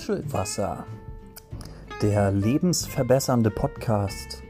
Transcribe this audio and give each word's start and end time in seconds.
Nuschelwasser, 0.00 0.86
der 2.00 2.32
lebensverbessernde 2.32 3.50
Podcast 3.50 4.42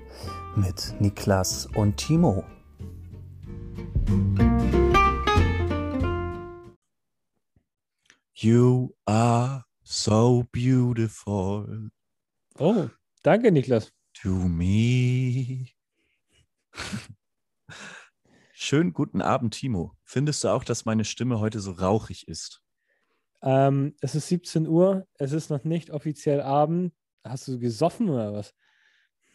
mit 0.54 0.94
Niklas 1.00 1.66
und 1.74 1.96
Timo. 1.96 2.44
You 8.32 8.94
are 9.06 9.64
so 9.82 10.44
beautiful 10.52 11.90
Oh, 12.56 12.88
danke, 13.24 13.50
Niklas. 13.50 13.92
to 14.22 14.28
me. 14.28 15.66
Schönen 18.52 18.92
guten 18.92 19.20
Abend, 19.20 19.54
Timo. 19.54 19.96
Findest 20.04 20.44
du 20.44 20.48
auch, 20.48 20.62
dass 20.62 20.84
meine 20.84 21.04
Stimme 21.04 21.40
heute 21.40 21.58
so 21.58 21.72
rauchig 21.72 22.28
ist? 22.28 22.62
Ähm, 23.42 23.94
es 24.00 24.14
ist 24.14 24.28
17 24.28 24.66
Uhr, 24.66 25.06
es 25.14 25.32
ist 25.32 25.50
noch 25.50 25.64
nicht 25.64 25.90
offiziell 25.90 26.40
Abend. 26.40 26.92
Hast 27.24 27.48
du 27.48 27.58
gesoffen 27.58 28.08
oder 28.08 28.32
was? 28.32 28.54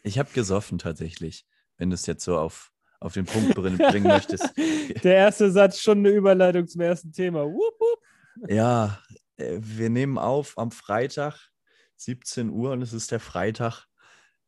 Ich 0.02 0.18
habe 0.18 0.30
gesoffen 0.32 0.78
tatsächlich, 0.78 1.46
wenn 1.76 1.90
du 1.90 1.94
es 1.94 2.06
jetzt 2.06 2.24
so 2.24 2.38
auf, 2.38 2.72
auf 3.00 3.14
den 3.14 3.26
Punkt 3.26 3.54
bringen, 3.54 4.06
möchtest. 4.06 4.52
Der 5.04 5.16
erste 5.16 5.50
Satz 5.50 5.80
schon 5.80 5.98
eine 5.98 6.10
Überleitung 6.10 6.68
zum 6.68 6.80
ersten 6.80 7.12
Thema. 7.12 7.44
Wupp, 7.44 7.80
wupp. 7.80 8.50
Ja, 8.50 9.00
äh, 9.36 9.58
wir 9.60 9.90
nehmen 9.90 10.18
auf 10.18 10.56
am 10.58 10.70
Freitag, 10.70 11.50
17 11.96 12.50
Uhr, 12.50 12.72
und 12.72 12.82
es 12.82 12.92
ist 12.92 13.10
der 13.10 13.20
Freitag 13.20 13.86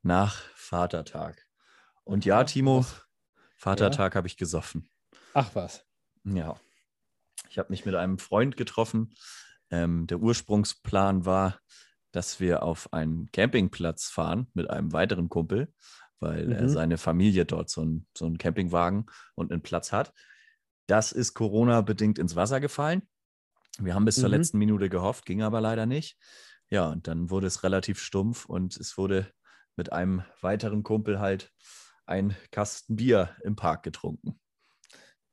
nach 0.02 0.42
Vatertag. 0.54 1.46
Und 2.04 2.24
ja, 2.24 2.44
Timo, 2.44 2.84
Vatertag 3.56 4.14
habe 4.14 4.28
ich 4.28 4.36
gesoffen. 4.36 4.88
Ach 5.34 5.50
was. 5.54 5.84
Ja, 6.24 6.58
ich 7.50 7.58
habe 7.58 7.70
mich 7.70 7.84
mit 7.84 7.94
einem 7.94 8.18
Freund 8.18 8.56
getroffen. 8.56 9.14
Ähm, 9.70 10.06
der 10.06 10.20
Ursprungsplan 10.20 11.24
war, 11.26 11.60
dass 12.12 12.40
wir 12.40 12.62
auf 12.62 12.92
einen 12.92 13.30
Campingplatz 13.32 14.08
fahren 14.08 14.48
mit 14.54 14.70
einem 14.70 14.92
weiteren 14.92 15.28
Kumpel, 15.28 15.72
weil 16.20 16.50
äh, 16.52 16.64
Mhm. 16.64 16.68
seine 16.68 16.98
Familie 16.98 17.44
dort 17.44 17.68
so, 17.70 17.82
ein, 17.84 18.06
so 18.16 18.26
einen 18.26 18.38
Campingwagen 18.38 19.06
und 19.34 19.52
einen 19.52 19.62
Platz 19.62 19.92
hat. 19.92 20.12
Das 20.86 21.12
ist 21.12 21.34
Corona-bedingt 21.34 22.18
ins 22.18 22.34
Wasser 22.34 22.60
gefallen. 22.60 23.02
Wir 23.78 23.94
haben 23.94 24.04
bis 24.06 24.16
zur 24.16 24.28
Mhm. 24.28 24.34
letzten 24.36 24.58
Minute 24.58 24.88
gehofft, 24.88 25.26
ging 25.26 25.42
aber 25.42 25.60
leider 25.60 25.86
nicht. 25.86 26.18
Ja, 26.70 26.88
und 26.88 27.06
dann 27.06 27.30
wurde 27.30 27.46
es 27.46 27.62
relativ 27.62 28.00
stumpf 28.00 28.46
und 28.46 28.76
es 28.76 28.98
wurde 28.98 29.32
mit 29.76 29.92
einem 29.92 30.24
weiteren 30.40 30.82
Kumpel 30.82 31.20
halt 31.20 31.52
ein 32.06 32.34
Kasten 32.50 32.96
Bier 32.96 33.36
im 33.42 33.54
Park 33.54 33.82
getrunken. 33.82 34.40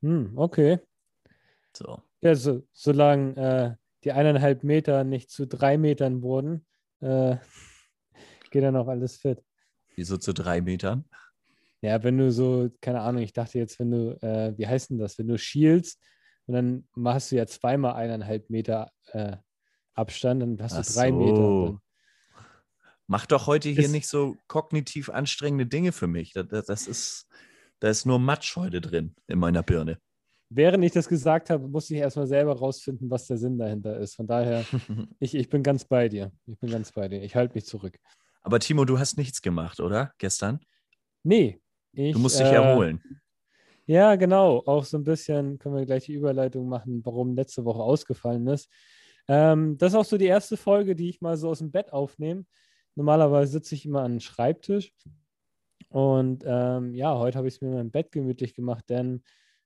Hm, 0.01 0.37
okay. 0.37 0.79
So. 1.73 2.01
Ja, 2.21 2.35
so, 2.35 2.67
solange 2.73 3.35
äh, 3.35 3.75
die 4.05 4.11
eineinhalb 4.11 4.63
Meter 4.63 5.03
nicht 5.03 5.29
zu 5.31 5.45
drei 5.47 5.77
Metern 5.77 6.21
wurden, 6.21 6.65
äh, 7.01 7.37
geht 8.51 8.63
dann 8.63 8.75
auch 8.75 8.87
alles 8.87 9.17
fit. 9.17 9.43
Wieso 9.95 10.17
zu 10.17 10.33
drei 10.33 10.61
Metern? 10.61 11.05
Ja, 11.81 12.01
wenn 12.03 12.17
du 12.17 12.31
so, 12.31 12.69
keine 12.81 13.01
Ahnung, 13.01 13.21
ich 13.21 13.33
dachte 13.33 13.57
jetzt, 13.59 13.79
wenn 13.79 13.91
du, 13.91 14.17
äh, 14.21 14.53
wie 14.57 14.67
heißt 14.67 14.89
denn 14.89 14.97
das, 14.97 15.17
wenn 15.17 15.27
du 15.27 15.37
schielst 15.37 16.01
und 16.45 16.53
dann 16.53 16.87
machst 16.95 17.31
du 17.31 17.35
ja 17.35 17.45
zweimal 17.45 17.93
eineinhalb 17.95 18.49
Meter 18.49 18.91
äh, 19.11 19.37
Abstand, 19.93 20.41
dann 20.41 20.61
hast 20.61 20.75
du 20.75 20.81
Ach 20.81 20.93
drei 20.93 21.11
Meter. 21.11 21.35
so. 21.35 21.65
Dann, 21.65 21.79
Mach 23.07 23.27
doch 23.27 23.45
heute 23.45 23.69
hier 23.69 23.85
Ist- 23.85 23.91
nicht 23.91 24.07
so 24.07 24.35
kognitiv 24.47 25.09
anstrengende 25.09 25.67
Dinge 25.67 25.91
für 25.91 26.07
mich. 26.07 26.33
Das, 26.33 26.47
das, 26.47 26.65
das 26.65 26.87
ist, 26.87 27.27
da 27.79 27.89
ist 27.89 28.05
nur 28.05 28.17
Matsch 28.19 28.55
heute 28.55 28.81
drin 28.81 29.15
in 29.27 29.37
meiner 29.37 29.61
Birne. 29.61 29.99
Während 30.49 30.83
ich 30.83 30.91
das 30.91 31.07
gesagt 31.07 31.49
habe, 31.49 31.67
musste 31.67 31.95
ich 31.95 31.99
erstmal 31.99 32.27
selber 32.27 32.57
rausfinden, 32.57 33.09
was 33.09 33.27
der 33.27 33.37
Sinn 33.37 33.57
dahinter 33.57 33.97
ist. 33.97 34.15
Von 34.15 34.27
daher, 34.27 34.63
ich, 35.19 35.35
ich 35.35 35.49
bin 35.49 35.63
ganz 35.63 35.85
bei 35.85 36.09
dir. 36.09 36.31
Ich 36.45 36.59
bin 36.59 36.69
ganz 36.69 36.91
bei 36.91 37.07
dir. 37.07 37.21
Ich 37.21 37.35
halte 37.35 37.55
mich 37.55 37.65
zurück. 37.65 37.97
Aber 38.41 38.59
Timo, 38.59 38.85
du 38.85 38.99
hast 38.99 39.17
nichts 39.17 39.41
gemacht, 39.41 39.79
oder? 39.79 40.13
Gestern? 40.17 40.59
Nee. 41.23 41.59
Ich, 41.93 42.13
Du 42.13 42.19
musst 42.19 42.39
dich 42.39 42.47
äh, 42.47 42.55
erholen. 42.55 43.01
Ja, 43.87 44.15
genau. 44.15 44.63
Auch 44.65 44.83
so 44.83 44.97
ein 44.97 45.03
bisschen 45.03 45.57
können 45.59 45.75
wir 45.75 45.85
gleich 45.85 46.05
die 46.05 46.13
Überleitung 46.13 46.67
machen, 46.67 47.01
warum 47.05 47.35
letzte 47.35 47.65
Woche 47.65 47.81
ausgefallen 47.81 48.47
ist. 48.47 48.69
Ähm, 49.27 49.77
das 49.77 49.93
ist 49.93 49.97
auch 49.97 50.05
so 50.05 50.17
die 50.17 50.25
erste 50.25 50.57
Folge, 50.57 50.95
die 50.95 51.09
ich 51.09 51.21
mal 51.21 51.37
so 51.37 51.49
aus 51.49 51.59
dem 51.59 51.71
Bett 51.71 51.91
aufnehme. 51.91 52.45
Normalerweise 52.95 53.53
sitze 53.53 53.75
ich 53.75 53.85
immer 53.85 53.99
an 53.99 54.11
einem 54.11 54.19
Schreibtisch. 54.19 54.93
Und 55.89 56.43
ähm, 56.45 56.93
ja, 56.93 57.17
heute 57.17 57.37
habe 57.37 57.47
ich 57.47 57.55
es 57.55 57.61
mir 57.61 57.69
in 57.69 57.75
meinem 57.75 57.91
Bett 57.91 58.11
gemütlich 58.11 58.53
gemacht, 58.53 58.85
denn 58.89 59.23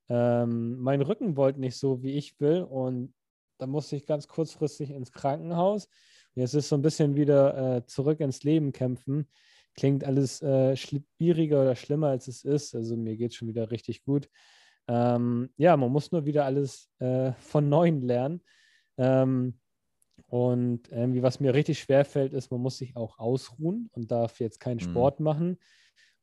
ähm, 0.09 0.77
mein 0.79 1.01
Rücken 1.01 1.37
wollte 1.37 1.59
nicht 1.59 1.77
so, 1.77 2.01
wie 2.01 2.13
ich 2.13 2.39
will. 2.39 2.63
Und 2.63 3.13
da 3.59 3.67
musste 3.67 3.95
ich 3.95 4.05
ganz 4.05 4.27
kurzfristig 4.27 4.91
ins 4.91 5.11
Krankenhaus. 5.11 5.85
Und 6.35 6.41
jetzt 6.41 6.55
ist 6.55 6.69
so 6.69 6.75
ein 6.75 6.81
bisschen 6.81 7.15
wieder 7.15 7.77
äh, 7.77 7.85
zurück 7.85 8.19
ins 8.19 8.43
Leben 8.43 8.71
kämpfen. 8.71 9.27
Klingt 9.75 10.03
alles 10.03 10.41
äh, 10.41 10.75
schwieriger 10.75 11.61
oder 11.61 11.75
schlimmer, 11.75 12.07
als 12.07 12.27
es 12.27 12.43
ist. 12.43 12.75
Also 12.75 12.97
mir 12.97 13.15
geht 13.17 13.31
es 13.31 13.35
schon 13.37 13.47
wieder 13.47 13.71
richtig 13.71 14.03
gut. 14.03 14.27
Ähm, 14.87 15.49
ja, 15.57 15.77
man 15.77 15.91
muss 15.91 16.11
nur 16.11 16.25
wieder 16.25 16.45
alles 16.45 16.89
äh, 16.99 17.33
von 17.33 17.69
Neuem 17.69 18.01
lernen. 18.01 18.41
Ähm, 18.97 19.59
und 20.27 20.89
irgendwie, 20.91 21.23
was 21.23 21.39
mir 21.39 21.53
richtig 21.53 21.79
schwer 21.79 22.05
fällt, 22.05 22.33
ist, 22.33 22.51
man 22.51 22.61
muss 22.61 22.77
sich 22.77 22.95
auch 22.95 23.19
ausruhen 23.19 23.89
und 23.93 24.11
darf 24.11 24.39
jetzt 24.39 24.59
keinen 24.59 24.77
Mhm. 24.77 24.91
Sport 24.91 25.19
machen. 25.19 25.59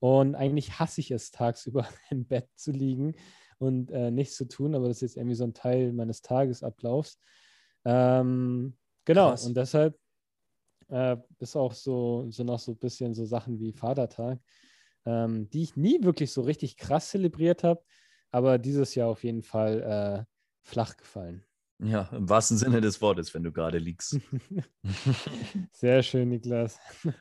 Und 0.01 0.35
eigentlich 0.35 0.79
hasse 0.79 1.01
ich 1.01 1.11
es, 1.11 1.31
tagsüber 1.31 1.87
im 2.11 2.27
Bett 2.27 2.49
zu 2.57 2.73
liegen 2.73 3.15
und 3.59 3.91
äh, 3.91 4.11
nichts 4.11 4.37
zu 4.37 4.47
tun, 4.47 4.75
aber 4.75 4.89
das 4.89 4.99
ist 4.99 5.03
jetzt 5.03 5.17
irgendwie 5.17 5.37
so 5.37 5.45
ein 5.45 5.55
Teil 5.55 5.93
meines 5.93 6.23
Tagesablaufs. 6.23 7.19
Ähm, 7.85 8.77
genau, 9.05 9.31
Krass. 9.31 9.47
und 9.47 9.57
deshalb 9.57 9.99
äh, 10.89 11.17
ist 11.39 11.57
auch 11.57 11.73
so, 11.73 12.27
so 12.31 12.45
noch 12.45 12.59
so 12.59 12.73
ein 12.73 12.79
bisschen 12.79 13.15
so 13.15 13.25
Sachen 13.25 13.59
wie 13.61 13.73
Vatertag, 13.73 14.39
ähm, 15.05 15.49
die 15.51 15.63
ich 15.63 15.77
nie 15.77 16.03
wirklich 16.03 16.33
so 16.33 16.43
richtig 16.43 16.77
krass 16.77 17.11
zelebriert 17.11 17.65
habe, 17.65 17.83
aber 18.31 18.59
dieses 18.59 18.95
Jahr 18.95 19.09
auf 19.09 19.25
jeden 19.25 19.43
Fall 19.43 19.83
äh, 19.83 20.25
flach 20.63 20.97
gefallen. 20.97 21.45
Ja, 21.79 22.09
im 22.13 22.29
wahrsten 22.29 22.57
Sinne 22.57 22.81
des 22.81 23.03
Wortes, 23.03 23.35
wenn 23.35 23.43
du 23.43 23.53
gerade 23.53 23.79
liegst. 23.79 24.19
Sehr 25.73 26.03
schön, 26.03 26.31
Niklas. 26.31 26.79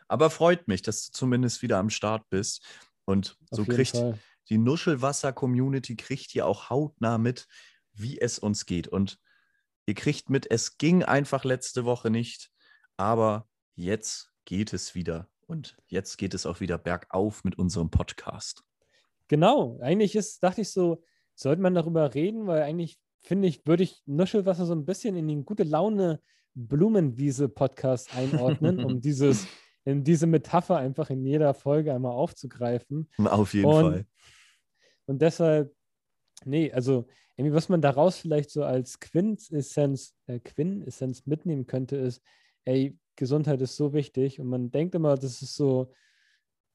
Aber 0.08 0.30
freut 0.30 0.68
mich, 0.70 0.82
dass 0.82 1.08
du 1.08 1.12
zumindest 1.12 1.62
wieder 1.62 1.78
am 1.78 1.90
Start 1.90 2.30
bist. 2.30 2.64
Und 3.04 3.38
Auf 3.52 3.58
so 3.58 3.66
kriegt 3.66 3.98
Fall. 3.98 4.18
Die 4.50 4.58
Nuschelwasser-Community 4.58 5.96
kriegt 5.96 6.32
hier 6.32 6.46
auch 6.46 6.70
hautnah 6.70 7.18
mit, 7.18 7.48
wie 7.94 8.20
es 8.20 8.40
uns 8.40 8.66
geht. 8.66 8.88
Und 8.88 9.20
ihr 9.86 9.96
kriegt 9.96 10.30
mit, 10.30 10.50
es 10.50 10.78
ging 10.78 11.04
einfach 11.04 11.44
letzte 11.44 11.86
Woche 11.86 12.10
nicht, 12.10 12.52
aber 12.98 13.48
jetzt 13.76 14.32
geht 14.46 14.74
es 14.74 14.96
wieder. 14.96 15.30
Und 15.48 15.78
jetzt 15.88 16.18
geht 16.18 16.34
es 16.34 16.46
auch 16.46 16.60
wieder 16.60 16.78
bergauf 16.78 17.44
mit 17.44 17.58
unserem 17.58 17.90
Podcast. 17.90 18.64
Genau, 19.28 19.80
eigentlich 19.82 20.16
ist, 20.16 20.42
dachte 20.44 20.62
ich 20.62 20.72
so, 20.72 21.04
sollte 21.36 21.62
man 21.62 21.74
darüber 21.74 22.14
reden, 22.14 22.48
weil 22.48 22.64
eigentlich 22.64 23.00
finde 23.22 23.48
ich, 23.48 23.66
würde 23.66 23.84
ich 23.84 24.02
Nuschelwasser 24.06 24.66
so 24.66 24.74
ein 24.74 24.86
bisschen 24.86 25.16
in 25.16 25.28
den 25.28 25.46
gute 25.46 25.64
Laune 25.64 26.22
Blumenwiese-Podcast 26.54 28.16
einordnen, 28.16 28.84
um 28.84 29.02
dieses, 29.02 29.48
in 29.86 30.04
diese 30.04 30.28
Metapher 30.28 30.78
einfach 30.78 31.10
in 31.10 31.24
jeder 31.26 31.54
Folge 31.54 31.94
einmal 31.94 32.12
aufzugreifen. 32.12 33.08
Auf 33.26 33.54
jeden 33.54 33.66
Und- 33.66 33.82
Fall. 33.92 34.06
Und 35.08 35.22
deshalb, 35.22 35.72
nee, 36.46 36.72
also 36.72 37.08
irgendwie, 37.38 37.54
was 37.56 37.70
man 37.70 37.82
daraus 37.82 38.18
vielleicht 38.18 38.50
so 38.50 38.64
als 38.64 39.00
Quintessenz, 39.00 40.16
äh, 40.26 40.40
Quintessenz 40.40 41.28
mitnehmen 41.28 41.68
könnte, 41.68 41.96
ist, 41.98 42.24
ey, 42.66 42.98
Gesundheit 43.16 43.62
ist 43.62 43.76
so 43.76 43.94
wichtig 43.94 44.40
und 44.40 44.48
man 44.48 44.72
denkt 44.72 44.96
immer, 44.96 45.16
das 45.16 45.42
ist 45.44 45.56
so, 45.56 45.94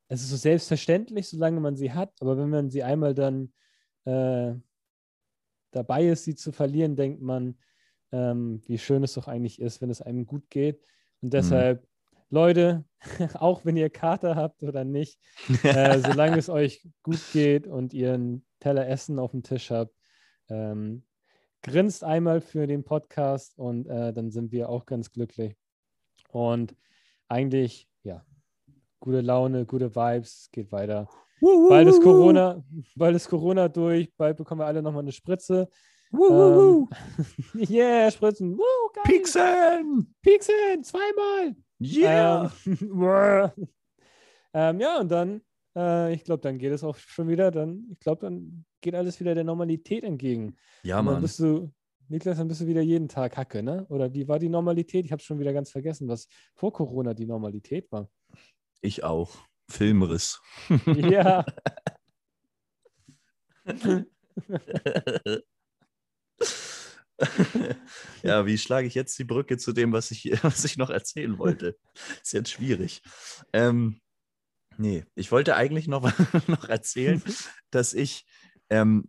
es 0.09 0.23
ist 0.23 0.31
so 0.31 0.37
selbstverständlich, 0.37 1.29
solange 1.29 1.61
man 1.61 1.77
sie 1.77 1.93
hat, 1.93 2.13
aber 2.21 2.39
wenn 2.39 2.51
man 2.51 2.71
sie 2.71 2.83
einmal 2.85 3.15
dann 3.15 3.53
äh, 4.05 4.55
dabei 5.73 6.07
ist, 6.07 6.25
sie 6.25 6.35
zu 6.35 6.53
verlieren, 6.53 6.97
denkt 6.97 7.21
man, 7.21 7.59
ähm, 8.13 8.63
wie 8.67 8.79
schön 8.79 9.03
es 9.03 9.15
doch 9.15 9.29
eigentlich 9.29 9.61
ist, 9.61 9.81
wenn 9.81 9.91
es 9.91 10.03
einem 10.03 10.27
gut 10.27 10.49
geht. 10.51 10.83
Und 11.21 11.33
deshalb, 11.33 11.87
Leute, 12.31 12.85
auch 13.35 13.65
wenn 13.65 13.77
ihr 13.77 13.91
Kater 13.91 14.37
habt 14.37 14.63
oder 14.63 14.85
nicht, 14.85 15.19
äh, 15.65 15.99
solange 15.99 16.39
es 16.39 16.49
euch 16.49 16.89
gut 17.03 17.21
geht 17.33 17.67
und 17.67 17.93
ihr 17.93 18.15
einen 18.15 18.45
Teller 18.61 18.89
Essen 18.89 19.19
auf 19.19 19.33
dem 19.33 19.43
Tisch 19.43 19.71
habt, 19.71 19.95
ähm, 20.49 21.03
grinst 21.63 22.05
einmal 22.05 22.41
für 22.41 22.67
den 22.67 22.85
Podcast 22.85 23.59
und 23.59 23.87
äh, 23.87 24.13
dann 24.13 24.31
sind 24.31 24.53
wir 24.53 24.69
auch 24.69 24.87
ganz 24.87 25.11
glücklich. 25.11 25.57
Und 26.31 26.75
eigentlich, 27.29 27.89
ja, 28.03 28.25
gute 29.01 29.21
Laune, 29.21 29.67
gute 29.67 29.95
Vibes, 29.95 30.43
es 30.43 30.51
geht 30.51 30.73
weiter. 30.73 31.09
Bald 31.41 31.89
ist 31.89 32.03
Corona, 32.03 32.63
bald 32.95 33.17
ist 33.17 33.29
Corona 33.29 33.69
durch, 33.69 34.15
bald 34.17 34.37
bekommen 34.37 34.61
wir 34.61 34.67
alle 34.67 34.83
nochmal 34.83 35.03
eine 35.03 35.13
Spritze. 35.13 35.69
Ähm, 36.13 36.89
yeah, 37.71 38.11
Spritzen. 38.11 38.59
Woo, 38.59 38.91
geil. 38.93 39.05
Pixen! 39.07 40.15
Pieksen, 40.23 40.83
zweimal. 40.83 41.57
Yeah! 41.81 42.53
Ähm, 42.67 42.77
ähm, 44.55 44.81
ja, 44.81 45.01
und 45.01 45.11
dann, 45.11 45.41
äh, 45.75 46.13
ich 46.13 46.25
glaube, 46.25 46.43
dann 46.43 46.59
geht 46.59 46.73
es 46.73 46.85
auch 46.85 46.97
schon 46.97 47.29
wieder, 47.29 47.51
dann, 47.51 47.89
ich 47.91 48.01
glaube, 48.01 48.21
dann 48.23 48.65
geht 48.81 48.95
alles 48.95 49.19
wieder 49.21 49.35
der 49.35 49.45
Normalität 49.45 50.05
entgegen. 50.05 50.57
ja, 50.83 50.99
und 50.99 51.07
dann 51.07 51.15
Mann. 51.15 51.23
bist 51.23 51.39
du 51.39 51.73
Niklas, 52.09 52.39
dann 52.39 52.49
bist 52.49 52.61
du 52.61 52.67
wieder 52.67 52.83
jeden 52.83 53.09
Tag 53.09 53.37
Hacke, 53.37 53.63
ne? 53.63 53.87
Oder 53.89 54.13
wie 54.13 54.27
war 54.27 54.41
die 54.41 54.49
Normalität? 54.49 55.05
Ich 55.05 55.13
habe 55.13 55.23
schon 55.23 55.39
wieder 55.39 55.53
ganz 55.53 55.71
vergessen, 55.71 56.09
was 56.09 56.27
vor 56.57 56.73
Corona 56.73 57.15
die 57.15 57.27
Normalität 57.27 57.91
war. 57.93 58.11
Ich 58.81 59.05
auch. 59.05 59.37
Filmriss. 59.69 60.41
Ja. 60.87 61.45
ja, 68.23 68.47
wie 68.47 68.59
schlage 68.59 68.87
ich 68.87 68.95
jetzt 68.95 69.19
die 69.19 69.25
Brücke 69.25 69.59
zu 69.59 69.73
dem, 69.73 69.93
was 69.93 70.11
ich, 70.11 70.33
was 70.43 70.65
ich 70.65 70.77
noch 70.77 70.91
erzählen 70.91 71.39
wollte? 71.39 71.77
Ist 72.23 72.33
jetzt 72.33 72.51
schwierig. 72.51 73.03
Ähm, 73.53 74.01
nee, 74.77 75.05
ich 75.15 75.33
wollte 75.33 75.57
eigentlich 75.57 75.89
noch, 75.89 76.11
noch 76.49 76.69
erzählen, 76.69 77.23
dass 77.71 77.95
ich 77.95 78.27
ähm, 78.71 79.09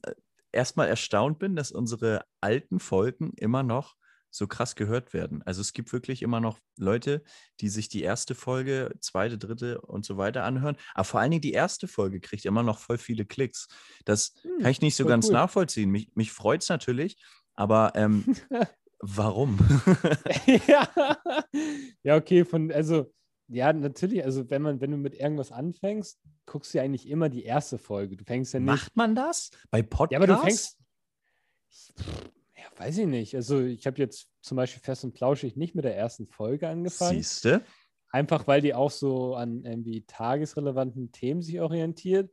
erstmal 0.52 0.88
erstaunt 0.88 1.40
bin, 1.40 1.56
dass 1.56 1.72
unsere 1.72 2.26
alten 2.42 2.80
Folgen 2.80 3.34
immer 3.38 3.64
noch 3.64 3.96
so 4.34 4.48
krass 4.48 4.76
gehört 4.76 5.14
werden. 5.14 5.44
Also 5.44 5.60
es 5.60 5.74
gibt 5.74 5.92
wirklich 5.92 6.22
immer 6.22 6.40
noch 6.40 6.58
Leute, 6.78 7.22
die 7.60 7.68
sich 7.68 7.90
die 7.90 8.02
erste 8.02 8.34
Folge, 8.34 8.96
zweite, 9.02 9.38
dritte 9.38 9.82
und 9.82 10.06
so 10.06 10.18
weiter 10.18 10.46
anhören. 10.46 10.78
Aber 10.94 11.04
vor 11.04 11.20
allen 11.20 11.32
Dingen 11.32 11.42
die 11.42 11.52
erste 11.52 11.88
Folge 11.88 12.22
kriegt 12.22 12.46
immer 12.46 12.64
noch 12.64 12.80
voll 12.80 12.98
viele 12.98 13.26
Klicks. 13.26 13.68
Das 14.06 14.34
Hm, 14.44 14.60
kann 14.62 14.72
ich 14.72 14.82
nicht 14.82 14.96
so 14.96 15.06
ganz 15.06 15.28
cool. 15.28 15.34
nachvollziehen. 15.34 15.92
Mich, 15.92 16.12
mich 16.16 16.32
freut 16.32 16.64
es 16.64 16.70
natürlich, 16.70 17.18
aber 17.56 17.94
ähm, 17.96 18.24
warum? 19.00 19.60
ja. 20.68 20.88
ja, 22.04 22.16
okay, 22.16 22.46
von, 22.46 22.72
also, 22.72 23.12
ja, 23.48 23.74
natürlich, 23.74 24.24
also 24.24 24.50
wenn 24.50 24.62
man, 24.62 24.82
wenn 24.82 24.92
du 24.92 24.98
mit 24.98 25.16
irgendwas 25.16 25.52
anfängst, 25.52 26.20
guckst 26.46 26.74
du 26.74 26.78
ja 26.78 26.84
eigentlich 26.84 27.10
immer 27.10 27.30
die 27.30 27.44
erste 27.44 27.78
Folge. 27.78 28.16
Du 28.16 28.24
fängst 28.24 28.54
ja 28.54 28.60
nicht. 28.60 28.68
Macht 28.68 28.96
man 28.96 29.16
das? 29.16 29.52
Bei 29.70 29.82
Podcasts? 29.82 30.12
Ja, 30.12 30.18
aber 30.18 30.28
du 30.28 30.38
fängst. 30.38 30.78
Ja, 32.56 32.64
weiß 32.78 32.98
ich 33.00 33.08
nicht. 33.08 33.36
Also, 33.36 33.62
ich 33.62 33.86
habe 33.88 33.98
jetzt 33.98 34.28
zum 34.42 34.56
Beispiel 34.56 34.82
Fest 34.82 35.04
und 35.04 35.18
Flauschig 35.18 35.58
nicht 35.58 35.76
mit 35.76 35.84
der 35.86 35.98
ersten 35.98 36.28
Folge 36.28 36.70
angefangen. 36.70 37.18
Siehste? 37.18 37.62
Einfach 38.12 38.48
weil 38.48 38.62
die 38.62 38.74
auch 38.74 38.92
so 38.92 39.36
an 39.36 39.64
irgendwie 39.64 40.06
tagesrelevanten 40.06 41.12
Themen 41.12 41.42
sich 41.42 41.60
orientiert. 41.62 42.30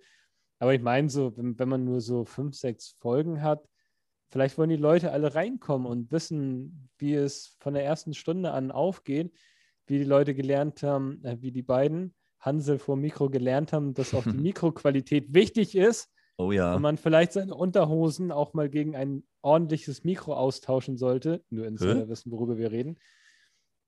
Aber 0.59 0.75
ich 0.75 0.83
meine, 0.83 1.09
so, 1.09 1.37
wenn, 1.37 1.59
wenn 1.59 1.69
man 1.69 1.85
nur 1.85 2.01
so 2.01 2.25
fünf, 2.25 2.57
sechs 2.57 2.97
Folgen 3.01 3.43
hat, 3.43 3.65
vielleicht 4.31 4.59
wollen 4.59 4.71
die 4.71 4.77
Leute 4.77 5.13
alle 5.13 5.35
reinkommen 5.35 5.87
und 5.87 6.13
wissen, 6.13 6.89
wie 6.99 7.15
es 7.15 7.57
von 7.61 7.75
der 7.75 7.85
ersten 7.85 8.15
Stunde 8.15 8.53
an 8.53 8.71
aufgeht, 8.71 9.33
wie 9.87 9.99
die 9.99 10.05
Leute 10.05 10.35
gelernt 10.35 10.83
haben, 10.83 11.25
äh, 11.25 11.37
wie 11.41 11.53
die 11.53 11.63
beiden 11.63 12.15
Hansel 12.41 12.79
vor 12.79 12.97
Mikro 12.97 13.31
gelernt 13.31 13.73
haben, 13.73 13.95
dass 13.95 14.15
auch 14.15 14.25
die 14.25 14.31
Mikroqualität 14.37 15.35
wichtig 15.35 15.77
ist 15.77 16.11
Oh 16.37 16.53
ja. 16.53 16.75
und 16.75 16.83
man 16.83 16.97
vielleicht 16.97 17.33
seine 17.33 17.55
Unterhosen 17.55 18.31
auch 18.31 18.55
mal 18.55 18.69
gegen 18.69 18.95
ein 18.95 19.25
ordentliches 19.43 20.05
Mikro 20.05 20.35
austauschen 20.35 20.97
sollte. 20.97 21.43
Nur 21.51 21.67
Insider 21.67 22.09
wissen, 22.09 22.31
worüber 22.31 22.57
wir 22.59 22.71
reden. 22.71 22.99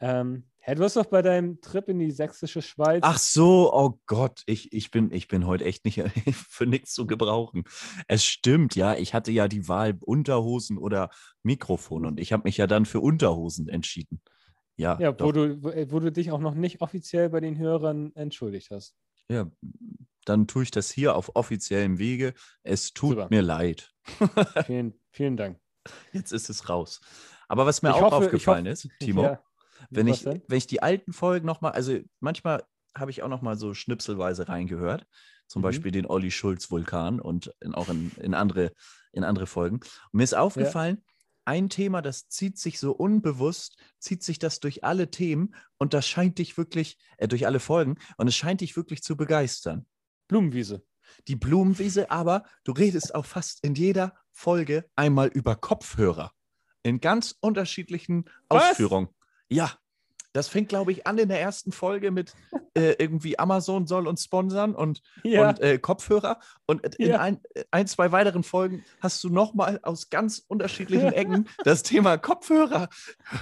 Ähm, 0.00 0.49
hey, 0.60 0.74
du 0.74 0.84
hast 0.84 0.96
doch 0.96 1.06
bei 1.06 1.22
deinem 1.22 1.60
Trip 1.60 1.88
in 1.88 1.98
die 1.98 2.10
sächsische 2.10 2.62
Schweiz. 2.62 3.00
Ach 3.02 3.18
so, 3.18 3.72
oh 3.72 3.98
Gott, 4.06 4.42
ich, 4.46 4.72
ich, 4.72 4.90
bin, 4.90 5.10
ich 5.12 5.26
bin 5.28 5.46
heute 5.46 5.64
echt 5.64 5.84
nicht 5.84 6.00
für 6.34 6.66
nichts 6.66 6.92
zu 6.92 7.06
gebrauchen. 7.06 7.64
Es 8.08 8.24
stimmt, 8.24 8.74
ja, 8.76 8.94
ich 8.94 9.14
hatte 9.14 9.32
ja 9.32 9.48
die 9.48 9.68
Wahl 9.68 9.98
Unterhosen 10.00 10.78
oder 10.78 11.10
Mikrofon 11.42 12.06
und 12.06 12.20
ich 12.20 12.32
habe 12.32 12.44
mich 12.44 12.56
ja 12.56 12.66
dann 12.66 12.84
für 12.86 13.00
Unterhosen 13.00 13.68
entschieden. 13.68 14.20
Ja, 14.76 14.98
ja, 15.00 15.10
wo 15.12 15.32
doch. 15.32 15.32
du, 15.32 15.62
wo, 15.92 16.00
du 16.00 16.10
dich 16.12 16.30
auch 16.30 16.40
noch 16.40 16.54
nicht 16.54 16.80
offiziell 16.80 17.28
bei 17.30 17.40
den 17.40 17.58
Hörern 17.58 18.12
entschuldigt 18.14 18.70
hast. 18.70 18.94
ja, 19.28 19.50
dann 20.26 20.46
tue 20.46 20.62
ich 20.64 20.70
das 20.70 20.90
hier 20.90 21.16
auf 21.16 21.34
offiziellem 21.34 21.98
Wege. 21.98 22.34
Es 22.62 22.92
tut 22.92 23.10
Super. 23.12 23.28
mir 23.30 23.40
leid. 23.42 23.90
Vielen, 24.66 24.94
vielen 25.10 25.36
Dank. 25.36 25.58
Jetzt 26.12 26.32
ist 26.32 26.50
es 26.50 26.68
raus. 26.68 27.00
Aber 27.48 27.64
was 27.66 27.80
mir 27.82 27.88
Ich 27.90 27.94
auch 27.96 28.02
hoffe- 28.12 28.16
aufgefallen 28.26 28.66
hoffe- 28.66 28.72
ist, 28.72 28.88
Timo, 29.00 29.22
Ja. 29.24 29.42
Wenn 29.90 30.08
Was 30.08 30.18
ich, 30.18 30.24
denn? 30.24 30.42
wenn 30.48 30.58
ich 30.58 30.66
die 30.66 30.82
alten 30.82 31.12
Folgen 31.12 31.46
nochmal, 31.46 31.72
also 31.72 31.98
manchmal 32.20 32.64
habe 32.96 33.10
ich 33.10 33.22
auch 33.22 33.28
nochmal 33.28 33.56
so 33.56 33.72
schnipselweise 33.74 34.48
reingehört, 34.48 35.06
zum 35.46 35.60
Mhm. 35.60 35.64
Beispiel 35.64 35.92
den 35.92 36.06
Olli 36.06 36.30
Schulz 36.30 36.70
Vulkan 36.70 37.20
und 37.20 37.52
in, 37.60 37.74
auch 37.74 37.88
in, 37.88 38.12
in, 38.20 38.34
andere, 38.34 38.72
in 39.12 39.24
andere 39.24 39.46
Folgen. 39.46 39.76
Und 39.76 40.12
mir 40.12 40.24
ist 40.24 40.34
aufgefallen, 40.34 41.02
ein 41.44 41.68
Thema, 41.68 42.02
das 42.02 42.28
zieht 42.28 42.58
sich 42.58 42.78
so 42.78 42.92
unbewusst, 42.92 43.76
zieht 43.98 44.22
sich 44.22 44.38
das 44.38 44.60
durch 44.60 44.84
alle 44.84 45.10
Themen 45.10 45.54
und 45.78 45.94
das 45.94 46.06
scheint 46.06 46.38
dich 46.38 46.56
wirklich, 46.58 46.98
äh, 47.16 47.26
durch 47.28 47.46
alle 47.46 47.60
Folgen, 47.60 47.96
und 48.18 48.28
es 48.28 48.36
scheint 48.36 48.60
dich 48.60 48.76
wirklich 48.76 49.02
zu 49.02 49.16
begeistern. 49.16 49.86
Blumenwiese. 50.28 50.84
Die 51.26 51.34
Blumenwiese, 51.36 52.10
aber 52.10 52.44
du 52.62 52.70
redest 52.72 53.14
auch 53.14 53.24
fast 53.24 53.64
in 53.64 53.74
jeder 53.74 54.14
Folge 54.30 54.84
einmal 54.94 55.28
über 55.28 55.56
Kopfhörer. 55.56 56.32
In 56.84 57.00
ganz 57.00 57.34
unterschiedlichen 57.40 58.26
Was? 58.48 58.70
Ausführungen. 58.70 59.08
Ja, 59.50 59.72
das 60.32 60.46
fängt, 60.46 60.68
glaube 60.68 60.92
ich, 60.92 61.08
an 61.08 61.18
in 61.18 61.28
der 61.28 61.40
ersten 61.40 61.72
Folge 61.72 62.12
mit 62.12 62.34
äh, 62.74 62.92
irgendwie 63.00 63.36
Amazon 63.36 63.88
soll 63.88 64.06
uns 64.06 64.22
sponsern 64.22 64.76
und, 64.76 65.02
Ja. 65.24 65.48
und 65.48 65.58
äh, 65.60 65.78
Kopfhörer. 65.78 66.38
Und 66.66 66.86
in 66.96 67.08
Ja. 67.10 67.18
ein, 67.18 67.40
ein, 67.72 67.88
zwei 67.88 68.12
weiteren 68.12 68.44
Folgen 68.44 68.84
hast 69.00 69.24
du 69.24 69.28
nochmal 69.28 69.80
aus 69.82 70.08
ganz 70.08 70.38
unterschiedlichen 70.46 71.12
Ecken 71.12 71.48
das 71.64 71.82
Thema 71.82 72.16
Kopfhörer. 72.16 72.88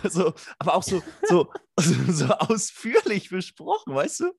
So, 0.08 0.32
aber 0.58 0.74
auch 0.74 0.82
so, 0.82 1.02
so, 1.28 1.52
so 1.76 2.26
ausführlich 2.26 3.28
besprochen, 3.28 3.94
weißt 3.94 4.20
du? 4.20 4.32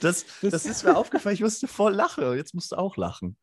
Das, 0.00 0.24
Das- 0.42 0.52
das 0.52 0.66
ist 0.66 0.84
mir 0.84 0.96
aufgefallen, 0.96 1.34
ich 1.34 1.42
musste 1.42 1.66
voll 1.66 1.92
lachen. 1.94 2.36
Jetzt 2.36 2.54
musst 2.54 2.70
du 2.70 2.76
auch 2.76 2.96
lachen. 2.96 3.36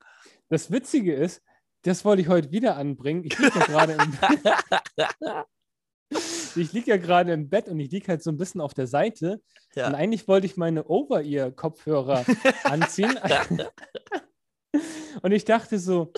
Das 0.50 0.72
Witzige 0.72 1.14
ist, 1.16 1.42
das 1.82 2.06
wollte 2.06 2.22
ich 2.22 2.30
heute 2.30 2.50
wieder 2.52 2.78
anbringen. 2.78 3.26
Ich 3.26 3.38
liege 3.38 3.60
gerade 3.60 3.94
im 3.94 4.18
Ich 6.58 6.74
liege 6.74 6.92
ja 6.92 6.98
gerade 6.98 7.32
im 7.34 7.50
Bett 7.50 7.68
und 7.70 7.80
ich 7.80 7.92
liege 7.92 8.08
halt 8.08 8.24
so 8.24 8.30
ein 8.32 8.38
bisschen 8.38 8.62
auf 8.62 8.74
der 8.74 8.88
Seite. 8.88 9.42
Ja. 9.76 9.88
Und 9.88 9.96
eigentlich 9.96 10.28
wollte 10.28 10.46
ich 10.48 10.58
meine 10.58 10.86
Over-Ear-Kopfhörer 10.88 12.26
anziehen. 12.64 13.18
und 15.22 15.32
ich 15.32 15.46
dachte 15.46 15.80
so, 15.80 16.12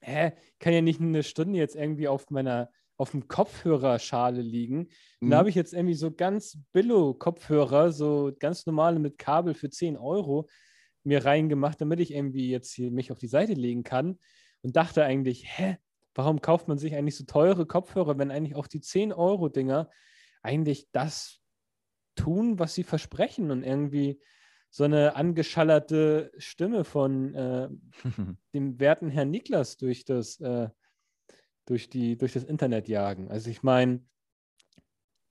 hä, 0.00 0.32
kann 0.58 0.72
ja 0.72 0.80
nicht 0.82 1.00
eine 1.00 1.22
Stunde 1.22 1.58
jetzt 1.58 1.76
irgendwie 1.76 2.08
auf 2.08 2.30
meiner 2.30 2.70
auf 2.98 3.10
dem 3.10 3.28
Kopfhörerschale 3.28 4.40
liegen. 4.40 4.88
Und 5.20 5.28
da 5.30 5.36
Mhm. 5.36 5.38
habe 5.40 5.48
ich 5.50 5.54
jetzt 5.54 5.74
irgendwie 5.74 5.92
so 5.94 6.10
ganz 6.10 6.56
Billo-Kopfhörer, 6.72 7.92
so 7.92 8.32
ganz 8.38 8.64
normale 8.64 8.98
mit 8.98 9.18
Kabel 9.18 9.52
für 9.52 9.68
10 9.68 9.98
Euro 9.98 10.48
mir 11.04 11.22
reingemacht, 11.26 11.78
damit 11.78 12.00
ich 12.00 12.14
irgendwie 12.14 12.48
jetzt 12.50 12.72
hier 12.72 12.90
mich 12.90 13.12
auf 13.12 13.18
die 13.18 13.26
Seite 13.28 13.52
legen 13.52 13.82
kann. 13.82 14.18
Und 14.62 14.76
dachte 14.76 15.04
eigentlich, 15.04 15.44
hä, 15.46 15.76
warum 16.16 16.40
kauft 16.40 16.66
man 16.66 16.78
sich 16.78 16.96
eigentlich 16.96 17.16
so 17.16 17.24
teure 17.24 17.66
Kopfhörer, 17.66 18.18
wenn 18.18 18.30
eigentlich 18.30 18.56
auch 18.56 18.66
die 18.66 18.80
10-Euro-Dinger 18.80 19.90
eigentlich 20.42 20.88
das 20.92 21.40
tun, 22.16 22.58
was 22.58 22.74
sie 22.74 22.84
versprechen 22.84 23.50
und 23.50 23.62
irgendwie 23.62 24.20
so 24.70 24.84
eine 24.84 25.14
angeschallerte 25.14 26.32
Stimme 26.38 26.84
von 26.84 27.34
äh, 27.34 27.68
dem 28.54 28.80
werten 28.80 29.10
Herrn 29.10 29.30
Niklas 29.30 29.76
durch 29.76 30.04
das, 30.04 30.40
äh, 30.40 30.68
durch, 31.66 31.88
die, 31.90 32.16
durch 32.16 32.32
das 32.32 32.44
Internet 32.44 32.88
jagen. 32.88 33.30
Also 33.30 33.50
ich 33.50 33.62
meine, 33.62 34.04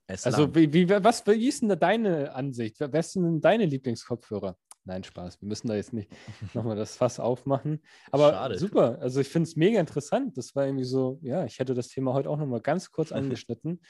also 0.07 0.53
wie, 0.53 0.71
wie, 0.71 0.87
was, 0.87 1.25
wie 1.25 1.47
ist 1.47 1.63
denn 1.63 1.69
da 1.69 1.75
deine 1.75 2.33
Ansicht? 2.33 2.79
Wer 2.79 2.93
wer 2.93 3.01
sind 3.01 3.23
denn 3.23 3.41
deine 3.41 3.65
Lieblingskopfhörer? 3.65 4.55
Nein, 4.85 5.03
Spaß. 5.03 5.41
Wir 5.41 5.47
müssen 5.47 5.67
da 5.67 5.75
jetzt 5.75 5.93
nicht 5.93 6.11
nochmal 6.53 6.75
das 6.75 6.95
Fass 6.95 7.19
aufmachen. 7.19 7.81
Aber 8.11 8.31
Schade. 8.31 8.59
super. 8.59 8.99
Also 9.01 9.19
ich 9.19 9.27
finde 9.27 9.49
es 9.49 9.55
mega 9.55 9.79
interessant. 9.79 10.37
Das 10.37 10.55
war 10.55 10.65
irgendwie 10.65 10.85
so, 10.85 11.19
ja, 11.21 11.43
ich 11.45 11.59
hätte 11.59 11.73
das 11.73 11.89
Thema 11.89 12.13
heute 12.13 12.29
auch 12.29 12.37
nochmal 12.37 12.61
ganz 12.61 12.91
kurz 12.91 13.11
angeschnitten. 13.11 13.81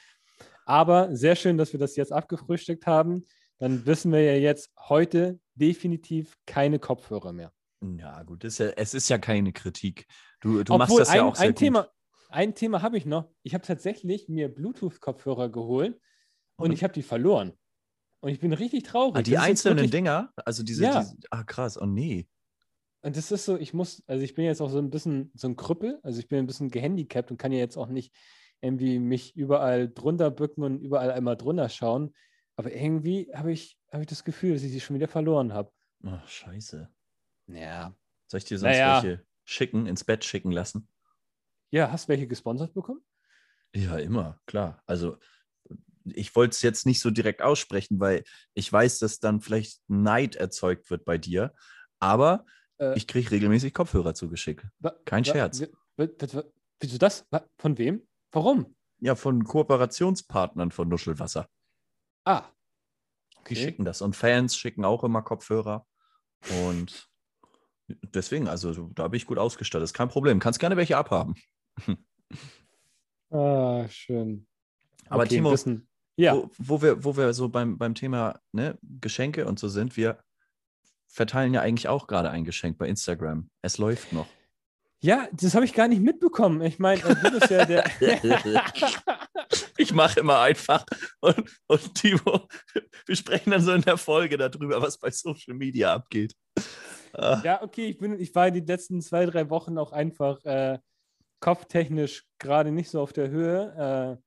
Aber 0.64 1.14
sehr 1.14 1.36
schön, 1.36 1.58
dass 1.58 1.72
wir 1.72 1.80
das 1.80 1.96
jetzt 1.96 2.12
abgefrühstückt 2.12 2.86
haben. 2.86 3.26
Dann 3.58 3.86
wissen 3.86 4.10
wir 4.10 4.22
ja 4.22 4.38
jetzt 4.38 4.70
heute 4.78 5.38
definitiv 5.54 6.36
keine 6.46 6.78
Kopfhörer 6.78 7.32
mehr. 7.32 7.52
Ja, 7.82 8.22
gut, 8.22 8.44
ist 8.44 8.58
ja, 8.58 8.68
es 8.70 8.94
ist 8.94 9.08
ja 9.08 9.18
keine 9.18 9.52
Kritik. 9.52 10.06
Du, 10.40 10.62
du 10.64 10.76
machst 10.76 10.90
Obwohl, 10.90 11.00
das 11.00 11.14
ja 11.14 11.22
ein, 11.22 11.28
auch 11.28 11.36
sehr 11.36 11.46
ein 11.46 11.50
gut. 11.52 11.58
Thema, 11.58 11.88
ein 12.30 12.54
Thema 12.54 12.82
habe 12.82 12.96
ich 12.96 13.06
noch. 13.06 13.30
Ich 13.42 13.54
habe 13.54 13.64
tatsächlich 13.64 14.28
mir 14.28 14.52
Bluetooth-Kopfhörer 14.52 15.50
geholt 15.50 16.00
und 16.56 16.66
Und? 16.66 16.72
ich 16.72 16.82
habe 16.82 16.92
die 16.92 17.02
verloren. 17.02 17.52
Und 18.20 18.30
ich 18.30 18.40
bin 18.40 18.52
richtig 18.52 18.84
traurig. 18.84 19.16
Ah, 19.16 19.22
die 19.22 19.32
Das 19.32 19.42
einzelnen 19.42 19.78
wirklich- 19.78 19.90
Dinger, 19.92 20.32
also 20.44 20.62
diese, 20.62 20.84
Ja. 20.84 21.00
diese, 21.00 21.16
ah 21.30 21.44
krass, 21.44 21.80
oh 21.80 21.86
nee. 21.86 22.28
Und 23.02 23.16
das 23.16 23.30
ist 23.30 23.44
so, 23.44 23.56
ich 23.56 23.72
muss, 23.72 24.02
also 24.06 24.24
ich 24.24 24.34
bin 24.34 24.44
jetzt 24.46 24.60
auch 24.60 24.70
so 24.70 24.78
ein 24.78 24.90
bisschen 24.90 25.30
so 25.34 25.46
ein 25.48 25.56
Krüppel, 25.56 26.00
also 26.02 26.18
ich 26.18 26.28
bin 26.28 26.38
ein 26.40 26.46
bisschen 26.46 26.70
gehandicapt 26.70 27.30
und 27.30 27.36
kann 27.36 27.52
ja 27.52 27.58
jetzt 27.58 27.76
auch 27.76 27.88
nicht 27.88 28.12
irgendwie 28.62 28.98
mich 28.98 29.36
überall 29.36 29.88
drunter 29.88 30.30
bücken 30.30 30.64
und 30.64 30.80
überall 30.80 31.12
einmal 31.12 31.36
drunter 31.36 31.68
schauen. 31.68 32.14
Aber 32.56 32.72
irgendwie 32.72 33.30
habe 33.34 33.52
ich, 33.52 33.78
habe 33.92 34.02
ich 34.02 34.08
das 34.08 34.24
Gefühl, 34.24 34.54
dass 34.54 34.62
ich 34.62 34.72
sie 34.72 34.80
schon 34.80 34.96
wieder 34.96 35.08
verloren 35.08 35.52
habe. 35.52 35.70
Ach, 36.04 36.26
scheiße. 36.26 36.88
Ja. 37.48 37.94
Soll 38.26 38.38
ich 38.38 38.44
dir 38.44 38.58
sonst 38.58 38.72
Naja. 38.72 39.02
welche 39.02 39.24
schicken, 39.44 39.86
ins 39.86 40.02
Bett 40.04 40.24
schicken 40.24 40.50
lassen? 40.50 40.88
Ja, 41.70 41.92
hast 41.92 42.06
du 42.06 42.08
welche 42.08 42.26
gesponsert 42.26 42.72
bekommen? 42.74 43.02
Ja, 43.74 43.98
immer, 43.98 44.40
klar. 44.46 44.82
Also 44.86 45.18
ich 46.14 46.34
wollte 46.36 46.52
es 46.54 46.62
jetzt 46.62 46.86
nicht 46.86 47.00
so 47.00 47.10
direkt 47.10 47.42
aussprechen, 47.42 47.98
weil 48.00 48.24
ich 48.54 48.72
weiß, 48.72 48.98
dass 49.00 49.18
dann 49.20 49.40
vielleicht 49.40 49.80
Neid 49.88 50.36
erzeugt 50.36 50.90
wird 50.90 51.04
bei 51.04 51.18
dir. 51.18 51.54
Aber 51.98 52.44
Äh, 52.78 52.94
ich 52.96 53.06
kriege 53.06 53.30
regelmäßig 53.30 53.72
Kopfhörer 53.74 54.14
zugeschickt. 54.14 54.64
kein 55.04 55.24
Scherz. 55.24 55.60
wi- 55.60 55.70
wi- 55.96 56.08
wi- 56.20 56.42
Wieso 56.80 56.98
das? 56.98 57.26
Von 57.58 57.78
wem? 57.78 58.06
Warum? 58.32 58.74
ja, 58.98 59.14
von 59.14 59.44
Kooperationspartnern 59.44 60.70
von 60.70 60.88
Nuschelwasser. 60.88 61.48
Ah. 62.24 62.44
Die 63.48 63.56
schicken 63.56 63.84
das. 63.84 64.02
Und 64.02 64.14
Fans 64.16 64.56
schicken 64.56 64.84
auch 64.84 65.04
immer 65.04 65.22
Kopfhörer. 65.22 65.86
Und 66.64 67.08
deswegen, 68.14 68.48
also 68.48 68.90
da 68.94 69.08
bin 69.08 69.16
ich 69.18 69.26
gut 69.26 69.38
ausgestattet. 69.38 69.84
Ist 69.84 69.94
kein 69.94 70.08
Problem. 70.08 70.38
Kannst 70.38 70.58
gerne 70.60 70.76
welche 70.76 70.96
abhaben. 70.96 71.34
Ah, 73.30 73.86
schön. 73.88 74.46
Aber 75.08 75.24
Okay, 75.24 75.36
Timo, 75.36 75.50
wissen. 75.52 75.88
Ja, 76.16 76.34
wo, 76.34 76.50
wo, 76.58 76.82
wir, 76.82 77.04
wo 77.04 77.16
wir 77.16 77.32
so 77.34 77.48
beim, 77.48 77.76
beim 77.78 77.94
Thema 77.94 78.40
ne, 78.52 78.78
Geschenke 78.82 79.46
und 79.46 79.58
so 79.58 79.68
sind, 79.68 79.96
wir 79.96 80.18
verteilen 81.08 81.54
ja 81.54 81.60
eigentlich 81.60 81.88
auch 81.88 82.06
gerade 82.06 82.30
ein 82.30 82.44
Geschenk 82.44 82.78
bei 82.78 82.88
Instagram. 82.88 83.50
Es 83.62 83.78
läuft 83.78 84.12
noch. 84.12 84.26
ja, 85.00 85.28
das 85.32 85.54
habe 85.54 85.64
ich 85.64 85.74
gar 85.74 85.88
nicht 85.88 86.02
mitbekommen. 86.02 86.62
Ich 86.62 86.78
meine, 86.78 87.00
ja 87.50 87.64
der. 87.64 87.84
ich 89.76 89.92
mache 89.92 90.20
immer 90.20 90.40
einfach 90.40 90.84
und, 91.20 91.50
und 91.66 91.94
Timo, 91.94 92.48
wir 93.06 93.16
sprechen 93.16 93.50
dann 93.50 93.62
so 93.62 93.72
in 93.72 93.82
der 93.82 93.98
Folge 93.98 94.36
darüber, 94.36 94.80
was 94.80 94.98
bei 94.98 95.10
Social 95.10 95.54
Media 95.54 95.94
abgeht. 95.94 96.34
Ah, 97.12 97.40
Ja, 97.44 97.62
okay, 97.62 97.88
ich, 97.88 97.98
bin, 97.98 98.18
ich 98.18 98.34
war 98.34 98.50
die 98.50 98.60
letzten 98.60 99.00
zwei, 99.00 99.26
drei 99.26 99.48
Wochen 99.50 99.78
auch 99.78 99.92
einfach 99.92 100.42
äh, 100.44 100.78
kopftechnisch 101.40 102.24
gerade 102.38 102.72
nicht 102.72 102.90
so 102.90 103.00
auf 103.00 103.12
der 103.12 103.28
Höhe 103.28 104.18
äh, 104.18 104.22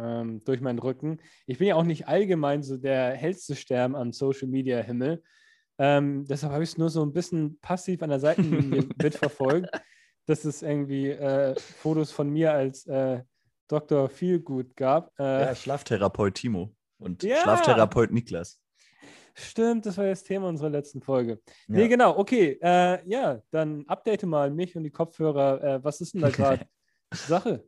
ähm, 0.00 0.40
durch 0.44 0.60
meinen 0.60 0.78
Rücken. 0.78 1.18
Ich 1.46 1.58
bin 1.58 1.68
ja 1.68 1.74
auch 1.76 1.84
nicht 1.84 2.08
allgemein 2.08 2.62
so 2.62 2.76
der 2.76 3.12
hellste 3.12 3.56
Stern 3.56 3.94
am 3.94 4.12
Social 4.12 4.48
Media 4.48 4.80
Himmel. 4.80 5.22
Ähm, 5.78 6.26
deshalb 6.26 6.52
habe 6.52 6.64
ich 6.64 6.70
es 6.70 6.78
nur 6.78 6.90
so 6.90 7.02
ein 7.02 7.12
bisschen 7.12 7.58
passiv 7.60 8.02
an 8.02 8.10
der 8.10 8.20
Seitenlinie 8.20 8.86
mitverfolgt, 9.02 9.70
dass 10.26 10.44
es 10.44 10.62
irgendwie 10.62 11.08
äh, 11.08 11.54
Fotos 11.58 12.12
von 12.12 12.30
mir 12.30 12.52
als 12.52 12.86
äh, 12.86 13.22
Dr. 13.68 14.08
Feelgood 14.08 14.76
gab. 14.76 15.12
Äh, 15.18 15.22
ja, 15.22 15.54
Schlaftherapeut 15.54 16.34
Timo 16.34 16.74
und 16.98 17.22
Ja. 17.22 17.36
Schlaftherapeut 17.42 18.10
Niklas. 18.10 18.60
Stimmt, 19.34 19.86
das 19.86 19.96
war 19.96 20.06
das 20.06 20.22
Thema 20.22 20.48
unserer 20.48 20.70
letzten 20.70 21.00
Folge. 21.00 21.40
Ja. 21.46 21.56
Nee, 21.68 21.88
genau, 21.88 22.18
okay. 22.18 22.58
Äh, 22.60 23.08
ja, 23.08 23.40
dann 23.50 23.86
update 23.86 24.24
mal 24.24 24.50
mich 24.50 24.76
und 24.76 24.84
die 24.84 24.90
Kopfhörer. 24.90 25.62
Äh, 25.62 25.84
was 25.84 26.00
ist 26.00 26.14
denn 26.14 26.20
da 26.20 26.30
gerade 26.30 26.66
Sache? 27.12 27.64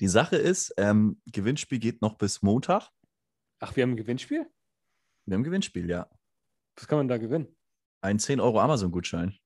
Die 0.00 0.08
Sache 0.08 0.36
ist, 0.36 0.74
ähm, 0.76 1.20
Gewinnspiel 1.26 1.78
geht 1.78 2.02
noch 2.02 2.16
bis 2.16 2.42
Montag. 2.42 2.88
Ach, 3.60 3.76
wir 3.76 3.82
haben 3.82 3.92
ein 3.92 3.96
Gewinnspiel? 3.96 4.46
Wir 5.26 5.34
haben 5.34 5.42
ein 5.42 5.44
Gewinnspiel, 5.44 5.88
ja. 5.88 6.08
Was 6.76 6.88
kann 6.88 6.98
man 6.98 7.08
da 7.08 7.18
gewinnen? 7.18 7.56
Ein 8.00 8.18
10 8.18 8.40
Euro 8.40 8.60
Amazon-Gutschein. 8.60 9.36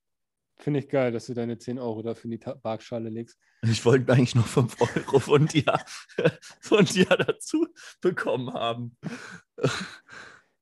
Finde 0.59 0.79
ich 0.79 0.89
geil, 0.89 1.11
dass 1.11 1.27
du 1.27 1.35
deine 1.35 1.59
10 1.59 1.77
Euro 1.77 2.01
dafür 2.01 2.31
in 2.31 2.39
die 2.39 2.45
Waagschale 2.45 3.09
legst. 3.09 3.37
Ich 3.61 3.85
wollte 3.85 4.11
eigentlich 4.11 4.33
nur 4.33 4.43
5 4.43 4.81
Euro 4.81 5.19
von 5.19 5.45
dir, 5.45 5.79
von 6.61 6.85
dir 6.85 7.05
dazu 7.05 7.67
bekommen 8.01 8.51
haben. 8.53 8.97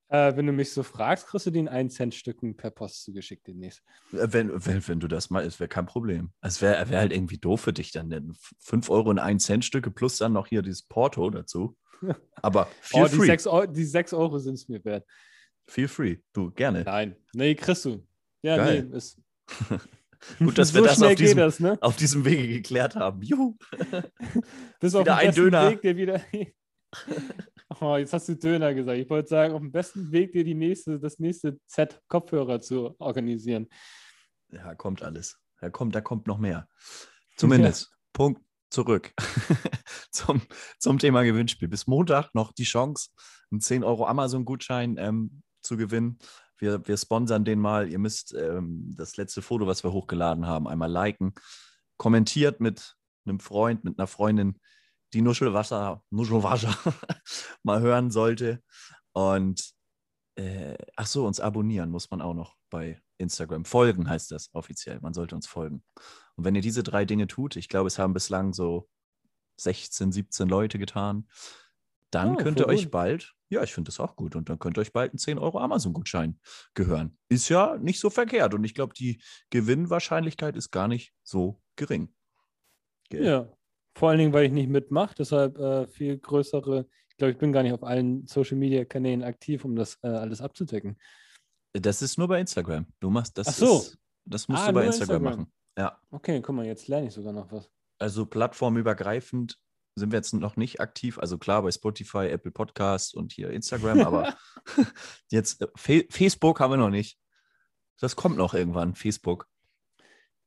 Äh, 0.07 0.35
wenn 0.35 0.45
du 0.45 0.51
mich 0.53 0.71
so 0.71 0.83
fragst, 0.83 1.27
kriegst 1.27 1.47
du 1.47 1.51
den 1.51 1.67
1 1.67 1.95
Cent 1.95 2.13
Stücken 2.13 2.55
per 2.55 2.69
Post 2.69 3.03
zugeschickt 3.03 3.47
demnächst. 3.47 3.81
Äh, 4.13 4.27
Wenn, 4.31 4.51
wenn, 4.65 4.87
wenn 4.87 4.99
du 4.99 5.07
das 5.07 5.29
mal, 5.31 5.43
es 5.43 5.59
wäre 5.59 5.67
kein 5.67 5.87
Problem. 5.87 6.31
Es 6.41 6.61
wäre 6.61 6.89
wär 6.89 6.99
halt 6.99 7.11
irgendwie 7.11 7.37
doof 7.39 7.61
für 7.61 7.73
dich 7.73 7.91
dann. 7.91 8.09
denn 8.09 8.33
5 8.59 8.89
Euro 8.89 9.09
in 9.11 9.19
1 9.19 9.43
Cent 9.43 9.65
Stücke 9.65 9.89
plus 9.91 10.17
dann 10.17 10.33
noch 10.33 10.47
hier 10.47 10.61
dieses 10.61 10.83
Porto 10.83 11.29
dazu. 11.29 11.75
Aber 12.41 12.67
feel 12.81 13.03
Oh, 13.03 13.07
die 13.07 13.15
free. 13.15 13.25
6 13.25 13.47
Euro, 13.47 13.65
die 13.65 13.83
6 13.85 14.13
Euro 14.13 14.37
sind 14.37 14.53
es 14.55 14.67
mir 14.67 14.83
wert. 14.85 15.05
Feel 15.67 15.87
free. 15.87 16.17
Du, 16.33 16.51
gerne. 16.51 16.83
Nein. 16.83 17.15
Nee, 17.33 17.55
kriegst 17.55 17.85
du. 17.85 18.05
Ja, 18.43 18.57
Geil. 18.57 18.83
nee, 18.83 18.95
ist. 18.97 19.19
Gut, 20.39 20.57
dass 20.57 20.69
so 20.69 20.75
wir 20.75 20.83
das 20.83 21.01
auf 21.01 21.15
diesem, 21.15 21.37
das, 21.37 21.59
ne? 21.59 21.77
auf 21.81 21.95
diesem 21.95 22.25
Wege 22.25 22.47
geklärt 22.47 22.95
haben. 22.95 23.21
Juhu. 23.21 23.55
Bis 24.79 24.93
auf 24.95 25.01
wieder 25.01 25.17
den 25.17 25.29
ein 25.29 25.35
Döner. 25.35 25.71
Weg, 25.71 25.81
der 25.81 25.97
wieder. 25.97 26.21
Oh, 27.79 27.97
jetzt 27.97 28.13
hast 28.13 28.29
du 28.29 28.35
Döner 28.35 28.73
gesagt. 28.73 28.97
Ich 28.97 29.09
wollte 29.09 29.29
sagen, 29.29 29.53
auf 29.53 29.61
dem 29.61 29.71
besten 29.71 30.11
Weg, 30.11 30.33
dir 30.33 30.43
die 30.43 30.55
nächste, 30.55 30.99
das 30.99 31.19
nächste 31.19 31.59
Set 31.65 32.01
Kopfhörer 32.07 32.61
zu 32.61 32.95
organisieren. 32.99 33.67
Ja, 34.49 34.75
kommt 34.75 35.03
alles. 35.03 35.39
Da 35.59 35.69
kommt, 35.69 35.95
da 35.95 36.01
kommt 36.01 36.27
noch 36.27 36.37
mehr. 36.37 36.67
Zumindest. 37.37 37.91
Punkt 38.13 38.41
zurück 38.69 39.13
zum, 40.11 40.41
zum 40.79 40.99
Thema 40.99 41.23
Gewinnspiel. 41.23 41.67
Bis 41.67 41.87
Montag 41.87 42.33
noch 42.33 42.51
die 42.51 42.63
Chance, 42.63 43.09
einen 43.51 43.61
10 43.61 43.83
Euro 43.83 44.05
Amazon-Gutschein 44.05 44.97
ähm, 44.97 45.43
zu 45.61 45.77
gewinnen. 45.77 46.19
Wir, 46.57 46.85
wir 46.87 46.97
sponsern 46.97 47.45
den 47.45 47.59
mal. 47.59 47.89
Ihr 47.89 47.99
müsst 47.99 48.33
ähm, 48.33 48.93
das 48.95 49.17
letzte 49.17 49.41
Foto, 49.41 49.67
was 49.67 49.83
wir 49.83 49.91
hochgeladen 49.91 50.45
haben, 50.45 50.67
einmal 50.67 50.91
liken. 50.91 51.33
Kommentiert 51.97 52.59
mit 52.59 52.95
einem 53.25 53.39
Freund, 53.39 53.83
mit 53.83 53.99
einer 53.99 54.07
Freundin, 54.07 54.59
die 55.15 55.21
Nuschelwasser, 55.21 56.03
Nuschelwasser 56.11 56.75
mal 57.63 57.79
hören 57.81 58.11
sollte. 58.11 58.61
Und 59.13 59.71
äh, 60.35 60.77
ach 60.97 61.07
so, 61.07 61.25
uns 61.25 61.39
abonnieren 61.39 61.89
muss 61.89 62.11
man 62.11 62.21
auch 62.21 62.33
noch 62.33 62.55
bei 62.69 63.01
Instagram. 63.17 63.63
Folgen 63.63 64.09
heißt 64.09 64.29
das 64.31 64.49
offiziell. 64.53 64.99
Man 64.99 65.13
sollte 65.13 65.35
uns 65.35 65.47
folgen. 65.47 65.83
Und 66.35 66.43
wenn 66.43 66.53
ihr 66.55 66.61
diese 66.61 66.83
drei 66.83 67.05
Dinge 67.05 67.27
tut, 67.27 67.55
ich 67.55 67.69
glaube, 67.69 67.87
es 67.87 67.97
haben 67.97 68.13
bislang 68.13 68.53
so 68.53 68.89
16, 69.57 70.11
17 70.11 70.49
Leute 70.49 70.77
getan, 70.79 71.29
dann 72.11 72.33
Oh, 72.33 72.35
könnt 72.35 72.59
ihr 72.59 72.67
euch 72.67 72.83
gut. 72.83 72.91
bald, 72.91 73.33
ja, 73.49 73.63
ich 73.63 73.73
finde 73.73 73.87
das 73.89 74.01
auch 74.01 74.17
gut, 74.17 74.35
und 74.35 74.49
dann 74.49 74.59
könnt 74.59 74.77
ihr 74.77 74.81
euch 74.81 74.91
bald 74.91 75.11
einen 75.11 75.19
10 75.19 75.37
Euro 75.37 75.59
Amazon-Gutschein 75.59 76.39
gehören. 76.73 77.17
Ist 77.29 77.47
ja 77.47 77.77
nicht 77.77 78.01
so 78.01 78.09
verkehrt. 78.09 78.53
Und 78.53 78.65
ich 78.65 78.73
glaube, 78.75 78.93
die 78.93 79.21
Gewinnwahrscheinlichkeit 79.49 80.57
ist 80.57 80.71
gar 80.71 80.89
nicht 80.89 81.13
so 81.23 81.61
gering. 81.77 82.13
Gell? 83.09 83.23
Ja. 83.25 83.54
Vor 83.95 84.09
allen 84.09 84.19
Dingen, 84.19 84.33
weil 84.33 84.45
ich 84.45 84.51
nicht 84.51 84.69
mitmache, 84.69 85.15
deshalb 85.17 85.57
äh, 85.57 85.87
viel 85.87 86.17
größere. 86.17 86.85
Ich 87.09 87.17
glaube, 87.17 87.31
ich 87.31 87.37
bin 87.37 87.53
gar 87.53 87.63
nicht 87.63 87.71
auf 87.73 87.83
allen 87.83 88.27
Social 88.27 88.57
Media 88.57 88.83
Kanälen 88.83 89.23
aktiv, 89.23 89.63
um 89.63 89.75
das 89.75 89.97
äh, 90.03 90.07
alles 90.07 90.41
abzudecken. 90.41 90.97
Das 91.73 92.01
ist 92.01 92.17
nur 92.17 92.27
bei 92.27 92.39
Instagram. 92.41 92.87
Du 92.99 93.09
machst 93.09 93.37
das. 93.37 93.47
Ach 93.47 93.53
so. 93.53 93.77
Ist, 93.79 93.97
das 94.25 94.47
musst 94.47 94.63
Ah, 94.63 94.67
du 94.67 94.73
bei 94.73 94.85
Instagram, 94.85 95.15
Instagram. 95.23 95.39
machen. 95.39 95.53
Ja. 95.77 95.99
Okay, 96.11 96.41
guck 96.41 96.55
mal, 96.55 96.65
jetzt 96.65 96.87
lerne 96.87 97.07
ich 97.07 97.13
sogar 97.13 97.31
noch 97.33 97.51
was. 97.51 97.69
Also 97.99 98.25
plattformübergreifend 98.25 99.57
sind 99.97 100.11
wir 100.11 100.17
jetzt 100.17 100.33
noch 100.33 100.57
nicht 100.57 100.81
aktiv. 100.81 101.17
Also 101.19 101.37
klar 101.37 101.61
bei 101.61 101.71
Spotify, 101.71 102.27
Apple 102.27 102.51
Podcasts 102.51 103.13
und 103.13 103.31
hier 103.31 103.49
Instagram, 103.51 104.01
aber 104.01 104.35
jetzt 105.31 105.61
äh, 105.61 105.67
Fe 105.77 106.05
Facebook 106.09 106.59
haben 106.59 106.71
wir 106.71 106.77
noch 106.77 106.89
nicht. 106.89 107.17
Das 108.01 108.17
kommt 108.17 108.35
noch 108.35 108.53
irgendwann, 108.53 108.93
Facebook. 108.95 109.47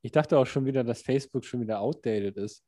Ich 0.03 0.13
dachte 0.13 0.39
auch 0.39 0.47
schon 0.47 0.67
wieder, 0.67 0.85
dass 0.85 1.01
Facebook 1.01 1.47
schon 1.47 1.61
wieder 1.63 1.81
outdated 1.81 2.37
ist. 2.37 2.63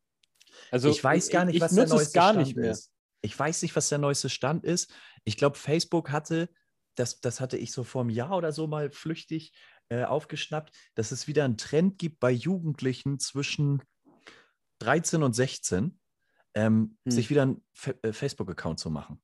Also 0.71 0.91
ich 0.91 1.03
weiß 1.03 1.31
gar 1.31 1.45
nicht, 1.45 1.57
ich, 1.57 1.61
was 1.61 1.73
ich 1.73 1.77
der 1.79 1.89
neueste 1.89 2.13
gar 2.15 2.33
Stand 2.33 2.47
nicht 2.47 2.57
mehr. 2.57 2.71
ist. 2.71 2.93
Ich 3.23 3.39
weiß 3.39 3.63
nicht, 3.63 3.77
was 3.77 3.89
der 3.89 3.99
neueste 3.99 4.29
Stand 4.31 4.65
ist. 4.65 4.93
Ich 5.25 5.37
glaube, 5.37 5.57
Facebook 5.59 6.11
hatte, 6.11 6.49
das, 6.95 7.21
das 7.21 7.41
hatte 7.41 7.57
ich 7.57 7.73
so 7.73 7.85
vor 7.85 8.03
einem 8.03 8.11
Jahr 8.11 8.37
oder 8.37 8.53
so 8.53 8.67
mal 8.67 8.91
flüchtig 8.91 9.53
äh, 9.91 10.05
aufgeschnappt, 10.05 10.75
dass 10.95 11.13
es 11.13 11.27
wieder 11.27 11.45
einen 11.45 11.57
Trend 11.57 11.99
gibt 11.99 12.21
bei 12.21 12.31
Jugendlichen 12.31 13.19
zwischen 13.19 13.83
13 14.79 15.23
und 15.23 15.35
16, 15.35 15.99
ähm, 16.55 16.97
Hm. 17.05 17.13
sich 17.13 17.31
wieder 17.31 17.43
einen 17.43 17.65
äh, 18.03 18.13
Facebook-Account 18.13 18.79
zu 18.79 18.91
machen. 18.91 19.23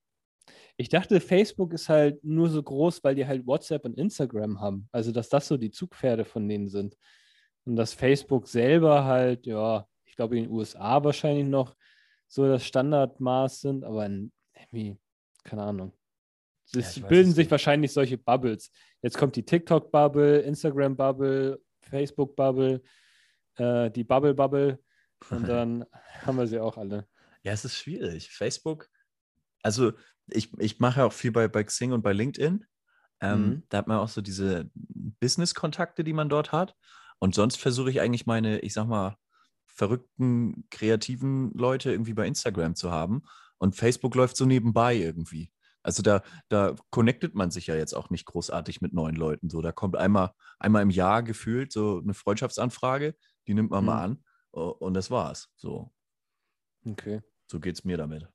Ich 0.76 0.90
dachte, 0.90 1.20
Facebook 1.20 1.72
ist 1.72 1.88
halt 1.88 2.22
nur 2.22 2.50
so 2.50 2.62
groß, 2.62 3.02
weil 3.02 3.14
die 3.14 3.26
halt 3.26 3.46
WhatsApp 3.46 3.84
und 3.84 3.98
Instagram 3.98 4.60
haben. 4.60 4.88
Also, 4.92 5.10
dass 5.10 5.30
das 5.30 5.48
so 5.48 5.56
die 5.56 5.70
Zugpferde 5.70 6.24
von 6.24 6.46
denen 6.48 6.68
sind. 6.68 6.96
Und 7.64 7.76
dass 7.76 7.94
Facebook 7.94 8.46
selber 8.46 9.04
halt, 9.04 9.46
ja, 9.46 9.88
ich 10.16 10.18
glaube 10.18 10.38
in 10.38 10.44
den 10.44 10.52
USA 10.52 11.04
wahrscheinlich 11.04 11.44
noch 11.46 11.76
so 12.26 12.48
das 12.48 12.64
Standardmaß 12.64 13.60
sind, 13.60 13.84
aber 13.84 14.06
in, 14.06 14.32
irgendwie, 14.54 14.98
keine 15.44 15.62
Ahnung. 15.62 15.92
Ja, 16.72 16.80
Es 16.80 17.02
weiß 17.02 17.06
bilden 17.08 17.32
sich 17.32 17.44
nicht. 17.44 17.50
wahrscheinlich 17.50 17.92
solche 17.92 18.16
Bubbles. 18.16 18.70
Jetzt 19.02 19.18
kommt 19.18 19.36
die 19.36 19.44
TikTok-Bubble, 19.44 20.38
Instagram-Bubble, 20.40 21.60
Facebook-Bubble, 21.82 22.82
äh, 23.56 23.90
die 23.90 24.04
Bubble-Bubble 24.04 24.78
und 25.30 25.46
dann 25.46 25.84
haben 26.22 26.38
wir 26.38 26.46
sie 26.46 26.58
auch 26.58 26.78
alle. 26.78 27.06
Ja, 27.42 27.52
es 27.52 27.66
ist 27.66 27.76
schwierig. 27.76 28.30
Facebook, 28.30 28.88
also 29.62 29.92
ich, 30.28 30.50
ich 30.58 30.80
mache 30.80 31.00
ja 31.00 31.06
auch 31.06 31.12
viel 31.12 31.30
bei, 31.30 31.46
bei 31.46 31.62
Xing 31.62 31.92
und 31.92 32.00
bei 32.02 32.14
LinkedIn. 32.14 32.64
Ähm, 33.20 33.46
Mhm. 33.46 33.62
Da 33.68 33.78
hat 33.78 33.86
man 33.86 33.98
auch 33.98 34.08
so 34.08 34.22
diese 34.22 34.70
Business-Kontakte, 34.74 36.04
die 36.04 36.14
man 36.14 36.30
dort 36.30 36.52
hat. 36.52 36.74
Und 37.18 37.34
sonst 37.34 37.56
versuche 37.58 37.90
ich 37.90 38.00
eigentlich 38.00 38.24
meine, 38.24 38.60
ich 38.60 38.72
sag 38.72 38.86
mal, 38.86 39.16
verrückten, 39.76 40.66
kreativen 40.70 41.52
Leute 41.52 41.92
irgendwie 41.92 42.14
bei 42.14 42.26
Instagram 42.26 42.74
zu 42.74 42.90
haben. 42.90 43.22
Und 43.58 43.76
Facebook 43.76 44.14
läuft 44.14 44.36
so 44.36 44.44
nebenbei 44.44 44.96
irgendwie. 44.96 45.50
Also 45.82 46.02
da, 46.02 46.22
da 46.48 46.74
connectet 46.90 47.34
man 47.34 47.50
sich 47.52 47.68
ja 47.68 47.76
jetzt 47.76 47.94
auch 47.94 48.10
nicht 48.10 48.26
großartig 48.26 48.80
mit 48.80 48.92
neuen 48.92 49.14
Leuten. 49.14 49.48
So, 49.50 49.62
da 49.62 49.70
kommt 49.70 49.96
einmal, 49.96 50.32
einmal 50.58 50.82
im 50.82 50.90
Jahr 50.90 51.22
gefühlt 51.22 51.70
so 51.72 52.00
eine 52.02 52.12
Freundschaftsanfrage, 52.14 53.14
die 53.46 53.54
nimmt 53.54 53.70
man 53.70 53.84
mal 53.84 54.08
Mhm. 54.08 54.14
an. 54.14 54.24
oh, 54.52 54.68
Und 54.80 54.94
das 54.94 55.10
war's. 55.10 55.48
So, 55.56 55.92
Okay. 56.84 57.20
so 57.50 57.60
geht's 57.60 57.84
mir 57.84 57.96
damit. 57.96 58.26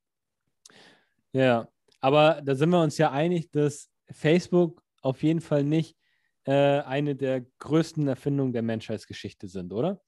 Ja, 1.34 1.68
aber 2.00 2.42
da 2.44 2.56
sind 2.56 2.70
wir 2.70 2.82
uns 2.82 2.98
ja 2.98 3.12
einig, 3.12 3.52
dass 3.52 3.90
Facebook 4.12 4.82
auf 5.02 5.24
jeden 5.24 5.42
Fall 5.42 5.64
nicht 5.64 5.98
äh, 6.46 6.82
eine 6.82 7.16
der 7.16 7.42
größten 7.60 8.08
Erfindungen 8.08 8.54
der 8.54 8.62
Menschheitsgeschichte 8.64 9.48
sind, 9.48 9.74
oder? 9.74 10.02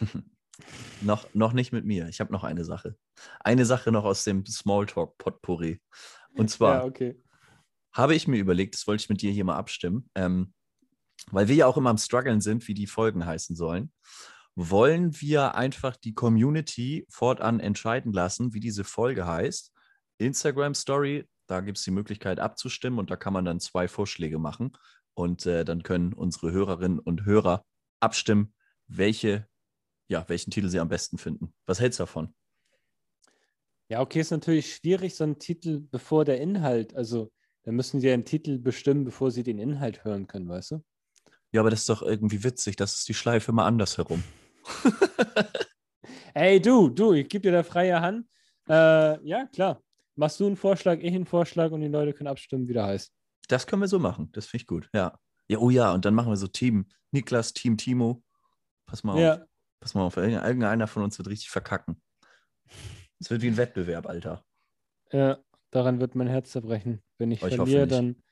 noch, 1.00 1.26
noch 1.34 1.52
nicht 1.52 1.72
mit 1.72 1.84
mir. 1.84 2.08
Ich 2.08 2.20
habe 2.20 2.32
noch 2.32 2.44
eine 2.44 2.64
Sache. 2.64 2.96
Eine 3.40 3.64
Sache 3.64 3.92
noch 3.92 4.04
aus 4.04 4.24
dem 4.24 4.44
Smalltalk-Potpourri. 4.46 5.80
Und 6.34 6.50
zwar 6.50 6.80
Ja, 6.80 6.84
okay. 6.84 7.22
habe 7.92 8.14
ich 8.14 8.26
mir 8.28 8.38
überlegt, 8.38 8.74
das 8.74 8.86
wollte 8.86 9.02
ich 9.02 9.08
mit 9.08 9.22
dir 9.22 9.30
hier 9.30 9.44
mal 9.44 9.56
abstimmen, 9.56 10.08
ähm, 10.14 10.54
weil 11.30 11.48
wir 11.48 11.54
ja 11.54 11.66
auch 11.66 11.76
immer 11.76 11.90
am 11.90 11.98
Struggeln 11.98 12.40
sind, 12.40 12.66
wie 12.68 12.74
die 12.74 12.86
Folgen 12.86 13.24
heißen 13.24 13.54
sollen. 13.54 13.92
Wollen 14.54 15.18
wir 15.20 15.54
einfach 15.54 15.96
die 15.96 16.14
Community 16.14 17.06
fortan 17.08 17.60
entscheiden 17.60 18.12
lassen, 18.12 18.52
wie 18.52 18.60
diese 18.60 18.84
Folge 18.84 19.26
heißt? 19.26 19.72
Instagram 20.18 20.74
Story, 20.74 21.28
da 21.46 21.60
gibt 21.60 21.78
es 21.78 21.84
die 21.84 21.90
Möglichkeit 21.90 22.38
abzustimmen 22.38 22.98
und 22.98 23.10
da 23.10 23.16
kann 23.16 23.32
man 23.32 23.44
dann 23.44 23.60
zwei 23.60 23.88
Vorschläge 23.88 24.38
machen. 24.38 24.72
Und 25.14 25.46
äh, 25.46 25.64
dann 25.64 25.82
können 25.82 26.12
unsere 26.12 26.52
Hörerinnen 26.52 26.98
und 26.98 27.24
Hörer 27.24 27.64
abstimmen, 28.00 28.54
welche, 28.86 29.46
ja, 30.12 30.28
welchen 30.28 30.50
Titel 30.50 30.68
sie 30.68 30.78
am 30.78 30.88
besten 30.88 31.18
finden. 31.18 31.52
Was 31.66 31.80
hältst 31.80 31.98
du 31.98 32.02
davon? 32.02 32.34
Ja, 33.88 34.00
okay, 34.00 34.20
ist 34.20 34.30
natürlich 34.30 34.74
schwierig, 34.74 35.16
so 35.16 35.24
ein 35.24 35.38
Titel, 35.38 35.80
bevor 35.80 36.24
der 36.24 36.40
Inhalt, 36.40 36.94
also 36.94 37.32
da 37.64 37.72
müssen 37.72 38.00
sie 38.00 38.10
einen 38.10 38.24
Titel 38.24 38.58
bestimmen, 38.58 39.04
bevor 39.04 39.30
sie 39.30 39.42
den 39.42 39.58
Inhalt 39.58 40.04
hören 40.04 40.26
können, 40.26 40.48
weißt 40.48 40.72
du? 40.72 40.84
Ja, 41.50 41.60
aber 41.60 41.70
das 41.70 41.80
ist 41.80 41.88
doch 41.88 42.02
irgendwie 42.02 42.42
witzig. 42.44 42.76
Das 42.76 42.94
ist 42.94 43.08
die 43.08 43.14
Schleife 43.14 43.52
mal 43.52 43.66
andersherum. 43.66 44.22
Ey, 46.34 46.60
du, 46.60 46.88
du, 46.88 47.12
ich 47.12 47.28
gebe 47.28 47.42
dir 47.42 47.52
da 47.52 47.62
freie 47.62 48.00
Hand. 48.00 48.26
Äh, 48.68 49.22
ja, 49.26 49.46
klar. 49.46 49.82
Machst 50.16 50.40
du 50.40 50.46
einen 50.46 50.56
Vorschlag, 50.56 50.98
ich 51.00 51.14
einen 51.14 51.26
Vorschlag 51.26 51.70
und 51.72 51.80
die 51.80 51.88
Leute 51.88 52.14
können 52.14 52.28
abstimmen, 52.28 52.68
wie 52.68 52.72
der 52.72 52.86
heißt. 52.86 53.12
Das 53.48 53.66
können 53.66 53.82
wir 53.82 53.88
so 53.88 53.98
machen. 53.98 54.30
Das 54.32 54.46
finde 54.46 54.62
ich 54.62 54.66
gut. 54.66 54.88
Ja. 54.94 55.18
Ja, 55.48 55.58
oh 55.58 55.70
ja, 55.70 55.92
und 55.92 56.04
dann 56.04 56.14
machen 56.14 56.30
wir 56.30 56.36
so 56.36 56.46
Team 56.46 56.86
Niklas, 57.10 57.52
Team 57.52 57.76
Timo. 57.76 58.22
Pass 58.86 59.04
mal 59.04 59.12
auf. 59.12 59.46
Ja, 59.82 59.84
Pass 59.84 59.94
mal 59.94 60.02
auf. 60.02 60.16
Irgende- 60.16 60.46
Irgendeiner 60.46 60.86
von 60.86 61.02
uns 61.02 61.18
wird 61.18 61.28
richtig 61.28 61.50
verkacken. 61.50 62.00
Es 63.20 63.30
wird 63.30 63.42
wie 63.42 63.48
ein 63.48 63.56
Wettbewerb, 63.56 64.06
Alter. 64.08 64.44
ja, 65.12 65.38
daran 65.70 66.00
wird 66.00 66.14
mein 66.14 66.26
Herz 66.28 66.50
zerbrechen. 66.50 67.02
Wenn 67.18 67.30
ich 67.30 67.42
Oh, 67.42 67.46
ich 67.46 67.56
verliere, 67.56 67.86
dann 67.86 68.22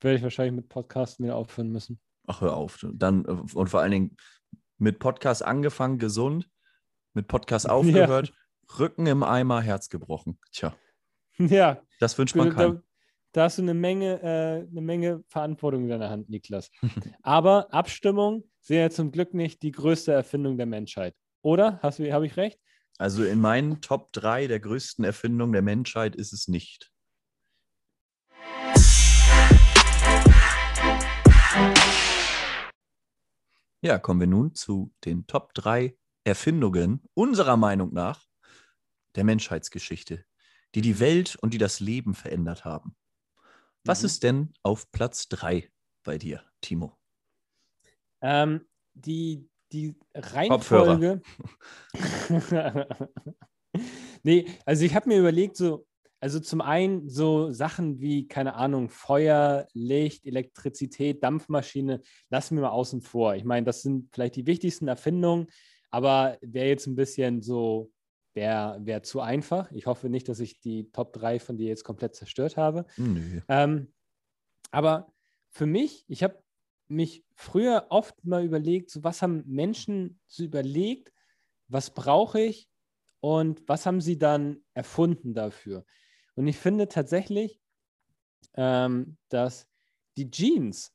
werde 0.00 0.16
ich 0.18 0.22
wahrscheinlich 0.22 0.54
mit 0.54 0.68
Podcasten 0.68 1.24
wieder 1.24 1.36
aufhören 1.36 1.70
müssen. 1.70 2.00
Ach, 2.26 2.40
hör 2.40 2.54
auf. 2.56 2.84
Dann, 2.92 3.24
äh, 3.24 3.28
und 3.54 3.68
vor 3.70 3.80
allen 3.80 3.90
Dingen 3.92 4.16
mit 4.78 4.98
Podcast 4.98 5.42
angefangen, 5.44 5.98
gesund, 5.98 6.50
mit 7.14 7.28
Podcast 7.28 7.68
aufgehört, 7.70 8.32
Rücken 8.78 9.06
im 9.06 9.22
Eimer, 9.22 9.60
Herz 9.62 9.88
gebrochen. 9.88 10.38
Tja, 10.52 10.74
Ja, 11.38 11.80
das 12.00 12.18
wünscht 12.18 12.34
man 12.36 12.48
da, 12.50 12.54
keinem. 12.54 12.82
da 13.32 13.44
hast 13.44 13.58
du 13.58 13.62
eine 13.62 13.74
Menge, 13.74 14.20
äh, 14.22 14.68
eine 14.70 14.80
Menge 14.80 15.22
Verantwortung 15.28 15.84
in 15.84 15.88
deiner 15.88 16.10
Hand, 16.10 16.28
Niklas. 16.28 16.70
Aber 17.22 17.72
Abstimmung 17.72 18.44
sind 18.66 18.78
ja 18.78 18.90
zum 18.90 19.12
Glück 19.12 19.32
nicht 19.32 19.62
die 19.62 19.70
größte 19.70 20.12
Erfindung 20.12 20.56
der 20.56 20.66
Menschheit. 20.66 21.14
Oder? 21.40 21.80
Habe 21.82 22.26
ich 22.26 22.36
recht? 22.36 22.58
Also 22.98 23.24
in 23.24 23.40
meinen 23.40 23.80
Top 23.80 24.12
3 24.12 24.48
der 24.48 24.58
größten 24.58 25.04
Erfindungen 25.04 25.52
der 25.52 25.62
Menschheit 25.62 26.16
ist 26.16 26.32
es 26.32 26.48
nicht. 26.48 26.90
Ja, 33.82 33.98
kommen 33.98 34.20
wir 34.20 34.26
nun 34.26 34.54
zu 34.54 34.92
den 35.04 35.26
Top 35.26 35.54
3 35.54 35.96
Erfindungen 36.24 37.02
unserer 37.14 37.56
Meinung 37.56 37.92
nach 37.92 38.26
der 39.14 39.24
Menschheitsgeschichte, 39.24 40.24
die 40.74 40.80
die 40.80 40.98
Welt 40.98 41.36
und 41.36 41.54
die 41.54 41.58
das 41.58 41.78
Leben 41.80 42.14
verändert 42.14 42.64
haben. 42.64 42.96
Was 43.84 44.00
Mhm. 44.02 44.06
ist 44.06 44.22
denn 44.24 44.52
auf 44.62 44.90
Platz 44.90 45.28
3 45.28 45.70
bei 46.02 46.18
dir, 46.18 46.42
Timo? 46.60 46.98
Ähm, 48.26 48.66
die, 48.94 49.48
die 49.70 49.94
Reihenfolge. 50.12 51.22
nee, 54.24 54.46
also 54.64 54.84
ich 54.84 54.96
habe 54.96 55.08
mir 55.08 55.20
überlegt, 55.20 55.56
so, 55.56 55.86
also 56.18 56.40
zum 56.40 56.60
einen 56.60 57.08
so 57.08 57.52
Sachen 57.52 58.00
wie, 58.00 58.26
keine 58.26 58.54
Ahnung, 58.54 58.88
Feuer, 58.88 59.68
Licht, 59.74 60.26
Elektrizität, 60.26 61.22
Dampfmaschine, 61.22 62.00
lassen 62.28 62.56
wir 62.56 62.62
mal 62.62 62.70
außen 62.70 63.00
vor. 63.00 63.36
Ich 63.36 63.44
meine, 63.44 63.64
das 63.64 63.82
sind 63.82 64.08
vielleicht 64.12 64.34
die 64.34 64.46
wichtigsten 64.46 64.88
Erfindungen, 64.88 65.46
aber 65.90 66.36
wäre 66.40 66.66
jetzt 66.66 66.88
ein 66.88 66.96
bisschen 66.96 67.42
so, 67.42 67.92
wäre 68.34 68.80
wär 68.80 69.04
zu 69.04 69.20
einfach. 69.20 69.70
Ich 69.70 69.86
hoffe 69.86 70.08
nicht, 70.08 70.28
dass 70.28 70.40
ich 70.40 70.58
die 70.58 70.90
Top 70.90 71.12
3 71.12 71.38
von 71.38 71.58
dir 71.58 71.68
jetzt 71.68 71.84
komplett 71.84 72.16
zerstört 72.16 72.56
habe. 72.56 72.86
Nö. 72.96 73.40
Ähm, 73.48 73.92
aber 74.72 75.12
für 75.50 75.66
mich, 75.66 76.04
ich 76.08 76.24
habe 76.24 76.42
mich 76.88 77.24
früher 77.34 77.86
oft 77.90 78.24
mal 78.24 78.44
überlegt, 78.44 78.90
so 78.90 79.02
was 79.04 79.22
haben 79.22 79.42
Menschen 79.46 80.20
so 80.26 80.44
überlegt, 80.44 81.12
was 81.68 81.92
brauche 81.92 82.40
ich 82.40 82.68
und 83.20 83.68
was 83.68 83.86
haben 83.86 84.00
sie 84.00 84.18
dann 84.18 84.64
erfunden 84.74 85.34
dafür. 85.34 85.84
Und 86.34 86.46
ich 86.46 86.56
finde 86.56 86.88
tatsächlich, 86.88 87.60
ähm, 88.54 89.16
dass 89.28 89.66
die 90.16 90.30
Jeans 90.30 90.92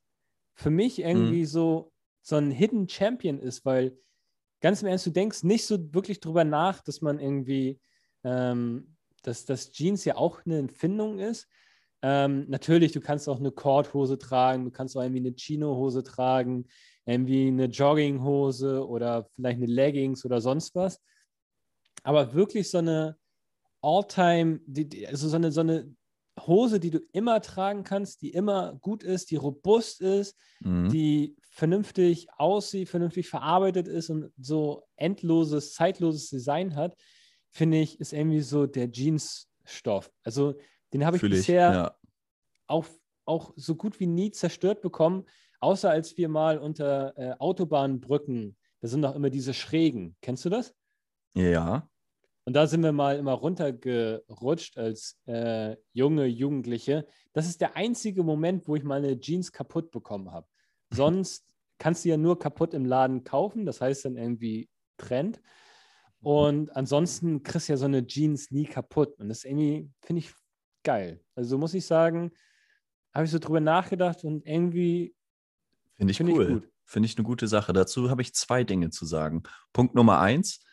für 0.54 0.69
mich 0.69 0.99
irgendwie 0.99 1.45
so, 1.45 1.91
so 2.21 2.36
ein 2.36 2.51
Hidden 2.51 2.88
Champion 2.88 3.39
ist, 3.39 3.65
weil 3.65 3.97
ganz 4.62 4.82
im 4.82 4.88
Ernst, 4.88 5.06
du 5.08 5.12
denkst 5.12 5.43
nicht 5.43 5.65
so 5.65 5.93
wirklich 5.93 6.19
drüber 6.19 6.43
nach, 6.43 6.82
dass 6.82 7.01
man 7.01 7.19
irgendwie, 7.19 7.80
ähm, 8.23 8.95
dass 9.23 9.45
das 9.45 9.71
Jeans 9.71 10.06
ja 10.06 10.15
auch 10.15 10.45
eine 10.45 10.60
Empfindung 10.60 11.19
ist. 11.19 11.47
Ähm, 12.02 12.46
natürlich, 12.50 12.92
du 12.92 13.02
kannst 13.02 13.30
auch 13.30 13.40
eine 13.40 13.52
Korthose 13.52 14.18
tragen, 14.18 14.66
du 14.66 14.72
kannst 14.72 14.98
auch 14.98 15.02
irgendwie 15.02 15.20
eine 15.20 15.36
Chino-Hose 15.36 16.04
tragen, 16.04 16.68
irgendwie 17.06 17.48
eine 17.48 17.66
Jogginghose 17.66 18.88
oder 18.88 19.28
vielleicht 19.36 19.58
eine 19.58 19.68
Leggings 19.68 20.26
oder 20.26 20.42
sonst 20.42 20.76
was. 20.76 21.00
Aber 22.04 22.34
wirklich 22.34 22.70
so 22.70 22.80
eine 22.80 23.18
All-Time, 23.82 24.62
also 25.08 25.30
so 25.30 25.36
eine, 25.36 25.52
so 25.52 25.62
eine 25.62 25.96
Hose, 26.40 26.80
die 26.80 26.90
du 26.92 27.00
immer 27.12 27.42
tragen 27.42 27.84
kannst, 27.84 28.22
die 28.22 28.30
immer 28.32 28.74
gut 28.82 29.04
ist, 29.04 29.32
die 29.32 29.36
robust 29.36 30.02
ist, 30.02 30.36
Mhm. 30.64 30.90
die 30.90 31.36
vernünftig 31.42 32.28
aussieht, 32.38 32.88
vernünftig 32.90 33.28
verarbeitet 33.28 33.88
ist 33.88 34.10
und 34.12 34.32
so 34.40 34.84
endloses, 34.96 35.74
zeitloses 35.74 36.30
Design 36.30 36.76
hat, 36.76 36.96
finde 37.50 37.80
ich, 37.80 38.00
ist 38.00 38.14
irgendwie 38.14 38.42
so 38.42 38.68
der 38.68 38.92
Jeans-Stoff. 38.92 40.12
Also 40.24 40.56
den 40.93 41.06
habe 41.06 41.17
ich 41.17 41.21
Fühl 41.21 41.34
ich. 41.34 41.39
bisher 41.39 41.71
Ja. 41.73 41.95
auch, 42.67 42.86
auch 43.25 43.54
so 43.56 43.75
gut 43.75 43.99
wie 43.99 44.08
nie 44.08 44.32
zerstört 44.32 44.82
bekommen, 44.82 45.25
außer 45.60 45.89
als 45.89 46.17
wir 46.17 46.30
mal 46.30 46.58
unter 46.58 47.17
äh, 47.17 47.34
Autobahnbrücken, 47.39 48.58
da 48.82 48.88
sind 48.88 49.01
doch 49.04 49.15
immer 49.15 49.30
diese 49.30 49.54
Schrägen. 49.54 50.15
Kennst 50.21 50.45
du 50.45 50.49
das? 50.49 50.73
ja. 51.36 51.88
Und 52.43 52.56
da 52.56 52.65
sind 52.65 52.82
wir 52.82 52.91
mal 52.91 53.17
immer 53.17 53.34
runtergerutscht 53.34 54.77
als 54.77 55.19
äh, 55.27 55.75
junge 55.93 56.25
Jugendliche. 56.25 57.06
Das 57.34 57.45
ist 57.47 57.62
der 57.62 57.75
einzige 57.75 58.23
Moment, 58.23 58.67
wo 58.67 58.75
ich 58.75 58.84
meine 58.84 59.19
Jeans 59.19 59.51
kaputt 59.51 59.91
bekommen 59.91 60.32
habe. 60.32 60.47
Sonst 60.91 61.45
kannst 61.77 62.04
du 62.04 62.10
ja 62.10 62.17
nur 62.17 62.39
kaputt 62.39 62.73
im 62.73 62.86
Laden 62.86 63.23
kaufen, 63.23 63.65
das 63.65 63.80
heißt 63.80 64.06
dann 64.06 64.17
irgendwie 64.17 64.69
Trend. 64.97 65.39
Und 66.21 66.75
ansonsten 66.75 67.43
kriegst 67.43 67.67
du 67.67 67.73
ja 67.73 67.77
so 67.77 67.86
eine 67.86 68.06
Jeans 68.06 68.51
nie 68.51 68.65
kaputt. 68.65 69.19
Und 69.19 69.30
das 69.30 69.43
irgendwie 69.43 69.89
finde 70.01 70.19
ich 70.19 70.34
geil. 70.84 71.24
Also 71.36 71.58
muss 71.58 71.74
ich 71.74 71.86
sagen, 71.86 72.32
habe 73.13 73.26
ich 73.26 73.32
so 73.32 73.39
drüber 73.39 73.60
nachgedacht 73.60 74.24
und 74.24 74.46
irgendwie 74.46 75.15
Finde 75.98 76.12
ich 76.12 76.17
Finde 76.17 76.32
ich 76.32 76.38
cool. 76.39 76.54
gut. 76.54 76.70
Finde 76.86 77.06
ich 77.06 77.17
eine 77.17 77.26
gute 77.26 77.48
Sache. 77.48 77.74
Dazu 77.74 78.10
habe 78.10 78.22
ich 78.22 78.34
zwei 78.34 78.63
Dinge 78.63 78.89
zu 78.89 79.06
sagen. 79.06 79.44
Punkt 79.72 79.96
Nummer 79.96 80.20
eins. 80.20 80.63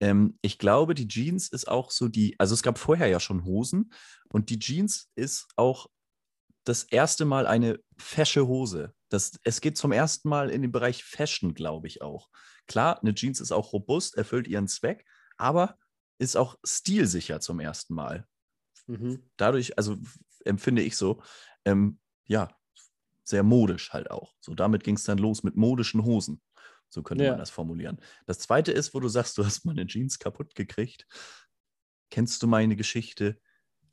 Ähm, 0.00 0.38
ich 0.40 0.58
glaube, 0.58 0.94
die 0.94 1.08
Jeans 1.08 1.48
ist 1.48 1.68
auch 1.68 1.90
so 1.90 2.08
die, 2.08 2.38
also 2.38 2.54
es 2.54 2.62
gab 2.62 2.78
vorher 2.78 3.08
ja 3.08 3.20
schon 3.20 3.44
Hosen 3.44 3.92
und 4.32 4.50
die 4.50 4.58
Jeans 4.58 5.10
ist 5.16 5.48
auch 5.56 5.88
das 6.64 6.84
erste 6.84 7.24
Mal 7.24 7.46
eine 7.46 7.80
fesche 7.96 8.46
Hose. 8.46 8.94
Das, 9.08 9.32
es 9.42 9.60
geht 9.60 9.76
zum 9.76 9.90
ersten 9.90 10.28
Mal 10.28 10.50
in 10.50 10.62
den 10.62 10.70
Bereich 10.70 11.02
Fashion, 11.02 11.54
glaube 11.54 11.86
ich 11.88 12.02
auch. 12.02 12.28
Klar, 12.66 13.00
eine 13.00 13.14
Jeans 13.14 13.40
ist 13.40 13.52
auch 13.52 13.72
robust, 13.72 14.16
erfüllt 14.16 14.46
ihren 14.46 14.68
Zweck, 14.68 15.04
aber 15.38 15.76
ist 16.18 16.36
auch 16.36 16.56
stilsicher 16.64 17.40
zum 17.40 17.58
ersten 17.58 17.94
Mal. 17.94 18.26
Mhm. 18.88 19.30
dadurch, 19.36 19.78
also 19.78 19.96
empfinde 20.44 20.82
ich 20.82 20.96
so, 20.96 21.22
ähm, 21.64 22.00
ja, 22.26 22.48
sehr 23.24 23.42
modisch 23.42 23.92
halt 23.92 24.10
auch. 24.10 24.34
So, 24.40 24.54
damit 24.54 24.84
ging 24.84 24.96
es 24.96 25.04
dann 25.04 25.18
los 25.18 25.42
mit 25.42 25.56
modischen 25.56 26.04
Hosen. 26.04 26.42
So 26.88 27.02
könnte 27.02 27.24
Ja. 27.24 27.32
man 27.32 27.38
das 27.38 27.50
formulieren. 27.50 28.00
Das 28.26 28.38
zweite 28.38 28.72
ist, 28.72 28.94
wo 28.94 29.00
du 29.00 29.08
sagst, 29.08 29.38
du 29.38 29.44
hast 29.44 29.66
meine 29.66 29.86
Jeans 29.86 30.18
kaputt 30.18 30.54
gekriegt. 30.54 31.06
Kennst 32.10 32.42
du 32.42 32.46
meine 32.46 32.76
Geschichte 32.76 33.40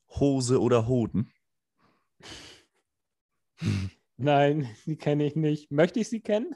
Hose 0.09 0.61
oder 0.61 0.87
Hoden? 0.87 1.33
Nein, 4.17 4.69
die 4.85 4.97
kenne 4.97 5.25
ich 5.25 5.35
nicht. 5.35 5.71
Möchte 5.71 5.99
ich 5.99 6.09
sie 6.09 6.21
kennen? 6.21 6.55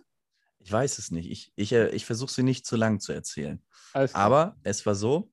Ich 0.59 0.71
weiß 0.71 0.97
es 0.97 1.11
nicht. 1.11 1.29
Ich, 1.29 1.53
ich, 1.55 1.71
äh, 1.71 1.89
ich 1.89 2.05
versuche 2.05 2.31
sie 2.31 2.43
nicht 2.43 2.65
zu 2.65 2.75
lang 2.75 2.99
zu 2.99 3.13
erzählen. 3.13 3.63
Aber 3.93 4.57
es 4.63 4.85
war 4.85 4.95
so, 4.95 5.31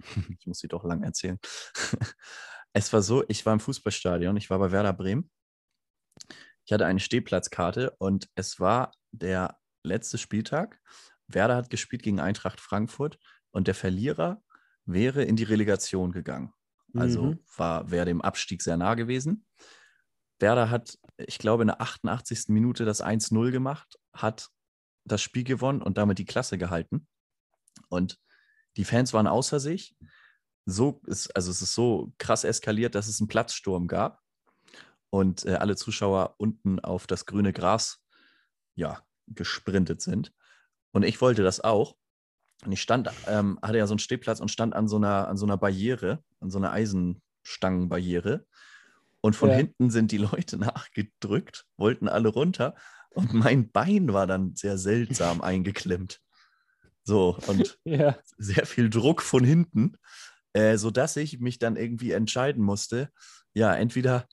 ich 0.38 0.46
muss 0.46 0.58
sie 0.58 0.68
doch 0.68 0.84
lang 0.84 1.02
erzählen. 1.02 1.38
es 2.72 2.92
war 2.92 3.02
so, 3.02 3.24
ich 3.28 3.44
war 3.46 3.52
im 3.52 3.60
Fußballstadion, 3.60 4.36
ich 4.36 4.50
war 4.50 4.58
bei 4.58 4.72
Werder 4.72 4.92
Bremen. 4.92 5.30
Ich 6.64 6.72
hatte 6.72 6.86
eine 6.86 7.00
Stehplatzkarte 7.00 7.94
und 7.98 8.28
es 8.34 8.58
war 8.58 8.92
der 9.12 9.58
letzte 9.82 10.16
Spieltag 10.16 10.80
Werder 11.28 11.56
hat 11.56 11.70
gespielt 11.70 12.02
gegen 12.02 12.20
Eintracht 12.20 12.60
Frankfurt 12.60 13.18
und 13.50 13.66
der 13.66 13.74
Verlierer 13.74 14.42
wäre 14.84 15.22
in 15.24 15.36
die 15.36 15.44
Relegation 15.44 16.12
gegangen. 16.12 16.52
Also 16.94 17.32
Mhm. 17.32 17.44
war, 17.56 17.90
wäre 17.90 18.06
dem 18.06 18.20
Abstieg 18.20 18.62
sehr 18.62 18.76
nah 18.76 18.94
gewesen. 18.94 19.46
Werder 20.38 20.70
hat, 20.70 20.98
ich 21.16 21.38
glaube, 21.38 21.62
in 21.62 21.68
der 21.68 21.80
88. 21.80 22.48
Minute 22.48 22.84
das 22.84 23.00
1-0 23.00 23.50
gemacht, 23.50 23.98
hat 24.12 24.50
das 25.04 25.22
Spiel 25.22 25.44
gewonnen 25.44 25.82
und 25.82 25.98
damit 25.98 26.18
die 26.18 26.24
Klasse 26.24 26.58
gehalten. 26.58 27.06
Und 27.88 28.20
die 28.76 28.84
Fans 28.84 29.12
waren 29.12 29.26
außer 29.26 29.60
sich. 29.60 29.96
So 30.66 31.00
ist, 31.06 31.34
also 31.36 31.50
es 31.50 31.60
ist 31.60 31.74
so 31.74 32.12
krass 32.18 32.44
eskaliert, 32.44 32.94
dass 32.94 33.08
es 33.08 33.20
einen 33.20 33.28
Platzsturm 33.28 33.86
gab 33.86 34.22
und 35.10 35.44
äh, 35.44 35.54
alle 35.54 35.76
Zuschauer 35.76 36.34
unten 36.38 36.80
auf 36.80 37.06
das 37.06 37.26
grüne 37.26 37.52
Gras 37.52 38.02
ja, 38.74 39.02
gesprintet 39.28 40.00
sind. 40.00 40.32
Und 40.92 41.04
ich 41.04 41.20
wollte 41.20 41.42
das 41.42 41.60
auch. 41.60 41.96
Und 42.64 42.72
ich 42.72 42.80
stand, 42.80 43.10
ähm, 43.26 43.58
hatte 43.62 43.78
ja 43.78 43.86
so 43.86 43.92
einen 43.92 43.98
Stehplatz 43.98 44.40
und 44.40 44.50
stand 44.50 44.74
an 44.74 44.88
so 44.88 44.96
einer, 44.96 45.28
an 45.28 45.36
so 45.36 45.44
einer 45.44 45.58
Barriere, 45.58 46.24
an 46.40 46.50
so 46.50 46.58
einer 46.58 46.72
Eisenstangenbarriere. 46.72 48.46
Und 49.20 49.36
von 49.36 49.50
Ja. 49.50 49.56
hinten 49.56 49.90
sind 49.90 50.12
die 50.12 50.18
Leute 50.18 50.56
nachgedrückt, 50.58 51.66
wollten 51.76 52.08
alle 52.08 52.28
runter. 52.28 52.74
Und 53.10 53.34
mein 53.34 53.70
Bein 53.70 54.12
war 54.12 54.26
dann 54.26 54.56
sehr 54.56 54.78
seltsam 54.78 55.40
eingeklemmt. 55.42 56.20
So, 57.04 57.38
und 57.46 57.78
Ja. 57.84 58.18
sehr 58.38 58.66
viel 58.66 58.90
Druck 58.90 59.22
von 59.22 59.44
hinten, 59.44 59.96
äh, 60.54 60.76
sodass 60.76 61.16
ich 61.16 61.38
mich 61.38 61.58
dann 61.58 61.76
irgendwie 61.76 62.12
entscheiden 62.12 62.64
musste. 62.64 63.10
Ja, 63.52 63.74
entweder 63.74 64.26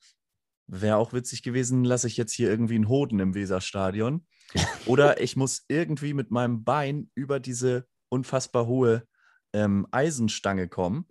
wäre 0.67 0.95
auch 0.95 1.13
witzig 1.13 1.43
gewesen, 1.43 1.83
lasse 1.83 2.07
ich 2.07 2.17
jetzt 2.17 2.33
hier 2.33 2.49
irgendwie 2.49 2.75
einen 2.75 2.87
Hoden 2.87 3.19
im 3.19 3.35
Weserstadion. 3.35 4.25
Oder 4.85 5.21
ich 5.21 5.35
muss 5.35 5.65
irgendwie 5.67 6.13
mit 6.13 6.31
meinem 6.31 6.63
Bein 6.63 7.11
über 7.13 7.39
diese 7.39 7.85
unfassbar 8.09 8.67
hohe 8.67 9.07
ähm, 9.53 9.87
Eisenstange 9.91 10.67
kommen. 10.67 11.07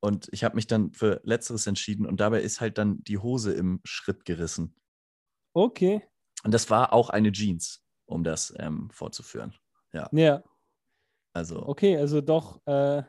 Und 0.00 0.28
ich 0.32 0.44
habe 0.44 0.56
mich 0.56 0.66
dann 0.66 0.92
für 0.92 1.20
Letzteres 1.24 1.66
entschieden 1.66 2.06
und 2.06 2.20
dabei 2.20 2.40
ist 2.40 2.60
halt 2.60 2.78
dann 2.78 3.02
die 3.04 3.18
Hose 3.18 3.52
im 3.52 3.80
Schritt 3.84 4.24
gerissen. 4.24 4.74
Okay. 5.52 6.02
Und 6.42 6.54
das 6.54 6.70
war 6.70 6.92
auch 6.92 7.10
eine 7.10 7.32
Jeans, 7.32 7.84
um 8.06 8.24
das 8.24 8.54
ähm, 8.58 8.88
vorzuführen. 8.92 9.54
Ja. 9.92 10.08
Also, 11.32 11.66
Okay, 11.66 11.96
also 11.96 12.20
doch, 12.20 12.60
äh, 12.66 13.02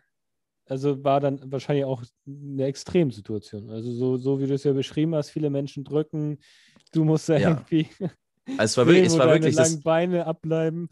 also 0.66 1.04
war 1.04 1.20
dann 1.20 1.52
wahrscheinlich 1.52 1.86
auch 1.86 2.04
eine 2.26 2.66
Extremsituation. 2.66 3.70
Also 3.70 3.92
so, 3.92 4.18
so 4.18 4.40
wie 4.40 4.48
du 4.48 4.54
es 4.54 4.64
ja 4.64 4.74
beschrieben 4.74 5.16
hast, 5.16 5.30
viele 5.30 5.50
Menschen 5.50 5.84
drücken, 5.84 6.40
du 6.92 7.04
musst 7.04 7.30
da 7.30 7.38
Ja. 7.38 7.50
irgendwie 7.50 7.88
also 8.58 8.64
es 8.64 8.78
war 8.78 8.88
wirklich, 8.88 9.06
es 9.06 9.12
sehen, 9.12 9.20
war 9.20 9.30
wirklich 9.30 9.56
das, 9.56 9.70
langen 9.70 9.84
Beine 9.84 10.26
abbleiben. 10.26 10.90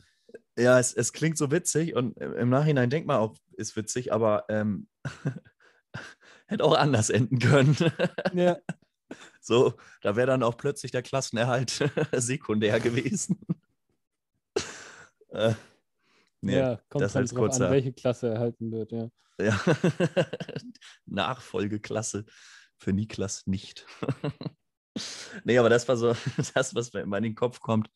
Ja, 0.58 0.80
es, 0.80 0.94
es 0.94 1.14
klingt 1.14 1.38
so 1.38 1.52
witzig 1.52 1.96
und 1.96 2.18
im 2.18 2.34
im 2.34 2.50
Nachhinein 2.50 2.90
denkt 2.90 3.08
man 3.08 3.18
auch, 3.18 3.36
ist 3.54 3.76
witzig, 3.76 4.14
aber 4.14 4.46
ähm, 4.50 4.88
hätte 6.48 6.64
auch 6.64 6.76
anders 6.76 7.10
enden 7.10 7.40
können. 7.40 7.76
Ja, 8.34 8.58
so, 9.42 9.74
da 10.02 10.16
wäre 10.16 10.28
dann 10.28 10.44
auch 10.44 10.58
plötzlich 10.58 10.92
der 10.92 11.02
Klassenerhalt 11.02 11.90
sekundär 12.14 12.80
gewesen. 12.80 13.40
Nee, 16.42 16.58
ja 16.58 16.80
kommt 16.90 17.04
das 17.04 17.16
halt 17.16 17.34
als 17.36 17.62
an, 17.62 17.72
welche 17.72 17.94
Klasse 17.94 18.30
erhalten 18.34 18.72
wird, 18.72 18.92
ja. 18.92 19.10
ja. 19.40 19.60
Nachfolgeklasse 21.06 22.26
für 22.78 22.94
Niklas 22.94 23.46
nicht. 23.48 23.86
nee, 25.44 25.58
aber 25.58 25.70
das 25.70 25.88
war 25.88 25.98
so 25.98 26.14
das, 26.54 26.76
was 26.76 26.94
mir 26.94 27.02
immer 27.02 27.18
in 27.18 27.24
den 27.24 27.36
Kopf 27.36 27.60
kommt 27.60 27.90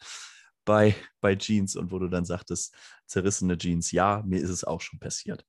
bei, 0.65 0.95
bei 1.21 1.36
Jeans 1.36 1.75
und 1.75 1.91
wo 1.91 1.99
du 1.99 2.08
dann 2.08 2.25
sagtest, 2.25 2.73
zerrissene 3.06 3.58
Jeans. 3.58 3.91
Ja, 3.91 4.23
mir 4.25 4.39
ist 4.41 4.49
es 4.49 4.63
auch 4.63 4.82
schon 4.82 4.99
passiert. 4.99 5.45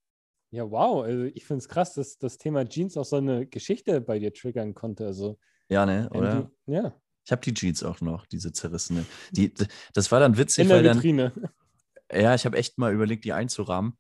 Ja, 0.50 0.70
wow. 0.70 1.04
Also 1.04 1.24
ich 1.24 1.44
finde 1.44 1.58
es 1.58 1.68
krass, 1.68 1.94
dass 1.94 2.18
das 2.18 2.38
Thema 2.38 2.64
Jeans 2.68 2.96
auch 2.96 3.04
so 3.04 3.16
eine 3.16 3.46
Geschichte 3.46 4.00
bei 4.00 4.18
dir 4.18 4.32
triggern 4.32 4.74
konnte. 4.74 5.06
Also, 5.06 5.38
Ja, 5.68 5.84
ne? 5.86 6.08
Oder? 6.10 6.34
irgendwie- 6.34 6.72
ja, 6.72 7.00
Ich 7.24 7.32
habe 7.32 7.42
die 7.42 7.54
Jeans 7.54 7.82
auch 7.82 8.00
noch, 8.00 8.26
diese 8.26 8.52
zerrissene. 8.52 9.04
Die, 9.32 9.52
das 9.94 10.12
war 10.12 10.20
dann 10.20 10.36
witzig, 10.36 10.62
in 10.62 10.68
der 10.68 10.76
weil 10.78 10.84
dann, 10.84 10.96
Vitrine. 10.98 11.32
Ja, 12.14 12.34
ich 12.34 12.46
habe 12.46 12.56
echt 12.56 12.78
mal 12.78 12.92
überlegt, 12.92 13.24
die 13.24 13.32
einzurahmen. 13.32 13.98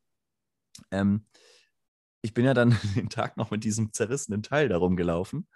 Ähm, 0.90 1.26
ich 2.22 2.34
bin 2.34 2.44
ja 2.44 2.54
dann 2.54 2.70
den 2.96 3.10
Tag 3.10 3.36
noch 3.36 3.50
mit 3.50 3.64
diesem 3.64 3.92
zerrissenen 3.92 4.42
Teil 4.42 4.68
darum 4.68 4.96
gelaufen. 4.96 5.48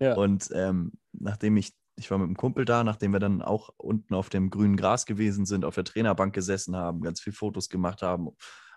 Ja. 0.00 0.14
Und 0.14 0.50
ähm, 0.52 0.92
nachdem 1.12 1.56
ich, 1.56 1.74
ich 1.96 2.10
war 2.10 2.18
mit 2.18 2.26
einem 2.26 2.36
Kumpel 2.36 2.64
da, 2.64 2.84
nachdem 2.84 3.12
wir 3.12 3.20
dann 3.20 3.42
auch 3.42 3.70
unten 3.76 4.14
auf 4.14 4.28
dem 4.28 4.50
grünen 4.50 4.76
Gras 4.76 5.06
gewesen 5.06 5.46
sind, 5.46 5.64
auf 5.64 5.74
der 5.74 5.84
Trainerbank 5.84 6.34
gesessen 6.34 6.76
haben, 6.76 7.00
ganz 7.00 7.20
viel 7.20 7.32
Fotos 7.32 7.68
gemacht 7.68 8.02
haben, 8.02 8.28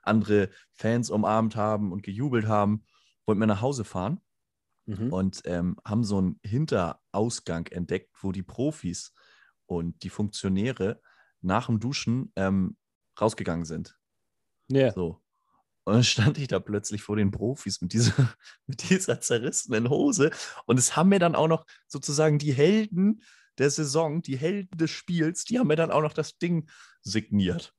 andere 0.04 0.50
Fans 0.74 1.10
umarmt 1.10 1.56
haben 1.56 1.92
und 1.92 2.04
gejubelt 2.04 2.48
haben, 2.48 2.86
wollten 3.26 3.42
wir 3.42 3.48
nach 3.48 3.62
Hause 3.62 3.84
fahren 3.84 4.22
Mhm. 4.90 5.14
und 5.14 5.42
ähm, 5.46 5.78
haben 5.86 6.04
so 6.04 6.18
einen 6.18 6.40
Hinterausgang 6.44 7.68
entdeckt, 7.68 8.16
wo 8.22 8.32
die 8.32 8.42
Profis 8.42 9.14
und 9.68 10.02
die 10.02 10.10
Funktionäre 10.10 11.00
nach 11.42 11.68
dem 11.68 11.80
Duschen 11.80 12.32
ähm, 12.36 12.76
rausgegangen 13.22 13.66
sind. 13.66 13.98
Ja. 14.68 14.92
So. 14.94 15.22
Und 15.86 15.94
dann 15.96 16.04
stand 16.04 16.38
ich 16.38 16.48
da 16.48 16.60
plötzlich 16.60 17.02
vor 17.02 17.16
den 17.16 17.32
Profis 17.32 17.82
mit 17.82 17.94
dieser, 17.94 18.14
mit 18.68 18.90
dieser 18.90 19.22
zerrissenen 19.22 19.90
Hose. 19.90 20.32
Und 20.66 20.78
es 20.78 20.96
haben 20.96 21.10
mir 21.10 21.20
dann 21.20 21.36
auch 21.36 21.48
noch 21.48 21.66
sozusagen 21.88 22.38
die 22.38 22.54
Helden 22.54 23.24
der 23.58 23.70
Saison, 23.70 24.22
die 24.22 24.38
Helden 24.38 24.78
des 24.78 24.92
Spiels, 24.92 25.44
die 25.44 25.60
haben 25.60 25.68
mir 25.68 25.76
dann 25.76 25.92
auch 25.92 26.02
noch 26.02 26.14
das 26.14 26.38
Ding 26.38 26.70
signiert. 27.02 27.74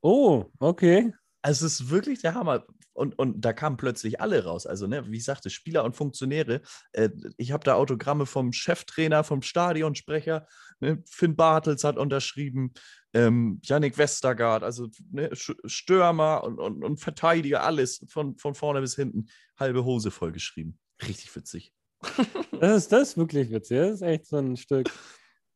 Oh, 0.00 0.44
okay. 0.58 1.12
Also 1.42 1.66
es 1.66 1.80
ist 1.80 1.90
wirklich 1.90 2.20
der 2.20 2.34
Hammer. 2.34 2.64
Und, 2.92 3.18
und 3.18 3.42
da 3.42 3.52
kamen 3.52 3.76
plötzlich 3.76 4.20
alle 4.20 4.44
raus. 4.44 4.66
Also, 4.66 4.86
ne, 4.86 5.10
wie 5.10 5.18
ich 5.18 5.24
sagte, 5.24 5.50
Spieler 5.50 5.84
und 5.84 5.94
Funktionäre. 5.94 6.62
Äh, 6.92 7.10
ich 7.36 7.52
habe 7.52 7.62
da 7.62 7.74
Autogramme 7.74 8.24
vom 8.24 8.52
Cheftrainer, 8.52 9.22
vom 9.22 9.42
Stadionsprecher. 9.42 10.46
Ne, 10.80 11.02
Finn 11.06 11.36
Bartels 11.36 11.84
hat 11.84 11.96
unterschrieben. 11.96 12.72
Ähm, 13.14 13.60
Yannick 13.62 13.96
Westergaard, 13.96 14.62
also 14.62 14.88
ne, 15.10 15.30
Stürmer 15.32 16.44
und, 16.44 16.58
und, 16.58 16.84
und 16.84 16.98
Verteidiger, 16.98 17.62
alles 17.62 18.04
von, 18.08 18.36
von 18.36 18.54
vorne 18.54 18.80
bis 18.80 18.94
hinten. 18.94 19.26
Halbe 19.58 19.84
Hose 19.84 20.10
vollgeschrieben. 20.10 20.78
Richtig 21.02 21.34
witzig. 21.34 21.72
Das 22.58 22.84
ist, 22.84 22.92
das 22.92 23.08
ist 23.10 23.16
wirklich 23.18 23.50
witzig. 23.50 23.76
Das 23.76 23.90
ist 23.96 24.02
echt 24.02 24.26
so 24.26 24.38
ein 24.38 24.56
Stück 24.56 24.90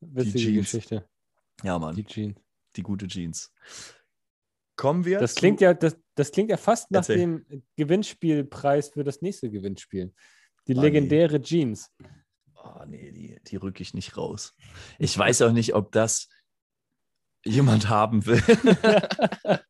witzige. 0.00 0.52
Geschichte. 0.52 1.09
Ja, 1.62 1.78
Mann, 1.78 1.96
Die 1.96 2.02
die, 2.02 2.12
Jeans. 2.12 2.37
gute 2.83 3.06
Jeans. 3.06 3.50
Kommen 4.76 5.06
wir. 5.06 5.18
Das 5.18 5.35
klingt 5.35 5.62
ja, 5.62 5.72
das, 5.72 5.96
das 6.14 6.30
klingt 6.30 6.50
ja 6.50 6.59
fast 6.59 6.90
nach 6.90 7.00
Erzähl. 7.00 7.16
dem 7.16 7.62
Gewinnspielpreis 7.76 8.90
für 8.90 9.02
das 9.02 9.22
nächste 9.22 9.50
Gewinnspiel. 9.50 10.12
Die 10.66 10.74
legendäre 10.74 11.40
Jeans. 11.40 11.90
Oh, 12.62 12.84
nee, 12.86 13.12
die, 13.12 13.38
die 13.46 13.56
rücke 13.56 13.82
ich 13.82 13.94
nicht 13.94 14.16
raus. 14.16 14.54
Ich 14.98 15.16
weiß 15.16 15.42
auch 15.42 15.52
nicht, 15.52 15.74
ob 15.74 15.92
das 15.92 16.28
jemand 17.44 17.88
haben 17.88 18.26
will. 18.26 18.42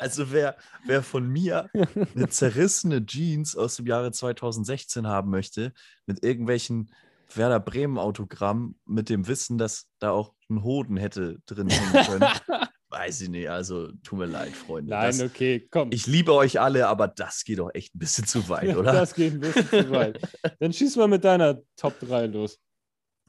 also 0.00 0.32
wer, 0.32 0.56
wer 0.86 1.02
von 1.02 1.28
mir 1.28 1.68
eine 2.14 2.28
zerrissene 2.28 3.06
Jeans 3.06 3.56
aus 3.56 3.76
dem 3.76 3.86
Jahre 3.86 4.12
2016 4.12 5.06
haben 5.06 5.30
möchte, 5.30 5.72
mit 6.06 6.24
irgendwelchen 6.24 6.92
Werder 7.32 7.60
Bremen 7.60 7.98
Autogramm, 7.98 8.76
mit 8.84 9.08
dem 9.08 9.26
Wissen, 9.26 9.58
dass 9.58 9.88
da 9.98 10.10
auch 10.10 10.34
ein 10.50 10.62
Hoden 10.62 10.96
hätte 10.96 11.38
drin 11.46 11.68
hängen 11.68 12.06
können, 12.06 12.28
weiß 12.94 13.22
ich 13.22 13.28
nicht. 13.28 13.48
Also 13.50 13.90
tut 14.02 14.18
mir 14.20 14.26
leid, 14.26 14.52
Freunde. 14.52 14.90
Nein, 14.90 15.18
das, 15.18 15.20
okay, 15.22 15.66
komm. 15.70 15.90
ich 15.92 16.06
liebe 16.06 16.32
euch 16.32 16.60
alle, 16.60 16.86
aber 16.88 17.08
das 17.08 17.44
geht 17.44 17.58
doch 17.58 17.70
echt 17.74 17.94
ein 17.94 17.98
bisschen 17.98 18.26
zu 18.26 18.48
weit, 18.48 18.76
oder? 18.76 18.92
Das 18.92 19.14
geht 19.14 19.34
ein 19.34 19.40
bisschen 19.40 19.68
zu 19.68 19.90
weit. 19.90 20.20
Dann 20.60 20.72
schieß 20.72 20.96
mal 20.96 21.08
mit 21.08 21.24
deiner 21.24 21.60
Top 21.76 21.98
3 22.00 22.26
los. 22.26 22.60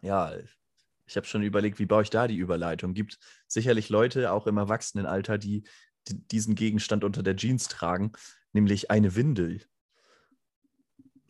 Ja, 0.02 0.34
ich 1.08 1.16
habe 1.18 1.26
schon 1.26 1.44
überlegt, 1.44 1.80
wie 1.80 1.86
baue 1.86 2.04
ich 2.04 2.10
da 2.10 2.28
die 2.28 2.36
Überleitung? 2.38 2.94
Gibt 2.94 3.18
sicherlich 3.48 3.90
Leute, 3.90 4.32
auch 4.32 4.48
im 4.48 4.58
Erwachsenenalter, 4.58 5.38
die, 5.38 5.64
die 6.08 6.20
diesen 6.28 6.56
Gegenstand 6.56 7.04
unter 7.04 7.24
der 7.24 7.36
Jeans 7.36 7.68
tragen, 7.68 8.12
nämlich 8.54 8.92
eine 8.92 9.16
Windel. 9.16 9.62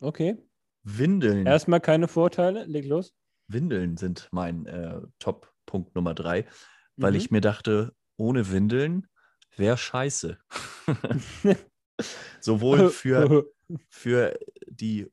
Okay. 0.00 0.36
Windeln, 0.82 1.46
Erstmal 1.46 1.80
keine 1.80 2.06
Vorteile. 2.08 2.64
Leg 2.64 2.86
los. 2.86 3.14
Windeln 3.48 3.96
sind 3.96 4.28
mein 4.30 4.66
äh, 4.66 5.00
Top-Punkt 5.18 5.94
Nummer 5.94 6.14
drei, 6.14 6.46
weil 6.96 7.12
Mhm. 7.12 7.18
ich 7.18 7.30
mir 7.30 7.40
dachte, 7.40 7.94
ohne 8.16 8.50
Windeln 8.50 9.08
wäre 9.56 9.76
scheiße. 9.76 10.38
Sowohl 12.40 12.90
für, 12.90 13.46
für 13.88 14.38
die 14.66 15.10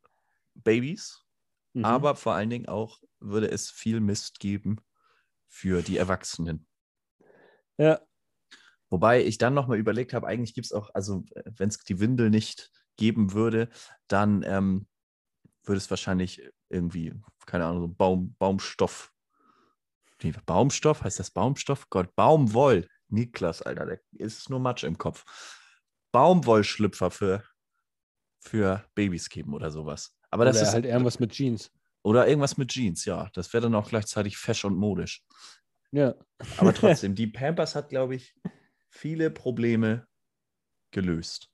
Babys, 0.56 1.20
Mhm. 1.76 1.86
aber 1.86 2.16
vor 2.16 2.36
allen 2.36 2.52
Dingen 2.52 2.68
auch 2.68 3.02
würde 3.20 3.50
es 3.50 3.72
viel 3.72 4.00
Mist 4.00 4.40
geben 4.40 4.78
für 5.48 5.82
die 5.82 5.98
Erwachsenen. 5.98 6.68
Ja, 7.80 8.00
Wobei 8.90 9.26
ich 9.26 9.40
dann 9.40 9.56
nochmal 9.56 9.80
überlegt 9.80 10.14
habe, 10.14 10.28
eigentlich 10.28 10.54
gibt 10.54 10.66
es 10.66 10.72
auch, 10.72 10.92
also 10.94 11.24
wenn 11.46 11.70
es 11.70 11.80
die 11.80 12.00
Windel 12.00 12.30
nicht 12.30 12.70
geben 12.96 13.34
würde, 13.34 13.70
dann 14.08 14.44
ähm, 14.46 14.86
würde 15.64 15.78
es 15.78 15.90
wahrscheinlich 15.90 16.48
irgendwie, 16.70 17.14
keine 17.48 17.66
Ahnung, 17.66 17.82
so 17.82 17.88
Baum, 17.88 18.36
Baumstoff. 18.38 19.13
Nee, 20.24 20.34
Baumstoff? 20.46 21.04
Heißt 21.04 21.20
das 21.20 21.32
Baumstoff? 21.32 21.90
Gott, 21.90 22.16
Baumwoll. 22.16 22.88
Niklas, 23.10 23.62
Alter, 23.62 23.86
der 23.86 24.00
ist 24.14 24.50
nur 24.50 24.60
Matsch 24.60 24.84
im 24.84 24.98
Kopf. 24.98 25.24
Baumwollschlüpfer 26.12 27.12
für, 27.12 27.44
für 28.40 28.84
Babys 28.96 29.30
geben 29.30 29.54
oder 29.54 29.72
sowas. 29.72 30.16
Aber 30.32 30.46
das 30.46 30.58
Oder 30.58 30.68
ist 30.68 30.74
halt 30.74 30.86
irgendwas 30.86 31.20
mit 31.20 31.32
Jeans. 31.32 31.72
oder 32.02 32.28
irgendwas 32.28 32.58
mit 32.58 32.70
Jeans, 32.70 33.06
ja. 33.06 33.30
Das 33.34 33.54
wäre 33.54 33.64
dann 33.64 33.76
auch 33.76 33.90
gleichzeitig 33.90 34.38
fesch 34.38 34.66
und 34.66 34.76
modisch. 34.76 35.24
Ja. 35.92 36.16
Aber 36.58 36.74
trotzdem, 36.74 37.14
die 37.16 37.28
Pampers 37.28 37.76
hat, 37.76 37.90
glaube 37.90 38.16
ich, 38.16 38.36
viele 38.90 39.30
Probleme 39.30 40.08
gelöst. 40.92 41.50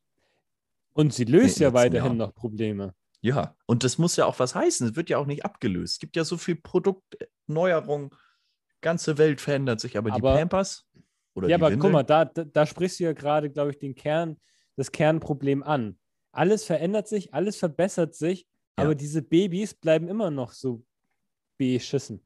Und 0.93 1.13
sie 1.13 1.25
löst 1.25 1.59
ja 1.59 1.73
weiterhin 1.73 2.17
Jahr. 2.17 2.27
noch 2.27 2.35
Probleme. 2.35 2.93
Ja, 3.21 3.55
und 3.65 3.83
das 3.83 3.97
muss 3.97 4.15
ja 4.15 4.25
auch 4.25 4.39
was 4.39 4.55
heißen. 4.55 4.89
Es 4.89 4.95
wird 4.95 5.09
ja 5.09 5.17
auch 5.17 5.25
nicht 5.25 5.43
abgelöst. 5.43 5.95
Es 5.95 5.99
gibt 5.99 6.15
ja 6.15 6.23
so 6.23 6.37
viel 6.37 6.55
Produktneuerung. 6.55 8.15
Ganze 8.81 9.17
Welt 9.17 9.41
verändert 9.41 9.79
sich, 9.79 9.97
aber, 9.97 10.11
Aber- 10.13 10.33
die 10.33 10.39
Pampers 10.39 10.85
oder 11.33 11.47
ja, 11.47 11.57
die 11.57 11.61
aber 11.63 11.71
Windeln, 11.71 11.81
guck 11.81 11.91
mal, 11.91 12.03
da, 12.03 12.25
da, 12.25 12.65
sprichst 12.65 12.99
du 12.99 13.05
ja 13.05 13.13
gerade, 13.13 13.49
glaube 13.49 13.71
ich, 13.71 13.77
den 13.77 13.95
Kern, 13.95 14.37
das 14.75 14.91
Kernproblem 14.91 15.63
an. 15.63 15.97
Alles 16.31 16.63
verändert 16.63 17.07
sich, 17.07 17.33
alles 17.33 17.57
verbessert 17.57 18.15
sich, 18.15 18.45
Ja. 18.77 18.85
aber 18.85 18.95
diese 18.95 19.21
Babys 19.21 19.73
bleiben 19.73 20.07
immer 20.07 20.31
noch 20.31 20.53
so 20.53 20.83
beschissen. 21.57 22.23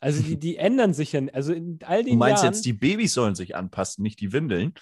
Also 0.00 0.22
die, 0.22 0.38
die 0.38 0.56
ändern 0.56 0.92
sich 0.92 1.12
ja, 1.12 1.22
also 1.32 1.52
in 1.54 1.78
all 1.82 2.02
den 2.04 2.14
du 2.14 2.18
meinst 2.18 2.42
Jahren, 2.42 2.52
jetzt, 2.52 2.64
die 2.66 2.72
Babys 2.74 3.14
sollen 3.14 3.34
sich 3.34 3.56
anpassen, 3.56 4.02
nicht 4.02 4.20
die 4.20 4.32
Windeln? 4.32 4.74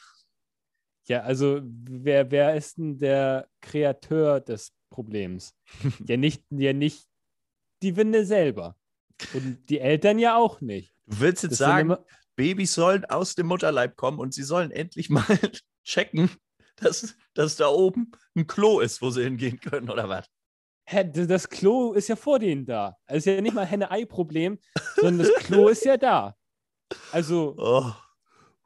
ja, 1.06 1.22
also 1.22 1.60
wer, 1.62 2.30
wer 2.30 2.54
ist 2.56 2.78
denn 2.78 2.98
der 2.98 3.48
Kreateur 3.60 4.40
des 4.40 4.72
Problems? 4.90 5.54
ja, 6.06 6.16
nicht, 6.16 6.44
ja, 6.50 6.72
nicht 6.72 7.06
die 7.82 7.96
Winde 7.96 8.24
selber. 8.24 8.76
Und 9.34 9.68
die 9.68 9.78
Eltern 9.78 10.18
ja 10.18 10.36
auch 10.36 10.60
nicht. 10.60 10.94
Du 11.06 11.20
willst 11.20 11.42
jetzt 11.42 11.52
Das 11.52 11.58
sagen, 11.58 11.96
Babys 12.36 12.74
sollen 12.74 13.04
aus 13.04 13.34
dem 13.34 13.46
Mutterleib 13.46 13.96
kommen 13.96 14.18
und 14.18 14.34
sie 14.34 14.42
sollen 14.42 14.70
endlich 14.70 15.10
mal 15.10 15.24
checken, 15.84 16.30
dass, 16.76 17.14
dass 17.34 17.56
da 17.56 17.68
oben 17.68 18.12
ein 18.34 18.46
Klo 18.46 18.80
ist, 18.80 19.02
wo 19.02 19.10
sie 19.10 19.24
hingehen 19.24 19.60
können, 19.60 19.90
oder 19.90 20.08
was? 20.08 20.26
Hä, 20.84 21.04
das 21.04 21.48
Klo 21.48 21.92
ist 21.92 22.08
ja 22.08 22.16
vor 22.16 22.38
denen 22.38 22.66
da. 22.66 22.96
Also 23.06 23.18
ist 23.18 23.26
ja 23.26 23.40
nicht 23.40 23.54
mal 23.54 23.66
Henne-Ei-Problem, 23.66 24.58
sondern 24.96 25.26
das 25.26 25.44
Klo 25.44 25.68
ist 25.68 25.84
ja 25.84 25.96
da. 25.96 26.36
Also, 27.12 27.54
Oh, 27.56 27.92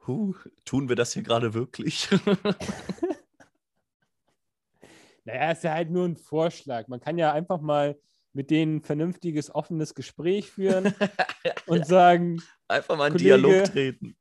huh, 0.07 0.33
tun 0.65 0.89
wir 0.89 0.95
das 0.95 1.13
hier 1.13 1.23
gerade 1.23 1.53
wirklich? 1.53 2.09
naja, 5.25 5.51
ist 5.51 5.63
ja 5.63 5.73
halt 5.73 5.91
nur 5.91 6.05
ein 6.05 6.17
Vorschlag. 6.17 6.87
Man 6.87 6.99
kann 6.99 7.17
ja 7.17 7.33
einfach 7.33 7.61
mal 7.61 7.99
mit 8.37 8.51
denen 8.51 8.77
ein 8.77 8.81
vernünftiges, 8.83 9.53
offenes 9.53 9.95
Gespräch 9.95 10.51
führen 10.51 10.93
und 11.65 11.85
sagen, 11.85 12.41
Einfach 12.67 12.95
mal 12.95 13.07
in 13.07 13.13
Kollege. 13.13 13.37
Dialog 13.37 13.63
treten. 13.65 14.17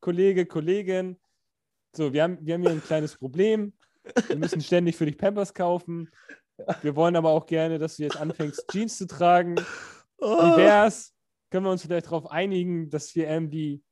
Kollege, 0.00 0.44
Kollegin, 0.44 1.18
so, 1.96 2.12
wir 2.12 2.24
haben, 2.24 2.38
wir 2.40 2.54
haben 2.54 2.62
hier 2.62 2.72
ein 2.72 2.82
kleines 2.82 3.16
Problem. 3.16 3.72
Wir 4.26 4.36
müssen 4.36 4.60
ständig 4.60 4.96
für 4.96 5.06
dich 5.06 5.16
Pampers 5.16 5.54
kaufen. 5.54 6.10
Wir 6.82 6.96
wollen 6.96 7.14
aber 7.14 7.30
auch 7.30 7.46
gerne, 7.46 7.78
dass 7.78 7.96
du 7.96 8.02
jetzt 8.02 8.16
anfängst, 8.16 8.66
Jeans 8.70 8.98
zu 8.98 9.06
tragen. 9.06 9.56
Wie 9.56 9.62
Oh, 10.18 10.56
wär's? 10.56 11.14
Können 11.50 11.66
wir 11.66 11.70
uns 11.70 11.82
vielleicht 11.82 12.06
darauf 12.06 12.30
einigen, 12.30 12.90
dass 12.90 13.14
wir 13.14 13.28
irgendwie 13.28 13.82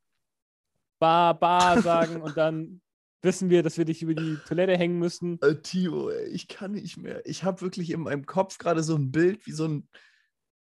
Bar, 0.99 1.39
Bar 1.39 1.81
sagen 1.81 2.21
und 2.21 2.37
dann 2.37 2.81
wissen 3.23 3.51
wir, 3.51 3.63
dass 3.63 3.79
wir 3.79 3.85
dich 3.85 4.03
über 4.03 4.15
die 4.15 4.37
Toilette 4.47 4.77
hängen 4.77 4.99
müssen. 4.99 5.41
Äh, 5.43 5.61
Tio, 5.63 6.11
ich 6.11 6.49
kann 6.49 6.73
nicht 6.73 6.97
mehr. 6.97 7.25
Ich 7.25 7.45
habe 7.45 7.61
wirklich 7.61 7.91
in 7.91 8.01
meinem 8.01 8.27
Kopf 8.27 8.59
gerade 8.59 8.83
so 8.83 8.97
ein 8.97 9.13
Bild, 9.13 9.47
wie 9.47 9.53
so 9.53 9.67
ein 9.67 9.89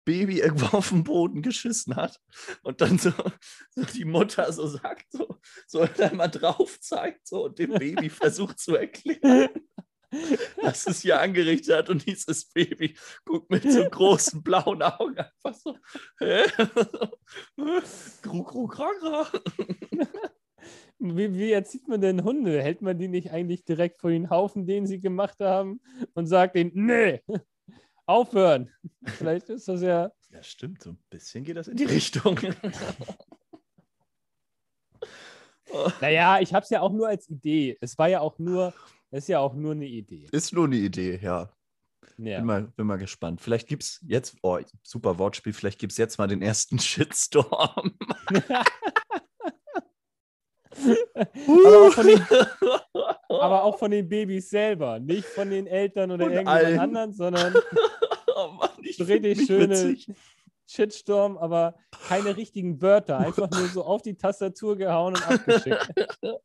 Baby 0.06 0.40
irgendwo 0.42 0.78
auf 0.78 0.90
dem 0.90 1.04
Boden 1.04 1.42
geschissen 1.42 1.96
hat 1.96 2.20
und 2.64 2.82
dann 2.82 2.98
so, 2.98 3.12
so 3.72 3.84
die 3.84 4.06
Mutter 4.06 4.52
so 4.52 4.68
sagt, 4.68 5.06
so, 5.12 5.40
so 5.68 5.86
da 5.98 6.14
mal 6.14 6.28
drauf 6.28 6.80
zeigt 6.80 7.28
so, 7.28 7.46
und 7.46 7.60
dem 7.60 7.72
Baby 7.74 8.10
versucht 8.10 8.60
zu 8.60 8.76
erklären, 8.76 9.50
was 10.62 10.88
es 10.88 11.02
hier 11.02 11.22
angerichtet 11.22 11.76
hat 11.76 11.90
und 11.90 12.06
dieses 12.08 12.46
Baby 12.46 12.98
guckt 13.24 13.52
mit 13.52 13.72
so 13.72 13.88
großen 13.88 14.42
blauen 14.42 14.82
Augen 14.82 15.18
einfach 15.20 15.54
so, 15.54 15.78
hä? 16.18 16.46
Gru, 18.24 18.44
gru, 18.44 18.68
gra, 18.68 18.90
gra. 19.00 19.32
Wie, 21.00 21.34
wie 21.34 21.52
erzieht 21.52 21.88
man 21.88 22.02
denn 22.02 22.24
Hunde? 22.24 22.62
Hält 22.62 22.82
man 22.82 22.98
die 22.98 23.08
nicht 23.08 23.32
eigentlich 23.32 23.64
direkt 23.64 24.02
vor 24.02 24.10
den 24.10 24.30
Haufen, 24.30 24.68
den 24.68 24.86
sie 24.86 25.00
gemacht 25.00 25.40
haben 25.40 25.80
und 26.14 26.28
sagt 26.28 26.56
ihnen, 26.56 26.72
nee, 26.74 27.22
aufhören? 28.06 28.70
Vielleicht 29.06 29.50
ist 29.50 29.68
das 29.68 29.82
ja. 29.82 30.12
Ja, 30.32 30.44
stimmt, 30.44 30.84
so 30.84 30.92
ein 30.92 31.00
bisschen 31.10 31.44
geht 31.44 31.58
das 31.58 31.68
in 31.68 31.78
die 31.78 31.86
Richtung. 31.86 32.38
Naja, 36.02 36.40
ich 36.40 36.52
habe 36.52 36.64
es 36.64 36.72
ja 36.72 36.82
auch 36.82 36.92
nur 36.92 37.08
als 37.08 37.30
Idee. 37.30 37.78
Es 37.80 37.96
war 38.00 38.08
ja 38.08 38.22
auch 38.22 38.40
nur, 38.40 38.74
es 39.12 39.26
ist 39.26 39.28
ja 39.28 39.40
auch 39.40 39.54
nur 39.54 39.74
eine 39.74 39.86
Idee. 39.86 40.28
Ist 40.32 40.52
nur 40.52 40.66
eine 40.66 40.78
Idee, 40.78 41.20
ja. 41.22 41.52
Ja. 42.18 42.38
Bin, 42.38 42.46
mal, 42.46 42.64
bin 42.76 42.88
mal 42.88 42.98
gespannt. 42.98 43.40
Vielleicht 43.40 43.68
gibt 43.68 43.84
es 43.84 44.04
jetzt, 44.08 44.38
oh, 44.42 44.60
super 44.84 45.20
Wortspiel, 45.20 45.54
vielleicht 45.54 45.80
gibt 45.80 45.92
es 45.92 45.98
jetzt 45.98 46.18
mal 46.18 46.28
den 46.28 46.42
ersten 46.42 46.80
Shitstorm. 46.80 47.98
Aber, 51.48 51.88
auch 51.88 51.94
von 51.94 52.08
den, 52.08 52.22
aber 53.30 53.64
auch 53.64 53.78
von 53.78 53.92
den 53.92 54.08
Babys 54.08 54.50
selber, 54.50 55.00
nicht 55.00 55.26
von 55.26 55.50
den 55.50 55.68
Eltern 55.68 56.12
oder 56.12 56.30
irgendjemand 56.30 56.80
anderen, 56.80 57.14
sondern 57.14 57.54
oh 58.36 58.48
Mann, 58.54 58.70
richtig 58.80 59.46
schöne 59.46 59.70
witzig. 59.70 60.08
Shitstorm, 60.70 61.38
aber 61.38 61.76
keine 62.08 62.38
richtigen 62.38 62.80
Wörter. 62.82 63.18
Einfach 63.18 63.50
nur 63.50 63.68
so 63.68 63.84
auf 63.84 64.04
die 64.04 64.16
Tastatur 64.16 64.78
gehauen 64.78 65.16
und 65.16 65.28
abgeschickt. 65.28 65.94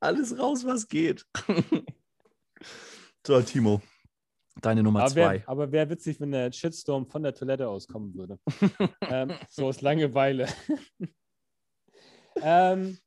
Alles 0.00 0.38
raus, 0.38 0.64
was 0.64 0.86
geht. 0.88 1.26
so, 3.26 3.40
Timo, 3.40 3.80
deine 4.60 4.82
Nummer 4.82 5.00
Aber 5.00 5.10
zwei. 5.10 5.34
wäre 5.34 5.48
aber 5.48 5.72
wär 5.72 5.88
witzig, 5.88 6.20
wenn 6.20 6.32
der 6.32 6.52
Shitstorm 6.52 7.06
von 7.06 7.22
der 7.22 7.34
Toilette 7.34 7.66
auskommen 7.68 8.14
würde. 8.14 8.38
ähm, 9.02 9.32
so 9.48 9.66
aus 9.66 9.80
Langeweile. 9.80 10.46
ähm, 12.42 12.98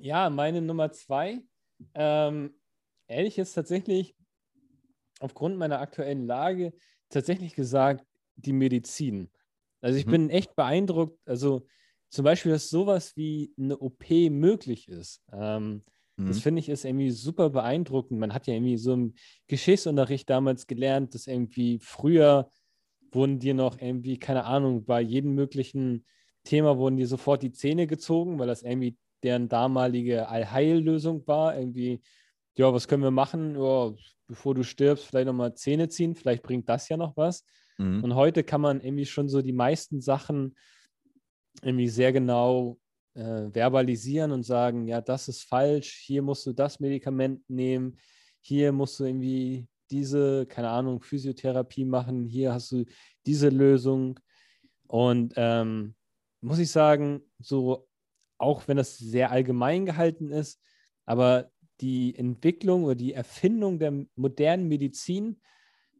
ja, 0.00 0.30
meine 0.30 0.62
Nummer 0.62 0.92
zwei. 0.92 1.42
Ähm, 1.94 2.54
ehrlich 3.06 3.38
ist 3.38 3.54
tatsächlich 3.54 4.16
aufgrund 5.20 5.56
meiner 5.56 5.80
aktuellen 5.80 6.26
Lage 6.26 6.72
tatsächlich 7.08 7.54
gesagt 7.54 8.06
die 8.36 8.52
Medizin. 8.52 9.30
Also 9.80 9.98
ich 9.98 10.06
Mhm. 10.06 10.10
bin 10.10 10.30
echt 10.30 10.54
beeindruckt. 10.56 11.18
Also 11.26 11.66
zum 12.08 12.24
Beispiel, 12.24 12.52
dass 12.52 12.70
sowas 12.70 13.16
wie 13.16 13.52
eine 13.58 13.78
OP 13.78 14.30
möglich 14.30 14.88
ist. 14.88 15.22
Ähm, 15.32 15.84
das 16.24 16.38
Mhm. 16.38 16.40
finde 16.40 16.60
ich 16.60 16.68
ist 16.68 16.84
irgendwie 16.84 17.10
super 17.10 17.50
beeindruckend. 17.50 18.18
Man 18.20 18.34
hat 18.34 18.46
ja 18.46 18.54
irgendwie 18.54 18.76
so 18.76 18.92
im 18.92 19.14
Geschichtsunterricht 19.48 20.28
damals 20.28 20.66
gelernt, 20.66 21.14
dass 21.14 21.26
irgendwie 21.26 21.78
früher 21.80 22.50
wurden 23.12 23.38
dir 23.38 23.54
noch 23.54 23.80
irgendwie, 23.80 24.18
keine 24.18 24.44
Ahnung, 24.44 24.84
bei 24.84 25.00
jedem 25.00 25.34
möglichen 25.34 26.06
Thema 26.44 26.78
wurden 26.78 26.96
dir 26.96 27.06
sofort 27.08 27.42
die 27.42 27.52
Zähne 27.52 27.86
gezogen, 27.86 28.38
weil 28.38 28.46
das 28.46 28.62
irgendwie 28.62 28.96
deren 29.22 29.48
damalige 29.48 30.28
Allheillösung 30.28 31.26
war. 31.26 31.56
Irgendwie, 31.56 32.00
ja, 32.56 32.72
was 32.72 32.88
können 32.88 33.02
wir 33.02 33.10
machen? 33.10 33.54
Ja, 33.60 33.92
bevor 34.26 34.54
du 34.54 34.62
stirbst, 34.62 35.06
vielleicht 35.06 35.26
nochmal 35.26 35.54
Zähne 35.54 35.88
ziehen, 35.88 36.14
vielleicht 36.14 36.42
bringt 36.42 36.68
das 36.68 36.88
ja 36.88 36.96
noch 36.96 37.16
was. 37.16 37.44
Mhm. 37.78 38.04
Und 38.04 38.14
heute 38.14 38.44
kann 38.44 38.60
man 38.60 38.80
irgendwie 38.80 39.06
schon 39.06 39.28
so 39.28 39.42
die 39.42 39.52
meisten 39.52 40.00
Sachen 40.00 40.54
irgendwie 41.62 41.88
sehr 41.88 42.12
genau 42.12 42.78
äh, 43.14 43.50
verbalisieren 43.50 44.32
und 44.32 44.44
sagen, 44.44 44.86
ja, 44.86 45.00
das 45.00 45.28
ist 45.28 45.42
falsch, 45.42 46.02
hier 46.04 46.22
musst 46.22 46.46
du 46.46 46.52
das 46.52 46.80
Medikament 46.80 47.42
nehmen, 47.48 47.98
hier 48.40 48.72
musst 48.72 49.00
du 49.00 49.04
irgendwie 49.04 49.66
diese, 49.90 50.46
keine 50.46 50.70
Ahnung, 50.70 51.02
Physiotherapie 51.02 51.84
machen, 51.84 52.24
hier 52.24 52.52
hast 52.54 52.70
du 52.72 52.84
diese 53.26 53.48
Lösung. 53.48 54.20
Und 54.86 55.34
ähm, 55.36 55.94
muss 56.40 56.58
ich 56.58 56.70
sagen, 56.70 57.22
so, 57.38 57.88
auch 58.40 58.68
wenn 58.68 58.76
das 58.76 58.96
sehr 58.98 59.30
allgemein 59.30 59.86
gehalten 59.86 60.30
ist, 60.30 60.60
aber 61.06 61.50
die 61.80 62.14
Entwicklung 62.16 62.84
oder 62.84 62.94
die 62.94 63.14
Erfindung 63.14 63.78
der 63.78 64.06
modernen 64.16 64.68
Medizin 64.68 65.40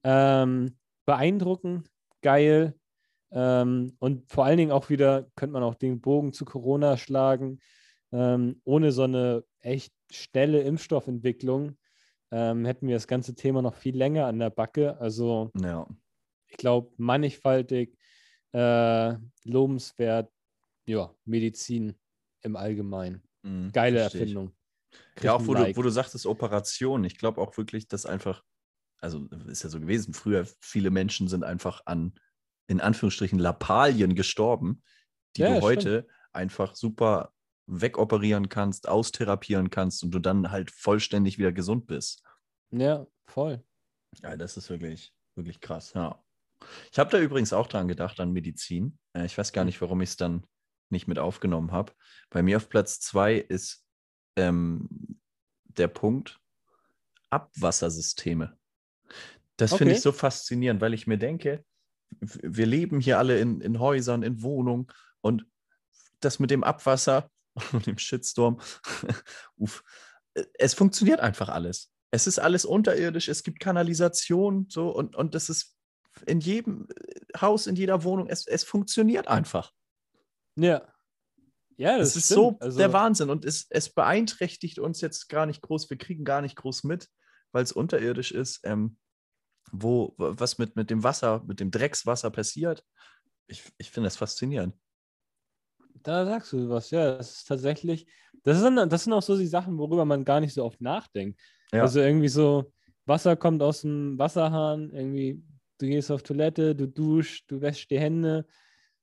ähm, 0.05 0.79
beeindruckend, 1.07 1.91
geil. 2.23 2.75
Ähm, 3.33 3.97
und 3.99 4.31
vor 4.31 4.45
allen 4.45 4.59
Dingen 4.59 4.73
auch 4.73 4.91
wieder, 4.91 5.31
könnte 5.37 5.53
man 5.53 5.63
auch 5.63 5.75
den 5.75 6.01
Bogen 6.01 6.33
zu 6.33 6.45
Corona 6.45 6.97
schlagen, 6.97 7.61
ähm, 8.13 8.61
ohne 8.65 8.93
so 8.93 9.05
eine 9.05 9.45
echt 9.61 9.95
schnelle 10.11 10.63
Impfstoffentwicklung 10.63 11.77
ähm, 12.33 12.65
hätten 12.65 12.87
wir 12.89 12.97
das 12.97 13.09
ganze 13.09 13.35
Thema 13.35 13.63
noch 13.63 13.75
viel 13.75 13.97
länger 13.97 14.27
an 14.27 14.39
der 14.39 14.51
Backe. 14.51 14.99
Also 15.01 15.53
Ja. 15.55 15.87
ich 16.49 16.57
glaube, 16.57 16.93
mannigfaltig, 16.97 17.97
äh, 18.53 19.15
lobenswert, 19.45 20.33
ja, 20.87 21.15
Medizin 21.25 21.97
im 22.43 22.57
Allgemeinen. 22.57 23.23
Mhm, 23.43 23.73
Geile 23.73 24.01
versteh 24.01 24.19
ich. 24.19 24.23
Erfindung. 24.23 24.53
Ja, 25.23 25.35
auch 25.35 25.47
wo, 25.47 25.53
ein 25.53 25.57
du, 25.57 25.63
Like. 25.63 25.77
wo 25.77 25.83
du 25.83 25.91
sagtest, 25.91 26.27
Operation. 26.27 27.05
Ich 27.05 27.17
glaube 27.19 27.41
auch 27.41 27.57
wirklich, 27.57 27.89
dass 27.89 28.07
einfach, 28.07 28.43
also 29.01 29.27
ist 29.47 29.63
ja 29.63 29.69
so 29.71 29.81
gewesen, 29.81 30.15
früher 30.15 30.47
viele 30.61 30.91
Menschen 30.91 31.29
sind 31.29 31.45
einfach 31.45 31.83
an, 31.87 32.15
in 32.67 32.81
Anführungsstrichen, 32.81 33.39
Lappalien 33.39 34.15
gestorben, 34.15 34.83
die 35.37 35.43
Ja, 35.43 35.49
du 35.49 35.55
stimmt. 35.57 35.65
heute 35.65 36.09
einfach 36.33 36.75
super 36.75 37.33
wegoperieren 37.67 38.49
kannst, 38.49 38.89
austherapieren 38.89 39.71
kannst 39.71 40.03
und 40.03 40.11
du 40.13 40.19
dann 40.19 40.51
halt 40.51 40.71
vollständig 40.73 41.39
wieder 41.39 41.53
gesund 41.53 41.87
bist. 41.87 42.23
Ja, 42.73 43.07
voll. 43.29 43.65
Ja, 44.23 44.37
das 44.37 44.57
ist 44.57 44.71
wirklich, 44.71 45.15
wirklich 45.37 45.61
krass, 45.61 45.93
ja. 45.95 46.21
Ich 46.93 46.99
habe 46.99 47.11
da 47.11 47.19
übrigens 47.21 47.53
auch 47.53 47.69
dran 47.69 47.89
gedacht, 47.89 48.19
an 48.21 48.33
Medizin. 48.33 48.99
Äh, 49.17 49.25
Ich 49.25 49.39
weiß 49.39 49.53
gar 49.53 49.65
nicht, 49.65 49.81
warum 49.81 50.01
ich 50.01 50.11
es 50.11 50.17
dann 50.17 50.47
nicht 50.91 51.09
mit 51.09 51.19
aufgenommen 51.19 51.73
habe. 51.73 51.93
Bei 52.31 52.43
mir 52.43 52.57
auf 52.57 52.69
Platz 52.69 53.01
zwei 53.01 53.35
ist 53.37 53.85
ähm, 54.37 54.89
der 55.65 55.89
Punkt 55.89 56.41
Abwassersysteme. 57.31 58.57
Das 59.57 59.71
finde 59.71 59.93
Okay. 59.93 59.99
ich 59.99 60.03
so 60.03 60.13
faszinierend, 60.13 60.81
weil 60.81 60.95
ich 60.95 61.07
mir 61.07 61.19
denke, 61.19 61.65
wir 62.21 62.67
leben 62.67 63.01
hier 63.01 63.19
alle 63.19 63.39
in, 63.39 63.61
in 63.61 63.79
Häusern, 63.79 64.23
in 64.23 64.43
Wohnungen 64.43 64.89
und 65.21 65.47
das 66.21 66.39
mit 66.39 66.51
dem 66.51 66.65
Abwasser 66.65 67.31
und 67.73 67.87
dem 67.87 67.99
Shitstorm, 67.99 68.61
uff, 69.57 69.85
äh, 70.35 70.45
es 70.55 70.75
funktioniert 70.75 71.21
einfach 71.21 71.49
alles. 71.49 71.93
Es 72.11 72.27
ist 72.27 72.41
alles 72.41 72.65
unterirdisch, 72.65 73.29
es 73.29 73.43
gibt 73.43 73.61
Kanalisation 73.61 74.67
so 74.69 74.91
und, 74.91 75.15
und 75.15 75.35
das 75.35 75.49
ist 75.49 75.77
in 76.27 76.41
jedem 76.41 76.89
äh, 76.89 77.41
Haus, 77.41 77.67
in 77.67 77.77
jeder 77.77 78.03
Wohnung, 78.03 78.29
es, 78.29 78.47
es 78.47 78.65
funktioniert 78.65 79.29
einfach. 79.29 79.73
Ja. 80.57 80.87
Ja, 81.77 81.97
das 81.97 82.09
Es 82.11 82.17
ist 82.17 82.25
stimmt. 82.27 82.37
so 82.37 82.59
also, 82.61 82.79
der 82.79 82.93
Wahnsinn 82.93 83.31
und 83.31 83.45
es, 83.45 83.67
es 83.71 83.89
beeinträchtigt 83.91 84.79
uns 84.79 85.01
jetzt 85.01 85.29
gar 85.29 85.47
nicht 85.47 85.63
groß, 85.63 85.89
wir 85.89 85.97
kriegen 85.97 86.25
gar 86.25 86.43
nicht 86.43 86.57
groß 86.57 86.85
mit, 86.85 87.09
weil 87.53 87.63
es 87.63 87.73
unterirdisch 87.73 88.33
ist, 88.33 88.61
ähm, 88.65 88.99
wo, 89.73 90.15
was 90.19 90.59
mit, 90.59 90.77
mit 90.77 90.91
dem 90.91 91.03
Wasser, 91.03 91.43
mit 91.47 91.59
dem 91.59 91.71
Dreckswasser 91.71 92.31
passiert. 92.31 92.85
Ich, 93.47 93.65
ich 93.79 93.91
finde 93.91 94.09
das 94.09 94.17
faszinierend. 94.17 94.77
Da 96.03 96.25
sagst 96.27 96.53
du 96.53 96.69
was, 96.69 96.91
ja. 96.91 97.17
Das 97.17 97.33
ist 97.33 97.49
tatsächlich, 97.49 98.07
das 98.43 98.61
sind, 98.61 98.77
das 98.77 99.05
sind 99.05 99.13
auch 99.13 99.23
so 99.23 99.39
die 99.39 99.47
Sachen, 99.47 99.79
worüber 99.79 100.05
man 100.05 100.25
gar 100.25 100.41
nicht 100.41 100.55
so 100.55 100.65
oft 100.65 100.81
nachdenkt. 100.81 101.41
Ja. 101.73 101.83
Also 101.83 102.01
irgendwie 102.01 102.29
so, 102.29 102.73
Wasser 103.07 103.37
kommt 103.37 103.63
aus 103.63 103.83
dem 103.83 104.19
Wasserhahn, 104.19 104.91
irgendwie, 104.91 105.43
du 105.79 105.87
gehst 105.87 106.11
auf 106.11 106.23
Toilette, 106.23 106.75
du 106.75 106.87
duschst, 106.87 107.51
du 107.51 107.61
wäschst 107.61 107.91
die 107.91 107.99
Hände 107.99 108.47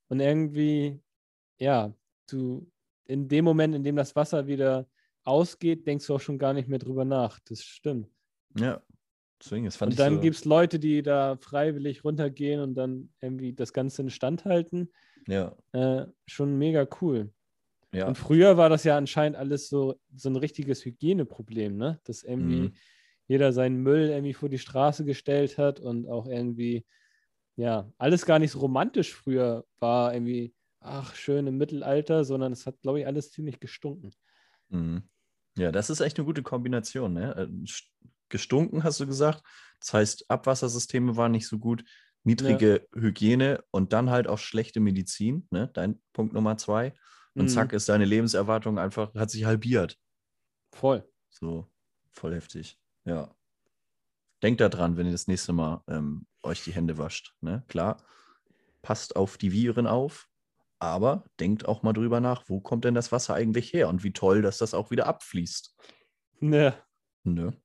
und 0.10 0.20
irgendwie, 0.20 1.02
ja, 1.60 1.94
du, 2.30 2.72
in 3.06 3.28
dem 3.30 3.46
Moment, 3.46 3.76
in 3.76 3.84
dem 3.84 3.96
das 3.96 4.16
Wasser 4.16 4.48
wieder 4.48 4.90
ausgeht, 5.24 5.88
denkst 5.88 6.08
du 6.08 6.16
auch 6.16 6.20
schon 6.22 6.40
gar 6.40 6.54
nicht 6.54 6.70
mehr 6.70 6.80
drüber 6.80 7.06
nach. 7.06 7.40
Das 7.42 7.64
stimmt. 7.64 8.10
Ja, 8.56 8.82
deswegen, 9.42 9.66
das 9.66 9.78
fand 9.78 9.94
Und 9.94 9.96
ich 9.96 10.00
dann 10.00 10.20
so, 10.20 10.20
gibt 10.20 10.36
es 10.38 10.46
Leute, 10.46 10.80
die 10.80 11.02
da 11.04 11.38
freiwillig 11.38 12.04
runtergehen 12.04 12.62
und 12.62 12.74
dann 12.76 13.12
irgendwie 13.22 13.54
das 13.54 13.74
Ganze 13.74 14.02
instand 14.02 14.46
halten. 14.46 14.92
ja, 15.28 15.56
Äh, 15.74 16.08
schon 16.28 16.58
mega 16.58 16.88
cool. 17.02 17.34
ja, 17.92 18.08
Und 18.08 18.18
früher 18.18 18.58
war 18.58 18.70
das 18.70 18.84
ja 18.86 18.98
anscheinend 18.98 19.38
alles 19.38 19.70
so, 19.70 20.00
so 20.16 20.30
ein 20.30 20.38
richtiges 20.38 20.86
Hygieneproblem, 20.86 21.78
ne? 21.78 22.02
Dass 22.06 22.24
irgendwie 22.24 22.72
Mhm. 22.72 22.78
jeder 23.28 23.54
seinen 23.54 23.78
Müll 23.84 24.10
irgendwie 24.10 24.34
vor 24.34 24.50
die 24.50 24.60
Straße 24.60 25.06
gestellt 25.06 25.58
hat 25.58 25.80
und 25.80 26.08
auch 26.10 26.28
irgendwie, 26.28 26.86
ja, 27.58 27.92
alles 27.98 28.26
gar 28.26 28.40
nicht 28.40 28.52
so 28.52 28.60
romantisch 28.60 29.16
früher 29.16 29.66
war, 29.80 30.14
irgendwie, 30.14 30.56
ach, 30.80 31.16
schön 31.16 31.48
im 31.48 31.58
Mittelalter, 31.58 32.24
sondern 32.26 32.52
es 32.52 32.66
hat, 32.66 32.82
glaube 32.82 33.00
ich, 33.02 33.08
alles 33.08 33.32
ziemlich 33.32 33.60
gestunken. 33.60 34.14
Mhm. 34.70 35.10
Ja, 35.58 35.72
das 35.72 35.90
ist 35.90 36.02
echt 36.02 36.18
eine 36.18 36.26
gute 36.26 36.44
Kombination. 36.44 37.14
Ne? 37.14 37.36
Äh, 37.36 37.44
st- 37.66 37.90
Gestunken, 38.30 38.84
hast 38.84 39.00
du 39.00 39.08
gesagt. 39.08 39.42
Das 39.80 39.94
heißt, 39.94 40.30
Abwassersysteme 40.30 41.16
waren 41.16 41.32
nicht 41.32 41.48
so 41.48 41.60
gut, 41.60 41.84
niedrige 42.24 42.86
Hygiene 42.94 43.64
und 43.72 43.94
dann 43.94 44.10
halt 44.10 44.28
auch 44.28 44.38
schlechte 44.38 44.80
Medizin. 44.82 45.48
Ne? 45.50 45.70
Dein 45.74 46.02
Punkt 46.14 46.34
Nummer 46.34 46.58
zwei. 46.58 46.94
Und 47.36 47.46
Mhm. 47.46 47.50
zack, 47.50 47.72
ist 47.74 47.88
deine 47.88 48.04
Lebenserwartung 48.06 48.80
einfach, 48.80 49.14
hat 49.16 49.30
sich 49.32 49.46
halbiert. 49.46 49.98
Voll. 50.74 51.08
So, 51.30 51.72
voll 52.12 52.36
heftig. 52.36 52.78
Ja. 53.06 53.34
Denkt 54.44 54.60
daran, 54.62 54.98
wenn 54.98 55.06
ihr 55.06 55.12
das 55.14 55.28
nächste 55.28 55.54
Mal 55.54 55.84
ähm, 55.88 56.28
euch 56.44 56.64
die 56.64 56.74
Hände 56.74 56.98
wascht. 56.98 57.34
Ne? 57.42 57.64
Klar, 57.68 58.04
passt 58.82 59.16
auf 59.16 59.38
die 59.38 59.52
Viren 59.52 59.88
auf, 59.88 60.28
aber 60.80 61.26
denkt 61.40 61.68
auch 61.68 61.84
mal 61.84 61.94
drüber 61.94 62.20
nach, 62.20 62.48
wo 62.48 62.60
kommt 62.60 62.86
denn 62.86 62.94
das 62.94 63.12
Wasser 63.12 63.34
eigentlich 63.34 63.74
her 63.74 63.90
und 63.90 64.04
wie 64.04 64.14
toll, 64.14 64.42
dass 64.42 64.58
das 64.58 64.74
auch 64.74 64.92
wieder 64.92 65.08
abfließt. 65.08 65.76
Ne. 66.40 66.76
Ne? 67.24 67.60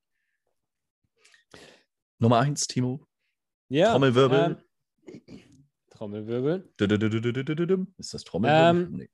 Nummer 2.19 2.39
eins, 2.39 2.67
Timo. 2.67 3.07
Ja. 3.69 3.91
Trommelwirbel. 3.93 4.63
Ähm, 5.07 5.41
Trommelwirbel. 5.91 6.73
Ist 7.99 8.15
das 8.15 8.25
Trommelwirbel? 8.25 8.83
Ähm, 8.85 8.93
nee. 8.93 9.11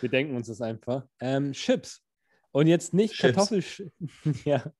Wir 0.00 0.08
denken 0.08 0.36
uns 0.36 0.48
das 0.48 0.60
einfach. 0.60 1.06
Ähm, 1.20 1.52
Chips. 1.52 2.02
Und 2.52 2.66
jetzt 2.66 2.94
nicht 2.94 3.14
Chips. 3.14 3.34
Kartoffel. 3.36 3.64
ja. 4.44 4.72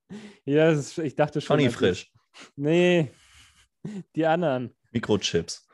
ja 0.45 0.71
ist, 0.71 0.99
ich 0.99 1.15
dachte 1.15 1.41
schon. 1.41 1.57
Funny 1.57 1.67
als 1.67 1.75
ich- 1.75 1.79
frisch. 1.79 2.13
Nee. 2.57 3.13
Die 4.15 4.27
anderen. 4.27 4.75
Mikrochips. 4.93 5.66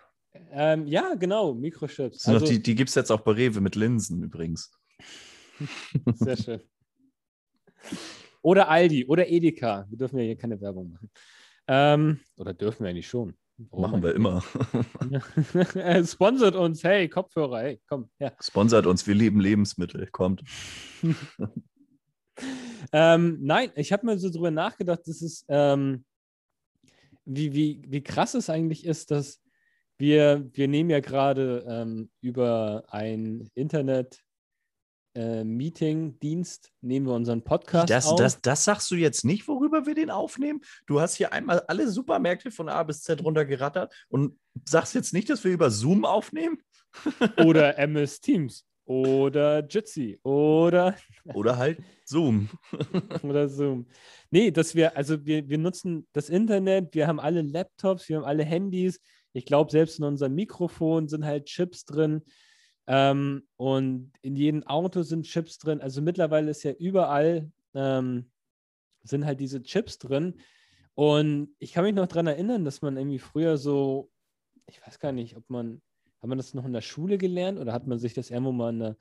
Ähm, 0.50 0.86
ja, 0.86 1.14
genau, 1.14 1.54
Mikrochips. 1.54 2.18
Das 2.18 2.28
Also, 2.28 2.46
die 2.46 2.62
die 2.62 2.74
gibt 2.74 2.88
es 2.88 2.94
jetzt 2.94 3.10
auch 3.10 3.20
bei 3.20 3.32
Rewe 3.32 3.60
mit 3.60 3.74
Linsen 3.74 4.22
übrigens. 4.22 4.72
sehr 6.14 6.36
schön. 6.36 6.60
Oder 8.42 8.68
Aldi 8.68 9.06
oder 9.06 9.28
Edeka. 9.28 9.86
Wir 9.88 9.98
dürfen 9.98 10.18
ja 10.18 10.24
hier 10.24 10.36
keine 10.36 10.60
Werbung 10.60 10.92
machen. 10.92 11.10
Ähm, 11.68 12.20
oder 12.36 12.54
dürfen 12.54 12.84
wir 12.84 12.90
eigentlich 12.90 13.08
schon. 13.08 13.34
Warum 13.70 13.82
Machen 13.82 14.02
wir 14.02 14.14
immer. 14.14 14.42
Sponsert 16.06 16.56
uns, 16.56 16.82
hey, 16.82 17.08
Kopfhörer, 17.08 17.60
hey, 17.60 17.80
komm, 17.86 18.10
ja. 18.18 18.32
Sponsert 18.40 18.86
uns, 18.86 19.06
wir 19.06 19.14
lieben 19.14 19.40
Lebensmittel. 19.40 20.08
Kommt. 20.10 20.42
Ähm, 22.92 23.38
nein, 23.40 23.70
ich 23.74 23.92
habe 23.92 24.06
mir 24.06 24.18
so 24.18 24.28
drüber 24.28 24.50
nachgedacht, 24.50 25.00
dass 25.06 25.22
es, 25.22 25.44
ähm, 25.48 26.04
wie, 27.24 27.54
wie, 27.54 27.82
wie 27.88 28.02
krass 28.02 28.34
es 28.34 28.50
eigentlich 28.50 28.84
ist, 28.84 29.10
dass 29.10 29.40
wir, 30.02 30.50
wir 30.52 30.66
nehmen 30.66 30.90
ja 30.90 30.98
gerade 30.98 31.64
ähm, 31.66 32.10
über 32.20 32.82
ein 32.88 33.48
Internet 33.54 34.20
äh, 35.14 35.44
Meeting-Dienst, 35.44 36.72
nehmen 36.80 37.06
wir 37.06 37.14
unseren 37.14 37.44
Podcast 37.44 37.88
Das, 37.88 38.06
auf. 38.06 38.18
das, 38.18 38.40
das 38.40 38.64
sagst 38.64 38.90
du 38.90 38.96
jetzt 38.96 39.24
nicht, 39.24 39.46
worüber 39.46 39.86
wir 39.86 39.94
den 39.94 40.10
aufnehmen? 40.10 40.60
Du 40.86 41.00
hast 41.00 41.14
hier 41.14 41.32
einmal 41.32 41.60
alle 41.68 41.88
Supermärkte 41.88 42.50
von 42.50 42.68
A 42.68 42.82
bis 42.82 43.02
Z 43.02 43.22
runtergerattert 43.22 43.94
und 44.08 44.36
sagst 44.64 44.96
jetzt 44.96 45.12
nicht, 45.12 45.30
dass 45.30 45.44
wir 45.44 45.52
über 45.52 45.70
Zoom 45.70 46.04
aufnehmen? 46.04 46.58
oder 47.38 47.78
MS 47.78 48.20
Teams 48.20 48.66
oder 48.84 49.64
Jitsi 49.64 50.18
oder, 50.24 50.96
Oder 51.34 51.56
halt 51.56 51.78
Zoom. 52.04 52.48
oder 53.22 53.48
Zoom. 53.48 53.86
Nee, 54.30 54.50
dass 54.50 54.74
wir, 54.74 54.96
also 54.96 55.24
wir, 55.24 55.48
wir 55.48 55.58
nutzen 55.58 56.08
das 56.12 56.28
Internet, 56.28 56.92
wir 56.92 57.06
haben 57.06 57.20
alle 57.20 57.42
Laptops, 57.42 58.08
wir 58.08 58.16
haben 58.16 58.24
alle 58.24 58.44
Handys. 58.44 59.00
Ich 59.32 59.46
glaube, 59.46 59.70
selbst 59.70 59.98
in 59.98 60.04
unserem 60.04 60.34
Mikrofon 60.34 61.08
sind 61.08 61.24
halt 61.24 61.46
Chips 61.46 61.84
drin. 61.84 62.22
Ähm, 62.86 63.46
und 63.56 64.12
in 64.22 64.36
jedem 64.36 64.64
Auto 64.64 65.02
sind 65.02 65.24
Chips 65.24 65.58
drin. 65.58 65.80
Also 65.80 66.02
mittlerweile 66.02 66.50
ist 66.50 66.62
ja 66.64 66.72
überall 66.72 67.50
ähm, 67.74 68.30
sind 69.04 69.26
halt 69.26 69.40
diese 69.40 69.62
Chips 69.62 69.98
drin. 69.98 70.34
Und 70.94 71.54
ich 71.58 71.72
kann 71.72 71.84
mich 71.84 71.94
noch 71.94 72.06
daran 72.06 72.26
erinnern, 72.26 72.64
dass 72.64 72.82
man 72.82 72.96
irgendwie 72.96 73.18
früher 73.18 73.56
so, 73.56 74.10
ich 74.66 74.84
weiß 74.86 74.98
gar 74.98 75.12
nicht, 75.12 75.36
ob 75.36 75.48
man, 75.48 75.80
hat 76.20 76.28
man 76.28 76.38
das 76.38 76.54
noch 76.54 76.64
in 76.64 76.72
der 76.72 76.82
Schule 76.82 77.18
gelernt 77.18 77.58
oder 77.58 77.72
hat 77.72 77.86
man 77.86 77.98
sich 77.98 78.14
das 78.14 78.30
irgendwo 78.30 78.52
mal 78.52 78.70
in 78.70 78.78
der 78.78 78.96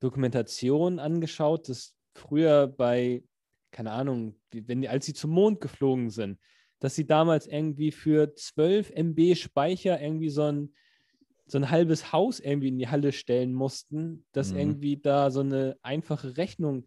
Dokumentation 0.00 0.98
angeschaut, 0.98 1.68
dass 1.68 1.96
früher 2.14 2.68
bei, 2.68 3.24
keine 3.70 3.90
Ahnung, 3.90 4.40
wenn 4.52 4.82
die, 4.82 4.88
als 4.88 5.06
sie 5.06 5.14
zum 5.14 5.32
Mond 5.32 5.60
geflogen 5.60 6.10
sind, 6.10 6.38
dass 6.84 6.94
sie 6.96 7.06
damals 7.06 7.46
irgendwie 7.46 7.90
für 7.92 8.34
12 8.34 8.90
MB 8.90 9.36
Speicher 9.36 9.98
irgendwie 10.02 10.28
so 10.28 10.42
ein, 10.42 10.74
so 11.46 11.56
ein 11.56 11.70
halbes 11.70 12.12
Haus 12.12 12.40
irgendwie 12.40 12.68
in 12.68 12.78
die 12.78 12.88
Halle 12.88 13.12
stellen 13.12 13.54
mussten, 13.54 14.26
dass 14.32 14.52
Mhm. 14.52 14.58
irgendwie 14.58 15.00
da 15.00 15.30
so 15.30 15.40
eine 15.40 15.78
einfache 15.80 16.36
Rechnung 16.36 16.84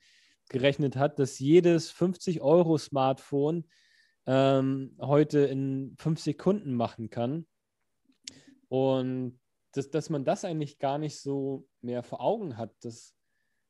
gerechnet 0.50 0.98
hat, 0.98 1.18
dass 1.18 1.40
jedes 1.40 1.92
50-Euro-Smartphone 1.92 3.68
ähm, 4.28 4.96
heute 5.02 5.40
in 5.40 5.96
fünf 5.98 6.20
Sekunden 6.20 6.76
machen 6.76 7.10
kann. 7.10 7.48
Und 8.70 9.40
dass, 9.72 9.90
dass 9.90 10.12
man 10.12 10.26
das 10.26 10.46
eigentlich 10.46 10.78
gar 10.78 11.00
nicht 11.00 11.20
so 11.20 11.68
mehr 11.82 12.04
vor 12.04 12.22
Augen 12.22 12.56
hat, 12.56 12.72
dass 12.82 13.16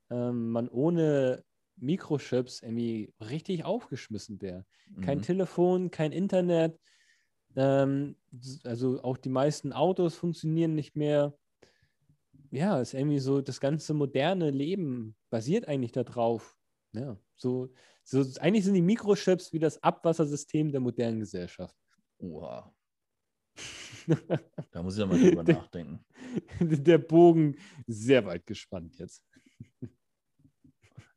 ähm, 0.09 0.49
man 0.49 0.67
ohne 0.67 1.45
Mikrochips 1.77 2.61
irgendwie 2.61 3.13
richtig 3.19 3.63
aufgeschmissen 3.65 4.41
wäre. 4.41 4.65
Kein 5.01 5.19
Mhm. 5.19 5.23
Telefon, 5.23 5.91
kein 5.91 6.11
Internet. 6.11 6.79
Ähm, 7.55 8.15
also 8.63 9.01
auch 9.03 9.17
die 9.17 9.29
meisten 9.29 9.73
Autos 9.73 10.15
funktionieren 10.15 10.75
nicht 10.75 10.95
mehr. 10.95 11.37
Ja, 12.51 12.79
ist 12.79 12.93
irgendwie 12.93 13.19
so, 13.19 13.41
das 13.41 13.59
ganze 13.59 13.93
moderne 13.93 14.51
Leben 14.51 15.15
basiert 15.29 15.67
eigentlich 15.67 15.91
darauf. 15.91 16.57
Ja, 16.93 17.17
so, 17.35 17.73
so 18.03 18.23
eigentlich 18.39 18.63
sind 18.63 18.73
die 18.73 18.81
Mikrochips 18.81 19.51
wie 19.53 19.59
das 19.59 19.81
Abwassersystem 19.83 20.71
der 20.71 20.79
modernen 20.81 21.19
Gesellschaft. 21.19 21.75
Oha. 22.19 22.73
Da 24.71 24.83
muss 24.83 24.95
ich 24.95 24.99
nochmal 24.99 25.19
drüber 25.19 25.43
Der- 25.43 25.55
nachdenken. 25.55 26.05
Der 26.59 26.97
Bogen 26.97 27.57
sehr 27.87 28.25
weit 28.25 28.45
gespannt 28.45 28.97
jetzt. 28.99 29.23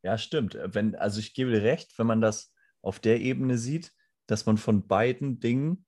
Ja, 0.02 0.16
stimmt. 0.18 0.56
Wenn, 0.62 0.94
also 0.94 1.20
ich 1.20 1.34
gebe 1.34 1.50
dir 1.50 1.62
recht, 1.62 1.98
wenn 1.98 2.06
man 2.06 2.20
das 2.20 2.52
auf 2.82 2.98
der 3.00 3.20
Ebene 3.20 3.58
sieht, 3.58 3.92
dass 4.26 4.46
man 4.46 4.56
von 4.56 4.86
beiden 4.86 5.40
Dingen 5.40 5.86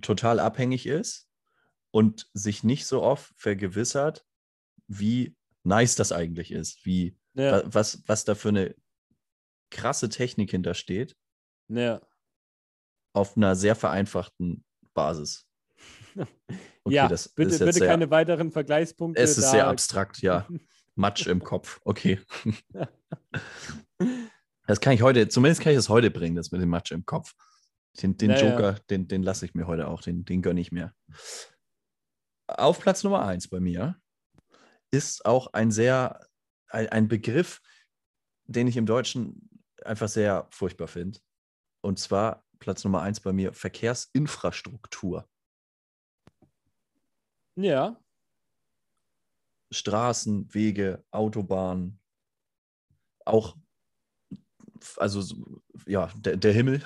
total 0.00 0.38
abhängig 0.40 0.86
ist 0.86 1.28
und 1.90 2.28
sich 2.32 2.62
nicht 2.64 2.86
so 2.86 3.02
oft 3.02 3.32
vergewissert, 3.36 4.24
wie 4.86 5.36
nice 5.64 5.96
das 5.96 6.12
eigentlich 6.12 6.50
ist, 6.52 6.84
wie 6.86 7.18
Ja, 7.34 7.52
wa- 7.58 7.62
was, 7.66 8.02
was 8.06 8.24
da 8.24 8.34
für 8.34 8.48
eine 8.50 8.74
krasse 9.70 10.08
Technik 10.08 10.50
hintersteht, 10.50 11.16
ja. 11.68 12.00
auf 13.14 13.36
einer 13.36 13.56
sehr 13.56 13.74
vereinfachten 13.76 14.64
Basis. 14.94 15.46
Okay, 16.84 16.96
ja 16.96 17.06
das 17.06 17.28
bitte, 17.28 17.60
bitte 17.60 17.72
sehr, 17.74 17.86
keine 17.86 18.10
weiteren 18.10 18.50
Vergleichspunkte. 18.50 19.22
es 19.22 19.38
ist 19.38 19.52
sehr 19.52 19.68
abstrakt, 19.68 20.20
ja. 20.20 20.48
Matsch 20.94 21.26
im 21.26 21.42
Kopf, 21.42 21.80
okay. 21.84 22.20
Das 24.66 24.80
kann 24.80 24.92
ich 24.92 25.02
heute, 25.02 25.28
zumindest 25.28 25.60
kann 25.60 25.72
ich 25.72 25.78
das 25.78 25.88
heute 25.88 26.10
bringen, 26.10 26.36
das 26.36 26.52
mit 26.52 26.62
dem 26.62 26.68
Matsch 26.68 26.92
im 26.92 27.04
Kopf. 27.04 27.34
Den, 28.00 28.16
den 28.16 28.30
Naja. 28.30 28.50
Joker, 28.50 28.72
den, 28.90 29.08
den 29.08 29.22
lasse 29.22 29.44
ich 29.44 29.54
mir 29.54 29.66
heute 29.66 29.88
auch, 29.88 30.00
den, 30.00 30.24
den 30.24 30.40
gönne 30.40 30.60
ich 30.60 30.72
mir. 30.72 30.94
Auf 32.46 32.80
Platz 32.80 33.02
Nummer 33.02 33.26
eins 33.26 33.48
bei 33.48 33.60
mir 33.60 34.00
ist 34.90 35.26
auch 35.26 35.52
ein 35.52 35.70
sehr, 35.70 36.26
ein, 36.68 36.88
ein 36.88 37.08
Begriff, 37.08 37.60
den 38.44 38.68
ich 38.68 38.76
im 38.76 38.86
Deutschen 38.86 39.50
einfach 39.84 40.08
sehr 40.08 40.46
furchtbar 40.50 40.88
finde. 40.88 41.18
Und 41.80 41.98
zwar 41.98 42.44
Platz 42.58 42.84
Nummer 42.84 43.02
eins 43.02 43.20
bei 43.20 43.32
mir, 43.32 43.52
Verkehrsinfrastruktur. 43.52 45.28
Ja, 47.56 48.01
Straßen, 49.72 50.52
Wege, 50.54 51.04
Autobahnen, 51.10 51.98
auch, 53.24 53.56
also 54.96 55.20
so- 55.20 55.62
ja, 55.86 56.10
der, 56.16 56.36
der 56.36 56.52
Himmel. 56.52 56.82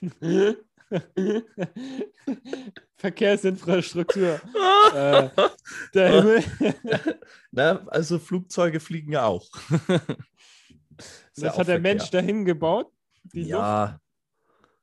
Verkehrsinfrastruktur. 2.96 4.40
äh, 4.94 5.28
der 5.94 6.10
Himmel. 6.12 6.44
Na, 7.50 7.86
also 7.88 8.18
Flugzeuge 8.18 8.80
fliegen 8.80 9.12
ja 9.12 9.24
auch. 9.26 9.48
Ist 9.78 9.88
ja 9.88 11.48
das 11.48 11.54
auch 11.54 11.58
hat 11.58 11.68
der 11.68 11.76
Verkehr. 11.76 11.78
Mensch 11.80 12.10
dahin 12.10 12.44
gebaut. 12.44 12.92
Die 13.32 13.40
Luft. 13.40 13.50
Ja, 13.50 14.00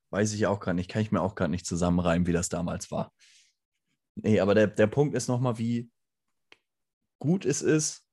weiß 0.09 0.33
ich 0.33 0.45
auch 0.47 0.59
gar 0.59 0.73
nicht. 0.73 0.89
Kann 0.89 1.01
ich 1.01 1.11
mir 1.11 1.21
auch 1.21 1.35
gar 1.35 1.47
nicht 1.47 1.65
zusammenreimen, 1.65 2.27
wie 2.27 2.33
das 2.33 2.49
damals 2.49 2.91
war. 2.91 3.13
Nee, 4.15 4.39
aber 4.39 4.53
der, 4.55 4.67
der 4.67 4.87
Punkt 4.87 5.15
ist 5.15 5.27
nochmal, 5.27 5.57
wie 5.57 5.89
gut 7.21 7.45
es 7.45 7.61
ist, 7.61 8.05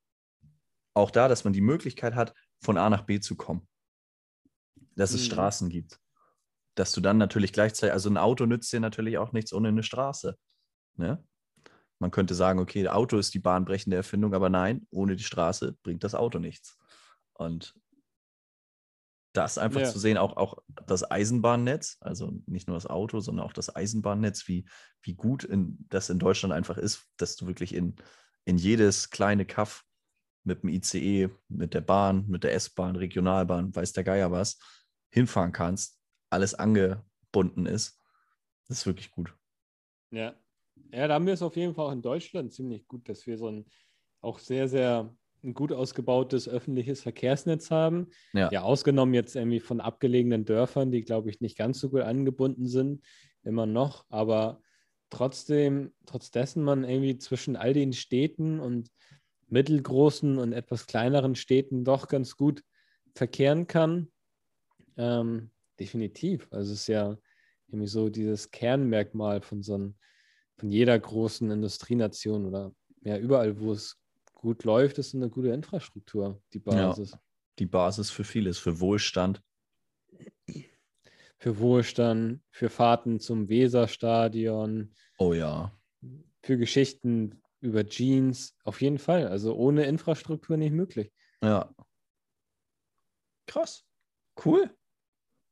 auch 0.95 1.11
da, 1.11 1.27
dass 1.29 1.43
man 1.45 1.53
die 1.53 1.61
Möglichkeit 1.61 2.15
hat, 2.15 2.35
von 2.61 2.77
A 2.77 2.91
nach 2.91 3.03
B 3.03 3.19
zu 3.19 3.37
kommen. 3.37 3.67
Dass 4.95 5.13
es 5.13 5.23
Mhm. 5.23 5.27
Straßen 5.27 5.69
gibt. 5.71 5.99
Dass 6.77 6.93
du 6.93 7.01
dann 7.01 7.19
natürlich 7.19 7.53
gleichzeitig, 7.53 7.93
also 7.93 8.11
ein 8.11 8.17
Auto 8.19 8.47
nützt 8.47 8.73
dir 8.73 8.81
natürlich 8.81 9.19
auch 9.19 9.33
nichts 9.33 9.53
ohne 9.53 9.69
eine 9.69 9.83
Straße. 9.83 10.37
Ne? 10.97 11.25
Man 11.99 12.11
könnte 12.11 12.35
sagen, 12.35 12.61
okay, 12.61 12.87
Auto 12.89 13.17
ist 13.19 13.35
die 13.35 13.41
bahnbrechende 13.41 13.97
Erfindung, 13.97 14.35
aber 14.35 14.51
nein, 14.51 14.87
ohne 14.91 15.17
die 15.17 15.25
Straße 15.25 15.77
bringt 15.83 16.05
das 16.05 16.15
Auto 16.15 16.39
nichts. 16.39 16.77
Und 17.33 17.75
das 19.33 19.59
einfach 19.59 19.81
Ja. 19.81 19.89
zu 19.89 19.99
sehen, 19.99 20.17
auch, 20.17 20.37
auch 20.37 20.59
das 20.87 21.09
Eisenbahnnetz, 21.09 21.97
also 22.01 22.33
nicht 22.47 22.67
nur 22.67 22.77
das 22.77 22.87
Auto, 22.87 23.21
sondern 23.21 23.47
auch 23.47 23.53
das 23.53 23.75
Eisenbahnnetz, 23.75 24.49
wie, 24.49 24.69
wie 25.03 25.15
gut 25.15 25.45
in, 25.45 25.87
das 25.89 26.11
in 26.11 26.19
Deutschland 26.19 26.53
einfach 26.53 26.77
ist, 26.77 27.07
dass 27.17 27.37
du 27.37 27.47
wirklich 27.47 27.75
in, 27.75 27.97
in 28.49 28.57
jedes 28.57 29.11
kleine 29.11 29.45
Kaff 29.45 29.85
mit 30.43 30.63
dem 30.63 30.71
ICE, 30.71 31.29
mit 31.49 31.75
der 31.75 31.83
Bahn, 31.83 32.25
mit 32.29 32.45
der 32.45 32.55
S-Bahn, 32.55 32.97
Regionalbahn, 32.97 33.77
weiß 33.77 33.93
der 33.93 34.05
Geier 34.05 34.33
was, 34.33 34.59
hinfahren 35.11 35.53
kannst, 35.53 36.01
alles 36.31 36.55
angebunden 36.55 37.67
ist. 37.67 38.03
Das 38.67 38.79
ist 38.79 38.87
wirklich 38.87 39.11
gut. 39.11 39.37
Ja. 40.11 40.35
ja, 40.93 41.09
da 41.09 41.15
haben 41.15 41.27
wir 41.27 41.35
es 41.35 41.43
auf 41.43 41.57
jeden 41.57 41.75
Fall 41.75 41.89
auch 41.89 41.93
in 41.93 42.01
Deutschland 42.01 42.55
ziemlich 42.55 42.89
gut, 42.89 43.07
dass 43.11 43.27
wir 43.27 43.37
so 43.37 43.51
ein 43.51 43.67
auch 44.23 44.39
sehr, 44.39 44.67
sehr 44.67 45.15
ein 45.45 45.53
gut 45.53 45.71
ausgebautes 45.71 46.49
öffentliches 46.49 47.03
Verkehrsnetz 47.03 47.71
haben. 47.71 48.09
Ja. 48.33 48.51
Ja, 48.51 48.63
ausgenommen 48.63 49.13
jetzt 49.13 49.37
irgendwie 49.37 49.61
von 49.61 49.83
abgelegenen 49.83 50.47
Dörfern, 50.47 50.91
die, 50.91 51.03
glaube 51.03 51.29
ich, 51.29 51.43
nicht 51.43 51.59
ganz 51.59 51.81
so 51.81 51.91
gut 51.91 52.01
angebunden 52.01 52.67
sind, 52.67 53.05
immer 53.43 53.67
noch. 53.67 54.07
Aber 54.09 54.63
trotzdem, 55.11 55.93
trotz 56.07 56.31
dessen 56.31 56.63
man 56.63 56.85
irgendwie 56.85 57.19
zwischen 57.19 57.57
all 57.57 57.73
den 57.73 57.93
Städten 57.93 58.61
und 58.61 58.91
mittelgroßen 59.49 60.39
und 60.39 60.53
etwas 60.53 60.87
kleineren 60.87 61.35
Städten 61.35 61.85
doch 61.85 62.09
ganz 62.09 62.37
gut 62.37 62.63
verkehren 63.15 63.67
kann. 63.67 64.11
Ähm, 64.97 65.51
definitiv. 65.79 66.49
Also 66.51 66.73
es 66.73 66.81
ist 66.81 66.89
ja 66.89 67.17
irgendwie 67.69 67.89
so 67.89 68.09
dieses 68.09 68.51
Kernmerkmal 68.51 69.41
von 69.41 69.63
so 69.63 69.75
einem, 69.75 69.95
von 70.57 70.71
jeder 70.71 70.99
großen 70.99 71.51
Industrienation 71.51 72.47
oder 72.47 72.73
ja, 73.03 73.17
überall, 73.19 73.61
wo 73.61 73.73
es 73.73 73.97
gut 74.35 74.65
läuft, 74.65 74.99
ist 74.99 75.15
eine 75.15 75.31
gute 75.31 75.49
Infrastruktur, 75.49 76.41
die 76.53 76.59
Basis. 76.59 77.17
Die 77.59 77.67
Basis 77.67 78.11
für 78.11 78.25
vieles, 78.25 78.59
für 78.59 78.81
Wohlstand. 78.81 79.43
Für 81.39 81.59
Wohlstand, 81.59 82.43
für 82.51 82.69
Fahrten 82.69 83.21
zum 83.21 83.49
Weserstadion, 83.49 84.93
Oh 85.19 85.33
ja. 85.33 85.73
für 86.43 86.59
Geschichten 86.59 87.41
über 87.61 87.87
Jeans, 87.87 88.57
auf 88.65 88.81
jeden 88.81 88.99
Fall. 88.99 89.29
Also 89.29 89.55
ohne 89.55 89.85
Infrastruktur 89.87 90.57
nicht 90.57 90.73
möglich. 90.73 91.13
Ja. 91.43 91.73
Krass. 93.47 93.85
Cool. 94.45 94.71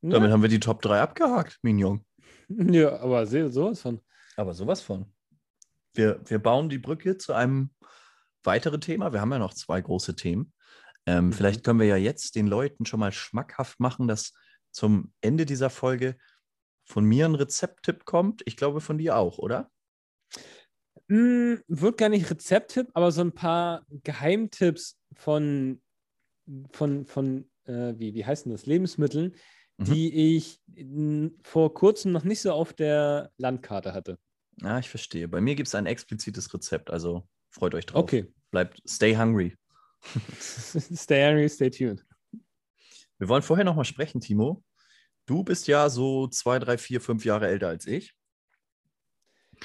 Damit 0.03 0.29
Ja, 0.29 0.33
haben 0.33 0.43
wir 0.43 0.49
die 0.49 0.61
Top 0.61 0.83
3 0.83 1.01
abgehakt, 1.01 1.59
Mignon. 1.63 2.05
ja 2.49 2.99
aber 3.01 3.27
sowas 3.27 3.81
von. 3.81 4.01
Aber 4.37 4.55
sowas 4.55 4.83
von. 4.83 5.13
Wir, 5.95 6.21
wir 6.27 6.39
bauen 6.39 6.69
die 6.69 6.79
Brücke 6.79 7.17
zu 7.17 7.33
einem 7.33 7.71
weiteren 8.45 8.81
Thema. 8.81 9.13
Wir 9.13 9.21
haben 9.21 9.33
ja 9.33 9.39
noch 9.39 9.55
zwei 9.55 9.81
große 9.81 10.15
Themen. 10.17 10.53
Ähm, 11.07 11.27
Mhm. 11.29 11.33
Vielleicht 11.33 11.65
können 11.65 11.79
wir 11.81 11.87
ja 11.87 11.97
jetzt 11.97 12.35
den 12.35 12.47
Leuten 12.47 12.85
schon 12.87 13.01
mal 13.01 13.13
schmackhaft 13.13 13.81
machen, 13.81 14.07
dass 14.09 14.33
zum 14.77 15.13
Ende 15.21 15.47
dieser 15.47 15.71
Folge 15.71 16.17
von 16.85 17.05
mir 17.05 17.25
ein 17.25 17.35
Rezepttipp 17.35 18.05
kommt. 18.05 18.43
Ich 18.45 18.57
glaube 18.57 18.81
von 18.81 18.99
dir 18.99 19.17
auch, 19.17 19.39
oder? 19.39 19.71
Mm, 21.09 21.55
wird 21.67 21.97
gar 21.97 22.09
nicht 22.11 22.31
Rezepttipp, 22.31 22.91
aber 22.95 23.11
so 23.11 23.23
ein 23.23 23.33
paar 23.33 23.87
Geheimtipps 24.05 24.99
von, 25.15 25.81
von, 26.73 27.07
von 27.07 27.51
äh, 27.65 27.95
wie, 27.97 28.15
wie 28.15 28.25
heißen 28.25 28.53
das, 28.53 28.67
Lebensmitteln, 28.67 29.35
Mhm. 29.79 29.85
die 29.85 30.37
ich 30.37 30.61
vor 31.43 31.75
kurzem 31.75 32.13
noch 32.13 32.25
nicht 32.25 32.41
so 32.41 32.53
auf 32.53 32.73
der 32.73 33.31
Landkarte 33.37 33.93
hatte. 33.93 34.19
Ja, 34.63 34.79
ich 34.79 34.89
verstehe. 34.89 35.29
Bei 35.29 35.41
mir 35.41 35.55
gibt 35.55 35.69
es 35.69 35.75
ein 35.75 35.87
explizites 35.87 36.53
Rezept, 36.55 36.91
also 36.91 37.29
freut 37.51 37.75
euch 37.75 37.85
drauf. 37.85 38.05
Okay. 38.05 38.33
Bleibt, 38.51 38.83
stay 38.89 39.15
hungry. 39.17 39.55
stay 40.41 41.29
hungry, 41.29 41.49
stay 41.49 41.69
tuned. 41.69 42.05
Wir 43.19 43.29
wollen 43.29 43.43
vorher 43.43 43.65
noch 43.65 43.77
mal 43.77 43.85
sprechen, 43.85 44.21
Timo. 44.21 44.63
Du 45.27 45.43
bist 45.43 45.67
ja 45.67 45.89
so 45.91 46.29
zwei, 46.29 46.59
drei, 46.59 46.79
vier, 46.79 47.01
fünf 47.01 47.25
Jahre 47.25 47.49
älter 47.49 47.69
als 47.69 47.87
ich. 47.87 48.15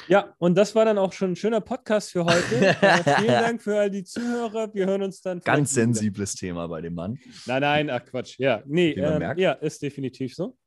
Ja, 0.07 0.33
und 0.39 0.55
das 0.55 0.73
war 0.73 0.85
dann 0.85 0.97
auch 0.97 1.11
schon 1.11 1.31
ein 1.33 1.35
schöner 1.35 1.59
Podcast 1.61 2.11
für 2.11 2.23
heute. 2.25 2.55
äh, 2.55 3.03
vielen 3.19 3.27
Dank 3.27 3.61
für 3.61 3.77
all 3.77 3.91
die 3.91 4.03
Zuhörer. 4.05 4.73
Wir 4.73 4.85
hören 4.85 5.03
uns 5.03 5.21
dann. 5.21 5.39
Ganz 5.41 5.73
vielleicht 5.73 5.87
wieder. 5.89 5.95
sensibles 5.95 6.35
Thema 6.35 6.67
bei 6.67 6.81
dem 6.81 6.93
Mann. 6.93 7.19
Nein, 7.45 7.61
nein, 7.61 7.89
ach 7.89 8.03
Quatsch. 8.05 8.39
Ja, 8.39 8.63
nee, 8.65 8.91
ähm, 8.91 9.37
ja, 9.37 9.51
ist 9.53 9.81
definitiv 9.81 10.33
so. 10.33 10.57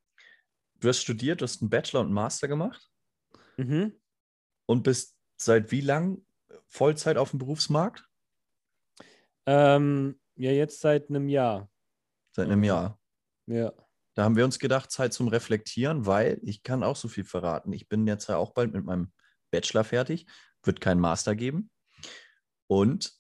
Du 0.81 0.89
hast 0.89 1.01
studiert, 1.01 1.41
du 1.41 1.45
hast 1.45 1.63
einen 1.63 1.71
Bachelor 1.71 2.01
und 2.01 2.07
einen 2.07 2.15
Master 2.15 2.49
gemacht 2.49 2.89
Mhm. 3.57 3.99
und 4.67 4.83
bist 4.83 5.17
seit 5.37 5.71
wie 5.73 5.81
lang 5.81 6.19
Vollzeit 6.69 7.17
auf 7.17 7.31
dem 7.31 7.39
Berufsmarkt? 7.39 8.05
Ähm, 9.47 10.21
ja, 10.37 10.51
jetzt 10.51 10.81
seit 10.81 11.09
einem 11.09 11.29
Jahr. 11.29 11.71
Seit 12.33 12.47
einem. 12.49 12.63
Jahr. 12.65 12.99
Ja. 13.47 13.73
Da 14.15 14.25
haben 14.25 14.37
wir 14.37 14.45
uns 14.45 14.59
gedacht, 14.59 14.91
Zeit 14.91 15.13
zum 15.13 15.29
Reflektieren, 15.29 16.07
weil 16.07 16.39
ich 16.43 16.63
kann 16.63 16.83
auch 16.85 16.97
so 16.97 17.09
viel 17.09 17.25
verraten. 17.25 17.73
Ich 17.73 17.89
bin 17.89 18.07
jetzt 18.07 18.29
ja 18.29 18.37
auch 18.37 18.53
bald 18.53 18.73
mit 18.73 18.85
meinem 18.85 19.13
Bachelor 19.51 19.85
fertig, 19.85 20.27
wird 20.63 20.81
keinen 20.81 21.01
Master 21.01 21.35
geben. 21.35 21.71
Und 22.69 23.13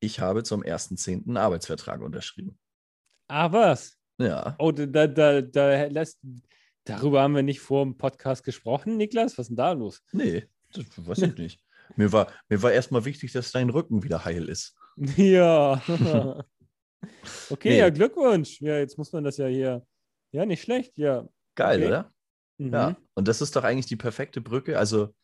ich 0.00 0.20
habe 0.20 0.42
zum 0.42 0.62
1.10. 0.62 1.28
einen 1.28 1.36
Arbeitsvertrag 1.36 2.00
unterschrieben. 2.00 2.58
Ah, 3.28 3.52
was? 3.52 3.98
Ja. 4.18 4.56
Oh, 4.58 4.72
da, 4.72 5.06
da, 5.06 5.42
da, 5.42 5.84
lässt. 5.86 6.20
Darüber 6.84 7.22
haben 7.22 7.34
wir 7.34 7.42
nicht 7.42 7.60
vor 7.60 7.84
dem 7.84 7.96
Podcast 7.98 8.42
gesprochen, 8.42 8.96
Niklas. 8.96 9.38
Was 9.38 9.44
ist 9.44 9.48
denn 9.48 9.56
da 9.56 9.72
los? 9.72 10.02
Nee, 10.12 10.48
das 10.72 10.84
weiß 10.96 11.22
ich 11.22 11.36
nicht. 11.36 11.60
Mir 11.96 12.12
war, 12.12 12.28
mir 12.48 12.62
war 12.62 12.72
erstmal 12.72 13.04
wichtig, 13.04 13.32
dass 13.32 13.52
dein 13.52 13.70
Rücken 13.70 14.02
wieder 14.02 14.24
heil 14.24 14.48
ist. 14.48 14.76
Ja. 15.16 15.80
okay, 17.50 17.70
Nee. 17.70 17.78
ja, 17.78 17.90
Glückwunsch. 17.90 18.60
Ja, 18.60 18.78
jetzt 18.78 18.98
muss 18.98 19.12
man 19.12 19.24
das 19.24 19.36
ja 19.38 19.46
hier. 19.46 19.86
Ja, 20.32 20.46
nicht 20.46 20.62
schlecht, 20.62 20.96
ja. 20.96 21.28
Geil, 21.54 21.78
Okay. 21.80 21.86
oder? 21.88 22.12
Mhm. 22.58 22.72
Ja, 22.72 22.96
und 23.14 23.28
das 23.28 23.40
ist 23.40 23.56
doch 23.56 23.64
eigentlich 23.64 23.86
die 23.86 23.96
perfekte 23.96 24.40
Brücke. 24.40 24.78
Also 24.78 25.14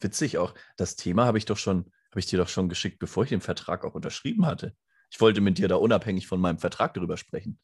witzig 0.00 0.38
auch. 0.38 0.54
Das 0.76 0.96
Thema 0.96 1.26
habe 1.26 1.38
ich 1.38 1.44
doch 1.44 1.58
schon, 1.58 1.92
habe 2.10 2.20
ich 2.20 2.26
dir 2.26 2.38
doch 2.38 2.48
schon 2.48 2.68
geschickt, 2.68 2.98
bevor 2.98 3.24
ich 3.24 3.30
den 3.30 3.40
Vertrag 3.40 3.84
auch 3.84 3.94
unterschrieben 3.94 4.46
hatte. 4.46 4.74
Ich 5.10 5.20
wollte 5.20 5.40
mit 5.40 5.58
dir 5.58 5.68
da 5.68 5.76
unabhängig 5.76 6.26
von 6.26 6.40
meinem 6.40 6.58
Vertrag 6.58 6.94
darüber 6.94 7.16
sprechen. 7.16 7.60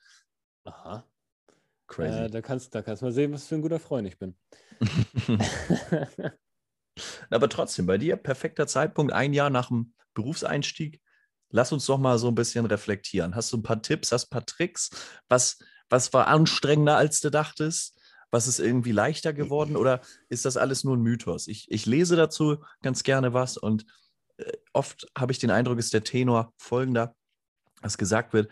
Aha. 0.65 1.05
Crazy. 1.89 2.19
Äh, 2.25 2.31
da, 2.31 2.41
kannst, 2.41 2.75
da 2.75 2.83
kannst 2.83 3.03
du 3.03 3.07
mal 3.07 3.13
sehen, 3.13 3.33
was 3.33 3.49
für 3.49 3.57
ein 3.57 3.63
guter 3.63 3.81
Freund 3.81 4.07
ich 4.07 4.19
bin. 4.19 4.37
Aber 7.31 7.49
trotzdem, 7.49 7.87
bei 7.87 7.99
dir 7.99 8.17
perfekter 8.17 8.67
Zeitpunkt, 8.67 9.13
ein 9.13 9.33
Jahr 9.33 9.51
nach 9.51 9.69
dem 9.69 9.95
Berufseinstieg. 10.15 11.01
Lass 11.51 11.73
uns 11.73 11.87
doch 11.87 11.99
mal 11.99 12.19
so 12.19 12.29
ein 12.29 12.35
bisschen 12.37 12.67
reflektieren. 12.67 13.35
Hast 13.35 13.53
du 13.53 13.57
ein 13.57 13.63
paar 13.63 13.83
Tipps, 13.83 14.13
hast 14.13 14.27
ein 14.27 14.31
paar 14.31 14.47
Tricks? 14.47 14.91
Was, 15.29 15.59
was 15.91 16.13
war 16.13 16.29
anstrengender, 16.29 16.97
als 16.97 17.21
du 17.21 17.31
dachtest? 17.31 18.01
Was 18.31 18.47
ist 18.47 18.61
irgendwie 18.61 18.93
leichter 18.93 19.33
geworden 19.33 19.77
oder 19.77 20.01
ist 20.29 20.45
das 20.45 20.57
alles 20.57 20.85
nur 20.85 20.97
ein 20.97 21.03
Mythos? 21.03 21.49
Ich, 21.49 21.71
ich 21.71 21.85
lese 21.85 22.17
dazu 22.17 22.59
ganz 22.81 23.03
gerne 23.03 23.35
was 23.35 23.57
und 23.57 23.85
äh, 24.39 24.53
oft 24.73 25.09
habe 25.19 25.33
ich 25.33 25.39
den 25.39 25.51
Eindruck, 25.51 25.79
ist 25.79 25.93
der 25.93 26.05
Tenor 26.05 26.55
folgender, 26.57 27.15
dass 27.83 27.99
gesagt 27.99 28.33
wird, 28.33 28.51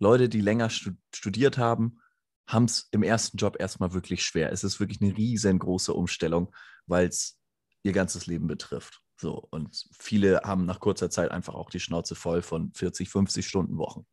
Leute, 0.00 0.28
die 0.28 0.40
länger 0.40 0.68
studiert 0.68 1.56
haben, 1.56 2.00
haben 2.46 2.64
es 2.64 2.88
im 2.90 3.02
ersten 3.02 3.38
Job 3.38 3.56
erstmal 3.58 3.94
wirklich 3.94 4.24
schwer. 4.24 4.52
Es 4.52 4.64
ist 4.64 4.80
wirklich 4.80 5.00
eine 5.00 5.16
riesengroße 5.16 5.94
Umstellung, 5.94 6.54
weil 6.86 7.08
es 7.08 7.38
ihr 7.84 7.92
ganzes 7.92 8.26
Leben 8.26 8.46
betrifft. 8.46 9.00
So, 9.16 9.46
und 9.50 9.86
viele 9.98 10.40
haben 10.44 10.66
nach 10.66 10.80
kurzer 10.80 11.08
Zeit 11.08 11.30
einfach 11.30 11.54
auch 11.54 11.70
die 11.70 11.80
Schnauze 11.80 12.14
voll 12.14 12.42
von 12.42 12.72
40, 12.74 13.08
50 13.08 13.46
Stunden 13.46 13.78
Wochen. 13.78 14.06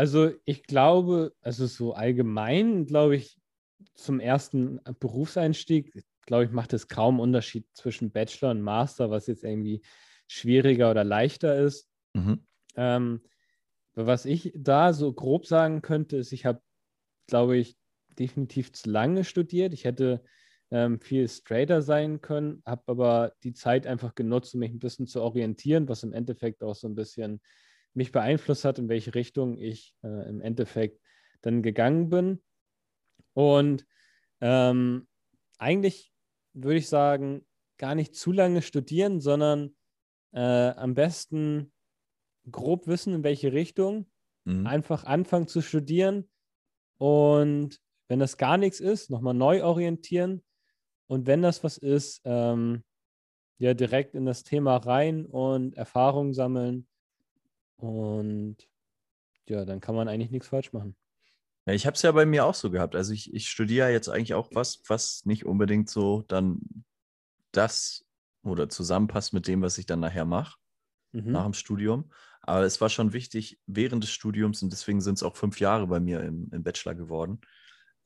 Also 0.00 0.30
ich 0.46 0.62
glaube, 0.62 1.34
also 1.42 1.66
so 1.66 1.92
allgemein, 1.92 2.86
glaube 2.86 3.16
ich, 3.16 3.38
zum 3.92 4.18
ersten 4.18 4.80
Berufseinstieg, 4.98 5.92
glaube 6.24 6.44
ich, 6.44 6.52
macht 6.52 6.72
es 6.72 6.88
kaum 6.88 7.20
Unterschied 7.20 7.66
zwischen 7.74 8.10
Bachelor 8.10 8.52
und 8.52 8.62
Master, 8.62 9.10
was 9.10 9.26
jetzt 9.26 9.44
irgendwie 9.44 9.82
schwieriger 10.26 10.90
oder 10.90 11.04
leichter 11.04 11.54
ist. 11.54 11.86
Mhm. 12.14 12.46
Ähm, 12.76 13.20
was 13.92 14.24
ich 14.24 14.54
da 14.56 14.94
so 14.94 15.12
grob 15.12 15.44
sagen 15.44 15.82
könnte, 15.82 16.16
ist, 16.16 16.32
ich 16.32 16.46
habe, 16.46 16.62
glaube 17.26 17.58
ich, 17.58 17.76
definitiv 18.18 18.72
zu 18.72 18.88
lange 18.88 19.22
studiert. 19.22 19.74
Ich 19.74 19.84
hätte 19.84 20.24
ähm, 20.70 20.98
viel 21.02 21.28
straighter 21.28 21.82
sein 21.82 22.22
können, 22.22 22.62
habe 22.64 22.84
aber 22.86 23.34
die 23.42 23.52
Zeit 23.52 23.86
einfach 23.86 24.14
genutzt, 24.14 24.54
um 24.54 24.60
mich 24.60 24.70
ein 24.70 24.78
bisschen 24.78 25.06
zu 25.06 25.20
orientieren, 25.20 25.90
was 25.90 26.04
im 26.04 26.14
Endeffekt 26.14 26.62
auch 26.62 26.74
so 26.74 26.88
ein 26.88 26.94
bisschen 26.94 27.42
mich 27.94 28.12
beeinflusst 28.12 28.64
hat, 28.64 28.78
in 28.78 28.88
welche 28.88 29.14
Richtung 29.14 29.56
ich 29.56 29.94
äh, 30.02 30.28
im 30.28 30.40
Endeffekt 30.40 31.00
dann 31.42 31.62
gegangen 31.62 32.08
bin. 32.08 32.42
Und 33.32 33.86
ähm, 34.40 35.08
eigentlich 35.58 36.12
würde 36.52 36.78
ich 36.78 36.88
sagen, 36.88 37.46
gar 37.78 37.94
nicht 37.94 38.14
zu 38.14 38.32
lange 38.32 38.62
studieren, 38.62 39.20
sondern 39.20 39.76
äh, 40.32 40.40
am 40.40 40.94
besten 40.94 41.72
grob 42.50 42.86
wissen, 42.86 43.14
in 43.14 43.24
welche 43.24 43.52
Richtung. 43.52 44.10
Mhm. 44.44 44.66
Einfach 44.66 45.04
anfangen 45.04 45.48
zu 45.48 45.60
studieren 45.60 46.30
und 47.00 47.80
wenn 48.08 48.18
das 48.18 48.36
gar 48.36 48.58
nichts 48.58 48.78
ist, 48.80 49.08
nochmal 49.08 49.32
neu 49.32 49.64
orientieren. 49.64 50.42
Und 51.06 51.26
wenn 51.26 51.40
das 51.40 51.64
was 51.64 51.78
ist, 51.78 52.20
ähm, 52.24 52.84
ja, 53.58 53.72
direkt 53.72 54.14
in 54.14 54.26
das 54.26 54.42
Thema 54.42 54.76
rein 54.76 55.24
und 55.24 55.76
Erfahrung 55.76 56.34
sammeln. 56.34 56.86
Und 57.80 58.56
ja, 59.48 59.64
dann 59.64 59.80
kann 59.80 59.94
man 59.94 60.08
eigentlich 60.08 60.30
nichts 60.30 60.48
falsch 60.48 60.72
machen. 60.72 60.96
Ja, 61.66 61.74
ich 61.74 61.86
habe 61.86 61.94
es 61.94 62.02
ja 62.02 62.12
bei 62.12 62.26
mir 62.26 62.46
auch 62.46 62.54
so 62.54 62.70
gehabt. 62.70 62.94
Also 62.94 63.12
ich, 63.12 63.34
ich 63.34 63.48
studiere 63.48 63.90
jetzt 63.90 64.08
eigentlich 64.08 64.34
auch 64.34 64.48
was, 64.52 64.82
was 64.86 65.24
nicht 65.24 65.44
unbedingt 65.44 65.90
so 65.90 66.22
dann 66.28 66.84
das 67.52 68.06
oder 68.42 68.68
zusammenpasst 68.68 69.32
mit 69.32 69.46
dem, 69.46 69.62
was 69.62 69.76
ich 69.78 69.86
dann 69.86 70.00
nachher 70.00 70.24
mache, 70.24 70.56
mhm. 71.12 71.32
nach 71.32 71.44
dem 71.44 71.54
Studium. 71.54 72.10
Aber 72.42 72.62
es 72.62 72.80
war 72.80 72.88
schon 72.88 73.12
wichtig 73.12 73.60
während 73.66 74.02
des 74.02 74.10
Studiums, 74.10 74.62
und 74.62 74.72
deswegen 74.72 75.00
sind 75.00 75.14
es 75.14 75.22
auch 75.22 75.36
fünf 75.36 75.60
Jahre 75.60 75.86
bei 75.86 76.00
mir 76.00 76.20
im, 76.22 76.48
im 76.52 76.62
Bachelor 76.62 76.94
geworden, 76.94 77.40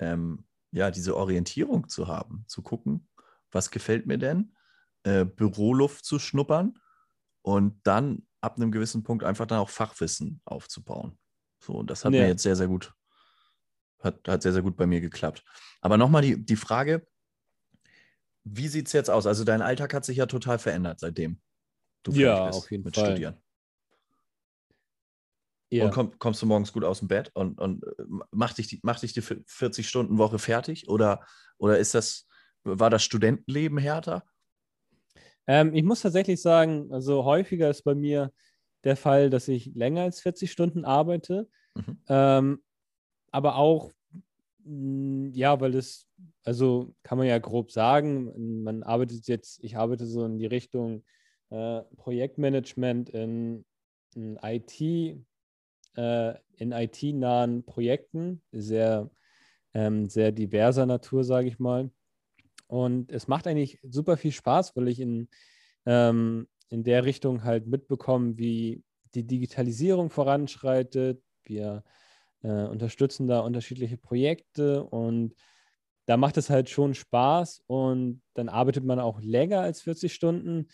ähm, 0.01 0.45
ja, 0.73 0.91
diese 0.91 1.17
Orientierung 1.17 1.89
zu 1.89 2.09
haben, 2.09 2.45
zu 2.49 2.63
gucken, 2.63 3.09
was 3.53 3.71
gefällt 3.71 4.07
mir 4.07 4.19
denn, 4.19 4.57
äh, 5.05 5.25
Büroluft 5.25 6.05
zu 6.05 6.19
schnuppern 6.19 6.81
und 7.43 7.81
dann 7.85 8.27
ab 8.45 8.57
einem 8.57 8.71
gewissen 8.71 9.03
Punkt 9.03 9.25
einfach 9.25 9.47
dann 9.47 9.59
auch 9.59 9.71
Fachwissen 9.71 10.41
aufzubauen. 10.45 11.19
So, 11.59 11.73
und 11.75 11.91
das 11.91 12.05
hat 12.05 12.13
ja. 12.13 12.23
mir 12.23 12.29
jetzt 12.29 12.43
sehr, 12.43 12.57
sehr 12.57 12.69
gut 12.69 12.95
hat, 14.01 14.29
hat 14.29 14.43
sehr, 14.43 14.53
sehr 14.53 14.63
gut 14.63 14.77
bei 14.77 14.87
mir 14.87 15.01
geklappt. 15.01 15.43
Aber 15.81 15.97
nochmal 15.97 16.23
die, 16.23 16.45
die 16.45 16.57
Frage, 16.57 17.07
wie 18.45 18.69
sieht 18.69 18.87
es 18.87 18.93
jetzt 18.93 19.11
aus? 19.11 19.27
Also 19.27 19.45
dein 19.45 19.63
Alltag 19.63 19.95
hat 19.95 20.05
sich 20.05 20.19
ja 20.19 20.27
total 20.27 20.59
verändert 20.59 21.01
seitdem 21.01 21.41
du 22.05 22.13
ja, 22.13 22.47
bist 22.47 22.59
auf 22.59 22.71
jeden 22.71 22.85
mit 22.85 22.95
Fall. 22.95 23.07
Studieren. 23.07 23.41
Ja. 25.71 25.87
Und 25.87 25.91
komm, 25.93 26.19
kommst 26.19 26.41
du 26.41 26.47
morgens 26.47 26.73
gut 26.73 26.85
aus 26.85 27.01
dem 27.01 27.09
Bett 27.09 27.31
und, 27.35 27.59
und 27.59 27.85
äh, 27.85 28.05
macht 28.31 28.59
dich 28.59 28.69
die, 28.69 28.81
macht 28.83 29.03
dich 29.03 29.13
die 29.13 29.23
40-Stunden-Woche 29.23 30.39
fertig? 30.39 30.89
Oder, 30.89 31.27
oder 31.59 31.79
ist 31.79 31.95
das, 31.95 32.29
war 32.63 32.91
das 32.91 33.03
Studentenleben 33.03 33.79
härter? 33.79 34.25
Ähm, 35.47 35.75
ich 35.75 35.83
muss 35.83 36.03
tatsächlich 36.03 36.41
sagen, 36.41 36.93
also 36.93 37.25
häufiger 37.25 37.71
ist 37.71 37.83
bei 37.83 37.95
mir 37.95 38.33
der 38.85 38.97
Fall, 38.97 39.31
dass 39.31 39.49
ich 39.49 39.75
länger 39.75 40.03
als 40.03 40.21
40 40.21 40.51
Stunden 40.51 40.85
arbeite. 40.85 41.49
Mhm. 41.75 41.99
Ähm, 42.09 42.63
aber 43.31 43.57
auch, 43.57 43.93
mm, 44.65 45.31
ja, 45.35 45.61
weil 45.61 45.75
es, 45.75 46.07
also 46.45 46.95
kann 47.03 47.19
man 47.19 47.27
ja 47.27 47.39
grob 47.39 47.73
sagen, 47.73 48.63
man 48.63 48.83
arbeitet 48.83 49.27
jetzt, 49.29 49.63
ich 49.65 49.77
arbeite 49.77 50.07
so 50.07 50.25
in 50.25 50.39
die 50.39 50.47
Richtung 50.47 51.05
äh, 51.51 51.83
Projektmanagement 51.97 53.11
in, 53.11 53.65
in 54.15 54.39
IT, 54.43 54.81
äh, 55.97 56.35
in 56.57 56.73
IT-nahen 56.73 57.65
Projekten, 57.65 58.43
sehr, 58.53 59.11
ähm, 59.75 60.09
sehr 60.09 60.33
diverser 60.33 60.87
Natur, 60.87 61.25
sage 61.25 61.49
ich 61.49 61.59
mal. 61.59 61.91
Und 62.67 63.13
es 63.13 63.29
macht 63.29 63.47
eigentlich 63.47 63.79
super 63.83 64.17
viel 64.17 64.33
Spaß, 64.33 64.75
weil 64.77 64.89
ich 64.89 65.01
in, 65.01 65.29
ähm, 65.87 66.49
in 66.69 66.85
der 66.85 67.05
Richtung 67.05 67.45
halt 67.45 67.67
mitbekomme, 67.67 68.39
wie 68.39 68.83
die 69.15 69.27
Digitalisierung 69.27 70.11
voranschreitet. 70.11 71.23
Wir 71.45 71.85
äh, 72.43 72.65
unterstützen 72.65 73.29
da 73.29 73.41
unterschiedliche 73.41 73.97
Projekte 73.97 74.85
und 74.85 75.35
da 76.07 76.17
macht 76.17 76.37
es 76.37 76.51
halt 76.51 76.69
schon 76.69 76.95
Spaß 76.95 77.63
und 77.67 78.23
dann 78.35 78.49
arbeitet 78.49 78.85
man 78.85 79.01
auch 79.01 79.21
länger 79.21 79.61
als 79.61 79.81
40 79.83 80.13
Stunden, 80.13 80.69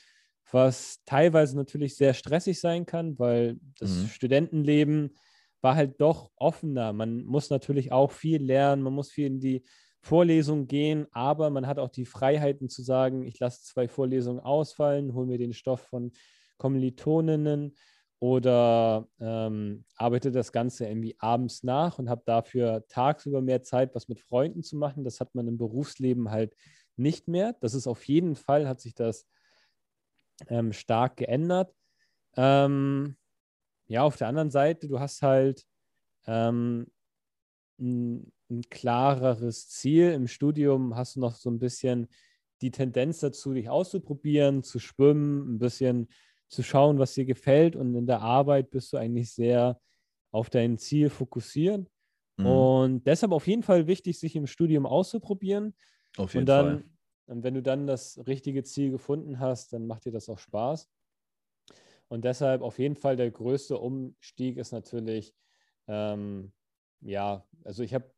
was 0.50 1.00
teilweise 1.04 1.56
natürlich 1.56 1.96
sehr 1.96 2.14
stressig 2.14 2.60
sein 2.60 2.86
kann, 2.86 3.18
weil 3.18 3.58
das 3.78 3.90
mhm. 3.90 4.06
Studentenleben 4.08 5.16
war 5.60 5.76
halt 5.76 6.00
doch 6.00 6.30
offener. 6.36 6.92
Man 6.92 7.24
muss 7.24 7.50
natürlich 7.50 7.92
auch 7.92 8.10
viel 8.10 8.42
lernen, 8.42 8.82
man 8.82 8.92
muss 8.92 9.12
viel 9.12 9.26
in 9.26 9.40
die 9.40 9.62
Vorlesung 10.02 10.66
gehen, 10.66 11.06
aber 11.12 11.50
man 11.50 11.66
hat 11.66 11.78
auch 11.78 11.90
die 11.90 12.06
Freiheiten 12.06 12.68
zu 12.68 12.82
sagen, 12.82 13.26
ich 13.26 13.38
lasse 13.38 13.62
zwei 13.62 13.86
Vorlesungen 13.86 14.40
ausfallen, 14.40 15.14
hole 15.14 15.26
mir 15.26 15.38
den 15.38 15.52
Stoff 15.52 15.82
von 15.82 16.12
Kommilitoninnen 16.56 17.76
oder 18.18 19.08
ähm, 19.18 19.84
arbeite 19.96 20.30
das 20.30 20.52
Ganze 20.52 20.86
irgendwie 20.86 21.16
abends 21.18 21.62
nach 21.62 21.98
und 21.98 22.08
habe 22.08 22.22
dafür 22.24 22.84
tagsüber 22.88 23.40
mehr 23.40 23.62
Zeit, 23.62 23.94
was 23.94 24.08
mit 24.08 24.20
Freunden 24.20 24.62
zu 24.62 24.76
machen. 24.76 25.04
Das 25.04 25.20
hat 25.20 25.34
man 25.34 25.48
im 25.48 25.58
Berufsleben 25.58 26.30
halt 26.30 26.54
nicht 26.96 27.28
mehr. 27.28 27.54
Das 27.60 27.74
ist 27.74 27.86
auf 27.86 28.04
jeden 28.04 28.36
Fall, 28.36 28.68
hat 28.68 28.80
sich 28.80 28.94
das 28.94 29.26
ähm, 30.48 30.72
stark 30.72 31.16
geändert. 31.16 31.74
Ähm, 32.36 33.16
ja, 33.86 34.02
auf 34.02 34.16
der 34.16 34.28
anderen 34.28 34.50
Seite, 34.50 34.86
du 34.86 35.00
hast 35.00 35.22
halt 35.22 35.66
ähm, 36.26 36.86
ein, 37.78 38.32
ein 38.50 38.62
klareres 38.68 39.68
Ziel. 39.68 40.12
Im 40.12 40.26
Studium 40.26 40.96
hast 40.96 41.16
du 41.16 41.20
noch 41.20 41.34
so 41.34 41.50
ein 41.50 41.58
bisschen 41.58 42.08
die 42.62 42.70
Tendenz 42.70 43.20
dazu, 43.20 43.54
dich 43.54 43.68
auszuprobieren, 43.68 44.62
zu 44.62 44.78
schwimmen, 44.78 45.54
ein 45.54 45.58
bisschen 45.58 46.08
zu 46.48 46.62
schauen, 46.62 46.98
was 46.98 47.14
dir 47.14 47.24
gefällt. 47.24 47.76
Und 47.76 47.94
in 47.94 48.06
der 48.06 48.20
Arbeit 48.20 48.70
bist 48.70 48.92
du 48.92 48.96
eigentlich 48.96 49.32
sehr 49.32 49.80
auf 50.32 50.50
dein 50.50 50.78
Ziel 50.78 51.10
fokussiert. 51.10 51.88
Mhm. 52.36 52.46
Und 52.46 53.06
deshalb 53.06 53.32
auf 53.32 53.46
jeden 53.46 53.62
Fall 53.62 53.86
wichtig, 53.86 54.18
sich 54.18 54.36
im 54.36 54.46
Studium 54.46 54.86
auszuprobieren. 54.86 55.74
Auf 56.16 56.34
jeden 56.34 56.42
und 56.42 56.46
dann, 56.46 56.66
Fall. 56.66 56.84
Und 57.26 57.44
wenn 57.44 57.54
du 57.54 57.62
dann 57.62 57.86
das 57.86 58.20
richtige 58.26 58.64
Ziel 58.64 58.90
gefunden 58.90 59.38
hast, 59.38 59.72
dann 59.72 59.86
macht 59.86 60.04
dir 60.04 60.12
das 60.12 60.28
auch 60.28 60.38
Spaß. 60.38 60.90
Und 62.08 62.24
deshalb 62.24 62.62
auf 62.62 62.80
jeden 62.80 62.96
Fall 62.96 63.16
der 63.16 63.30
größte 63.30 63.78
Umstieg 63.78 64.56
ist 64.56 64.72
natürlich, 64.72 65.32
ähm, 65.86 66.52
ja, 67.00 67.46
also 67.62 67.84
ich 67.84 67.94
habe 67.94 68.12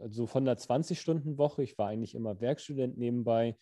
also 0.00 0.26
von 0.26 0.44
der 0.44 0.56
20-Stunden-Woche, 0.56 1.62
ich 1.62 1.78
war 1.78 1.88
eigentlich 1.88 2.14
immer 2.14 2.40
Werkstudent 2.40 2.98
nebenbei, 2.98 3.56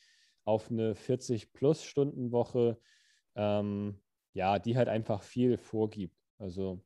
auf 0.44 0.70
eine 0.70 0.94
40-Plus-Stunden-Woche. 0.94 2.78
Ähm, 3.34 4.00
ja, 4.34 4.58
die 4.58 4.76
halt 4.76 4.88
einfach 4.88 5.22
viel 5.22 5.58
vorgibt. 5.58 6.16
Also 6.38 6.82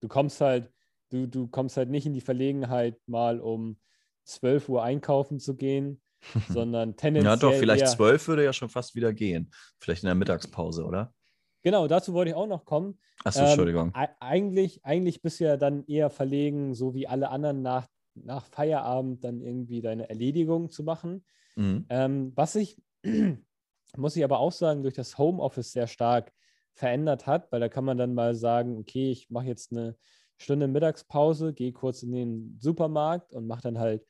du 0.00 0.08
kommst 0.08 0.40
halt, 0.40 0.72
du, 1.10 1.26
du 1.26 1.46
kommst 1.48 1.76
halt 1.76 1.88
nicht 1.88 2.06
in 2.06 2.12
die 2.14 2.20
Verlegenheit, 2.20 2.98
mal 3.06 3.40
um 3.40 3.78
12 4.24 4.68
Uhr 4.68 4.82
einkaufen 4.82 5.38
zu 5.38 5.56
gehen, 5.56 6.00
sondern 6.48 6.96
tendenziell. 6.96 7.30
Ja, 7.32 7.36
doch, 7.36 7.58
vielleicht 7.58 7.86
eher, 7.86 7.92
12 7.92 8.28
würde 8.28 8.44
ja 8.44 8.52
schon 8.52 8.68
fast 8.68 8.94
wieder 8.94 9.12
gehen. 9.12 9.50
Vielleicht 9.78 10.02
in 10.02 10.08
der 10.08 10.14
Mittagspause, 10.14 10.84
oder? 10.84 11.14
Genau, 11.62 11.86
dazu 11.86 12.12
wollte 12.14 12.30
ich 12.30 12.36
auch 12.36 12.46
noch 12.46 12.64
kommen. 12.64 12.98
Achso, 13.24 13.40
Ähm, 13.40 13.46
Entschuldigung. 13.46 13.92
e- 13.94 14.08
eigentlich, 14.20 14.84
eigentlich 14.84 15.22
bist 15.22 15.40
du 15.40 15.44
ja 15.44 15.56
dann 15.56 15.84
eher 15.86 16.10
verlegen, 16.10 16.74
so 16.74 16.94
wie 16.94 17.06
alle 17.06 17.30
anderen 17.30 17.62
nach, 17.62 17.86
nach 18.24 18.46
Feierabend 18.46 19.24
dann 19.24 19.40
irgendwie 19.40 19.80
deine 19.80 20.08
Erledigung 20.08 20.70
zu 20.70 20.82
machen. 20.82 21.24
Mhm. 21.56 21.86
Ähm, 21.88 22.32
was 22.34 22.54
sich, 22.54 22.80
muss 23.96 24.16
ich 24.16 24.24
aber 24.24 24.38
auch 24.38 24.52
sagen, 24.52 24.82
durch 24.82 24.94
das 24.94 25.18
Homeoffice 25.18 25.72
sehr 25.72 25.86
stark 25.86 26.32
verändert 26.74 27.26
hat, 27.26 27.50
weil 27.52 27.60
da 27.60 27.68
kann 27.68 27.84
man 27.84 27.98
dann 27.98 28.14
mal 28.14 28.34
sagen, 28.34 28.78
okay, 28.78 29.10
ich 29.10 29.30
mache 29.30 29.46
jetzt 29.46 29.72
eine 29.72 29.96
Stunde 30.38 30.68
Mittagspause, 30.68 31.52
gehe 31.52 31.72
kurz 31.72 32.02
in 32.02 32.12
den 32.12 32.58
Supermarkt 32.60 33.34
und 33.34 33.46
mache 33.46 33.62
dann 33.62 33.78
halt, 33.78 34.06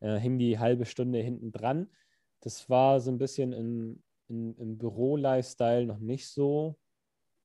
äh, 0.00 0.16
häng 0.16 0.38
die 0.38 0.58
halbe 0.58 0.86
Stunde 0.86 1.18
hinten 1.18 1.52
dran. 1.52 1.90
Das 2.40 2.70
war 2.70 3.00
so 3.00 3.10
ein 3.10 3.18
bisschen 3.18 3.52
im, 3.52 4.02
im, 4.28 4.56
im 4.56 4.78
Büro-Lifestyle 4.78 5.86
noch 5.86 5.98
nicht 5.98 6.28
so 6.28 6.78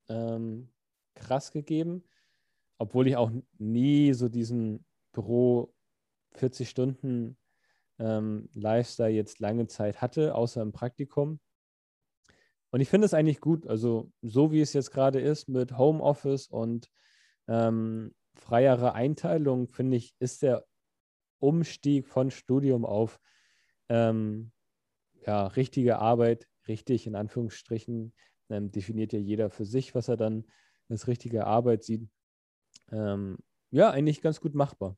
ähm, 0.08 0.72
krass 1.14 1.52
gegeben, 1.52 2.04
obwohl 2.78 3.08
ich 3.08 3.16
auch 3.16 3.30
nie 3.58 4.14
so 4.14 4.28
diesen 4.28 4.86
Büro 5.12 5.74
40 6.32 6.68
Stunden 6.68 7.36
ähm, 7.98 8.48
Lifestyle 8.54 9.10
jetzt 9.10 9.40
lange 9.40 9.66
Zeit 9.66 10.00
hatte, 10.00 10.34
außer 10.34 10.62
im 10.62 10.72
Praktikum. 10.72 11.40
Und 12.70 12.80
ich 12.80 12.88
finde 12.88 13.06
es 13.06 13.14
eigentlich 13.14 13.40
gut, 13.40 13.66
also 13.66 14.10
so 14.22 14.52
wie 14.52 14.60
es 14.60 14.72
jetzt 14.72 14.92
gerade 14.92 15.20
ist 15.20 15.48
mit 15.48 15.76
Homeoffice 15.76 16.46
und 16.46 16.88
ähm, 17.48 18.14
freiere 18.34 18.94
Einteilung, 18.94 19.68
finde 19.68 19.96
ich, 19.96 20.14
ist 20.20 20.42
der 20.42 20.64
Umstieg 21.40 22.06
von 22.06 22.30
Studium 22.30 22.84
auf 22.84 23.20
ähm, 23.88 24.52
ja, 25.26 25.46
richtige 25.48 25.98
Arbeit, 25.98 26.46
richtig 26.68 27.06
in 27.06 27.16
Anführungsstrichen, 27.16 28.14
ähm, 28.50 28.70
definiert 28.70 29.12
ja 29.12 29.18
jeder 29.18 29.50
für 29.50 29.64
sich, 29.64 29.94
was 29.94 30.08
er 30.08 30.16
dann 30.16 30.44
als 30.88 31.08
richtige 31.08 31.46
Arbeit 31.46 31.82
sieht. 31.82 32.08
Ähm, 32.90 33.38
ja, 33.70 33.90
eigentlich 33.90 34.22
ganz 34.22 34.40
gut 34.40 34.54
machbar. 34.54 34.96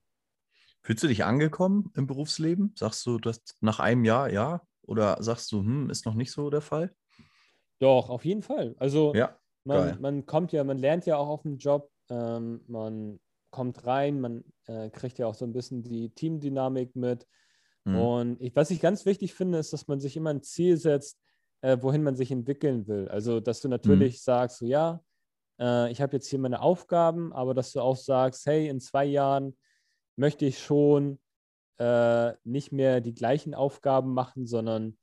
Fühlst 0.82 1.04
du 1.04 1.08
dich 1.08 1.24
angekommen 1.24 1.92
im 1.94 2.06
Berufsleben? 2.06 2.72
Sagst 2.76 3.06
du 3.06 3.18
das 3.18 3.40
nach 3.60 3.78
einem 3.78 4.04
Jahr, 4.04 4.32
ja? 4.32 4.62
Oder 4.82 5.22
sagst 5.22 5.52
du, 5.52 5.60
hm, 5.60 5.90
ist 5.90 6.06
noch 6.06 6.14
nicht 6.14 6.32
so 6.32 6.50
der 6.50 6.60
Fall? 6.60 6.92
Doch, 7.78 8.10
auf 8.10 8.24
jeden 8.24 8.42
Fall. 8.42 8.74
Also 8.78 9.14
Ja. 9.14 9.38
man, 9.64 10.00
man 10.00 10.26
kommt 10.26 10.52
ja, 10.52 10.64
man 10.64 10.78
lernt 10.78 11.06
ja 11.06 11.16
auch 11.16 11.28
auf 11.28 11.42
dem 11.42 11.58
Job, 11.58 11.90
ähm, 12.10 12.62
man 12.66 13.20
kommt 13.50 13.86
rein, 13.86 14.20
man 14.20 14.44
äh, 14.66 14.90
kriegt 14.90 15.18
ja 15.18 15.26
auch 15.26 15.34
so 15.34 15.44
ein 15.44 15.52
bisschen 15.52 15.84
die 15.84 16.10
Teamdynamik 16.10 16.96
mit. 16.96 17.28
Mhm. 17.84 17.96
Und 17.96 18.40
ich, 18.40 18.56
was 18.56 18.70
ich 18.70 18.80
ganz 18.80 19.06
wichtig 19.06 19.34
finde, 19.34 19.58
ist, 19.58 19.72
dass 19.72 19.86
man 19.86 20.00
sich 20.00 20.16
immer 20.16 20.30
ein 20.30 20.42
Ziel 20.42 20.76
setzt, 20.78 21.20
äh, 21.60 21.76
wohin 21.80 22.02
man 22.02 22.16
sich 22.16 22.32
entwickeln 22.32 22.88
will. 22.88 23.08
Also, 23.08 23.38
dass 23.38 23.60
du 23.60 23.68
natürlich 23.68 24.22
sagst, 24.22 24.58
so 24.58 24.66
ja, 24.66 25.00
äh, 25.60 25.92
ich 25.92 26.00
habe 26.00 26.14
jetzt 26.16 26.28
hier 26.28 26.40
meine 26.40 26.60
Aufgaben, 26.60 27.32
aber 27.32 27.54
dass 27.54 27.72
du 27.72 27.80
auch 27.80 27.96
sagst, 27.96 28.46
hey, 28.46 28.68
in 28.68 28.80
zwei 28.80 29.04
Jahren 29.04 29.56
möchte 30.16 30.44
ich 30.44 30.58
schon 30.58 31.18
äh, 31.78 32.32
nicht 32.44 32.72
mehr 32.72 33.00
die 33.00 33.14
gleichen 33.14 33.54
Aufgaben 33.54 34.14
machen, 34.14 34.46
sondern 34.46 34.98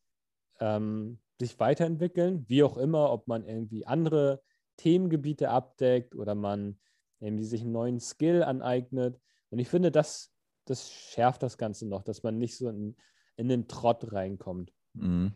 ähm, 0.59 1.19
sich 1.39 1.59
weiterentwickeln, 1.59 2.45
wie 2.47 2.63
auch 2.63 2.77
immer, 2.77 3.11
ob 3.11 3.27
man 3.27 3.45
irgendwie 3.45 3.85
andere 3.85 4.41
Themengebiete 4.77 5.49
abdeckt 5.49 6.15
oder 6.15 6.35
man 6.35 6.79
irgendwie 7.19 7.45
sich 7.45 7.61
einen 7.61 7.71
neuen 7.71 7.99
Skill 7.99 8.43
aneignet. 8.43 9.19
Und 9.49 9.59
ich 9.59 9.69
finde, 9.69 9.91
das, 9.91 10.31
das 10.65 10.91
schärft 10.91 11.43
das 11.43 11.57
Ganze 11.57 11.87
noch, 11.87 12.03
dass 12.03 12.23
man 12.23 12.37
nicht 12.37 12.57
so 12.57 12.69
in, 12.69 12.95
in 13.35 13.49
den 13.49 13.67
Trott 13.67 14.11
reinkommt. 14.11 14.73
Mhm. 14.93 15.33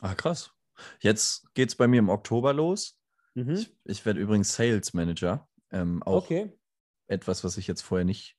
Ah, 0.00 0.14
krass. 0.14 0.50
Jetzt 1.00 1.52
geht 1.54 1.68
es 1.68 1.76
bei 1.76 1.86
mir 1.86 1.98
im 1.98 2.08
Oktober 2.08 2.52
los. 2.52 2.98
Mhm. 3.34 3.54
Ich, 3.54 3.76
ich 3.84 4.06
werde 4.06 4.20
übrigens 4.20 4.54
Sales 4.54 4.94
Manager. 4.94 5.48
Ähm, 5.70 6.02
auch 6.02 6.24
Okay. 6.24 6.52
etwas, 7.06 7.44
was 7.44 7.56
ich 7.56 7.66
jetzt 7.66 7.82
vorher 7.82 8.04
nicht 8.04 8.36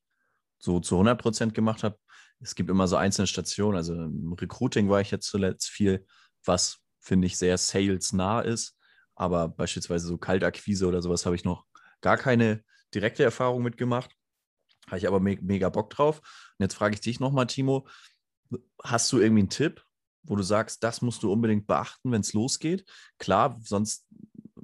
so 0.63 0.79
zu 0.79 0.97
100% 0.97 1.51
gemacht 1.51 1.83
habe. 1.83 1.97
Es 2.39 2.55
gibt 2.55 2.69
immer 2.69 2.87
so 2.87 2.95
einzelne 2.95 3.27
Stationen. 3.27 3.75
Also 3.75 3.93
im 3.93 4.33
Recruiting 4.33 4.89
war 4.89 5.01
ich 5.01 5.11
jetzt 5.11 5.27
zuletzt 5.27 5.69
viel, 5.69 6.05
was 6.45 6.79
finde 6.99 7.27
ich 7.27 7.37
sehr 7.37 7.57
salesnah 7.57 8.41
ist. 8.41 8.77
Aber 9.15 9.49
beispielsweise 9.49 10.07
so 10.07 10.17
Kaltakquise 10.17 10.87
oder 10.87 11.01
sowas 11.01 11.25
habe 11.25 11.35
ich 11.35 11.43
noch 11.43 11.65
gar 12.01 12.17
keine 12.17 12.63
direkte 12.93 13.23
Erfahrung 13.23 13.61
mitgemacht. 13.61 14.11
Habe 14.87 14.97
ich 14.97 15.07
aber 15.07 15.19
me 15.19 15.37
mega 15.41 15.69
Bock 15.69 15.89
drauf. 15.89 16.19
Und 16.57 16.63
jetzt 16.63 16.75
frage 16.75 16.95
ich 16.95 17.01
dich 17.01 17.19
nochmal, 17.19 17.47
Timo, 17.47 17.87
hast 18.83 19.11
du 19.11 19.19
irgendwie 19.19 19.41
einen 19.41 19.49
Tipp, 19.49 19.83
wo 20.23 20.35
du 20.35 20.43
sagst, 20.43 20.83
das 20.83 21.01
musst 21.01 21.23
du 21.23 21.31
unbedingt 21.31 21.67
beachten, 21.67 22.11
wenn 22.11 22.21
es 22.21 22.33
losgeht? 22.33 22.85
Klar, 23.19 23.59
sonst 23.63 24.07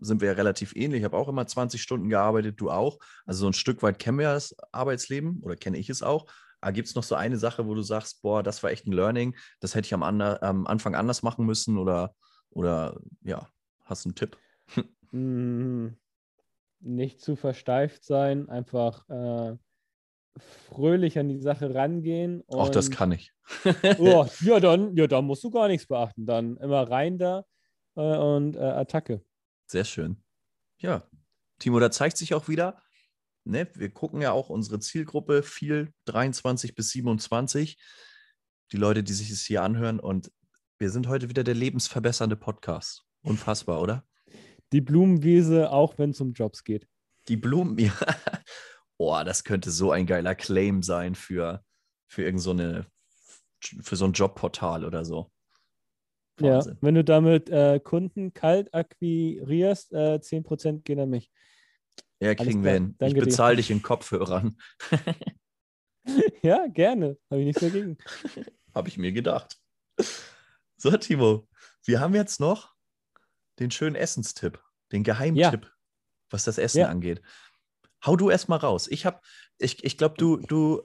sind 0.02 0.22
wir 0.22 0.30
ja 0.30 0.34
relativ 0.34 0.76
ähnlich. 0.76 1.00
Ich 1.00 1.06
habe 1.06 1.18
auch 1.18 1.28
immer 1.28 1.46
20 1.46 1.82
Stunden 1.82 2.10
gearbeitet, 2.10 2.60
du 2.60 2.70
auch. 2.72 3.00
Also 3.26 3.42
so 3.42 3.48
ein 3.48 3.54
Stück 3.54 3.84
weit 3.84 4.00
kennen 4.00 4.20
wir 4.20 4.34
das 4.34 4.56
Arbeitsleben 4.72 5.40
oder 5.42 5.56
kenne 5.56 5.78
ich 5.78 5.90
es 5.90 6.04
auch. 6.04 6.26
Aber 6.62 6.72
gibt 6.74 6.88
es 6.88 6.96
noch 6.96 7.04
so 7.04 7.16
eine 7.16 7.38
Sache, 7.38 7.68
wo 7.68 7.74
du 7.74 7.82
sagst, 7.82 8.22
boah, 8.22 8.44
das 8.44 8.64
war 8.64 8.72
echt 8.72 8.86
ein 8.86 8.92
Learning, 8.92 9.36
das 9.60 9.76
hätte 9.76 9.86
ich 9.86 9.94
am, 9.94 10.04
ander, 10.04 10.44
am 10.44 10.68
Anfang 10.68 10.96
anders 10.96 11.24
machen 11.24 11.46
müssen 11.46 11.78
oder, 11.78 12.14
oder 12.50 13.00
ja, 13.24 13.48
hast 13.86 14.06
du 14.06 14.10
einen 14.10 14.16
Tipp? 14.16 14.38
Mm, 15.12 15.96
Nicht 16.82 17.22
zu 17.22 17.36
versteift 17.36 18.04
sein, 18.04 18.48
einfach 18.48 19.10
äh, 19.10 19.58
fröhlich 20.38 21.18
an 21.18 21.30
die 21.30 21.40
Sache 21.40 21.74
rangehen. 21.74 22.44
Auch 22.48 22.70
das 22.70 22.92
kann 22.92 23.12
ich. 23.12 23.34
Oh, 23.98 24.28
ja, 24.42 24.60
dann, 24.60 24.96
ja, 24.96 25.08
dann 25.08 25.26
musst 25.26 25.44
du 25.44 25.50
gar 25.50 25.68
nichts 25.68 25.88
beachten. 25.88 26.28
Dann 26.28 26.58
immer 26.58 26.90
rein 26.90 27.18
da 27.18 27.44
äh, 27.96 28.18
und 28.18 28.56
äh, 28.56 28.60
Attacke. 28.60 29.24
Sehr 29.70 29.86
schön. 29.86 30.24
Ja, 30.80 31.08
Timo, 31.60 31.80
da 31.80 31.92
zeigt 31.92 32.18
sich 32.18 32.34
auch 32.34 32.48
wieder, 32.48 32.82
ne, 33.44 33.70
wir 33.76 33.92
gucken 33.92 34.20
ja 34.20 34.32
auch 34.32 34.50
unsere 34.50 34.80
Zielgruppe 34.80 35.44
viel 35.44 35.94
23 36.06 36.74
bis 36.74 36.90
27, 36.90 37.78
die 38.72 38.78
Leute, 38.78 39.04
die 39.04 39.14
sich 39.14 39.30
es 39.30 39.44
hier 39.44 39.62
anhören 39.62 40.00
und 40.00 40.32
wir 40.80 40.90
sind 40.90 41.08
heute 41.08 41.30
wieder 41.30 41.44
der 41.44 41.54
lebensverbessernde 41.54 42.36
Podcast. 42.36 43.04
Unfassbar, 43.22 43.80
oder? 43.80 44.08
Die 44.72 44.82
Blumenwiese, 44.82 45.70
auch 45.70 46.00
wenn 46.00 46.12
es 46.12 46.22
um 46.22 46.34
Jobs 46.34 46.64
geht. 46.64 46.88
Die 47.28 47.38
Blumen, 47.38 47.78
ja. 47.78 47.94
Oh, 48.98 49.22
das 49.24 49.44
könnte 49.44 49.70
so 49.70 49.92
ein 49.92 50.08
geiler 50.08 50.34
Claim 50.34 50.82
sein 50.82 51.14
für, 51.14 51.64
für 52.08 52.24
irgend 52.24 52.42
so 52.42 52.52
eine, 52.52 52.88
für 53.62 53.96
so 53.96 54.06
ein 54.06 54.14
Jobportal 54.14 54.84
oder 54.84 55.06
so. 55.06 55.32
Ja, 56.40 56.56
Wahnsinn. 56.56 56.78
wenn 56.82 56.96
du 56.96 57.04
damit 57.04 57.50
äh, 57.50 57.80
Kunden 57.80 58.34
kalt 58.34 58.74
akquirierst, 58.74 59.94
äh, 59.94 60.20
10% 60.22 60.84
gehen 60.84 61.00
an 61.00 61.10
mich. 61.10 61.32
Ja, 62.22 62.36
kriegen 62.36 62.64
wir 62.64 62.74
hin. 62.74 62.96
Ich 63.00 63.14
bezahle 63.14 63.56
dich 63.56 63.72
in 63.72 63.82
Kopfhörern. 63.82 64.58
ja, 66.44 66.68
gerne. 66.68 67.18
Habe 67.30 67.42
ich 67.42 67.46
nichts 67.46 67.62
dagegen. 67.62 67.98
Habe 68.76 68.90
ich 68.90 68.98
mir 68.98 69.12
gedacht. 69.12 69.58
So, 70.78 70.92
Timo, 70.98 71.48
wir 71.86 72.00
haben 72.00 72.14
jetzt 72.14 72.40
noch 72.40 72.74
den 73.60 73.72
schönen 73.72 73.96
Essenstipp, 73.96 74.62
den 74.92 75.04
Geheimtipp, 75.04 75.72
was 76.30 76.44
das 76.46 76.58
Essen 76.58 76.80
Ja. 76.80 76.88
angeht. 76.90 77.22
Hau 78.06 78.16
du 78.16 78.30
erst 78.30 78.48
mal 78.48 78.58
raus. 78.58 78.88
Ich 78.90 79.06
habe, 79.06 79.20
ich, 79.58 79.84
ich 79.84 79.98
glaube, 79.98 80.16
du, 80.18 80.38
du 80.38 80.84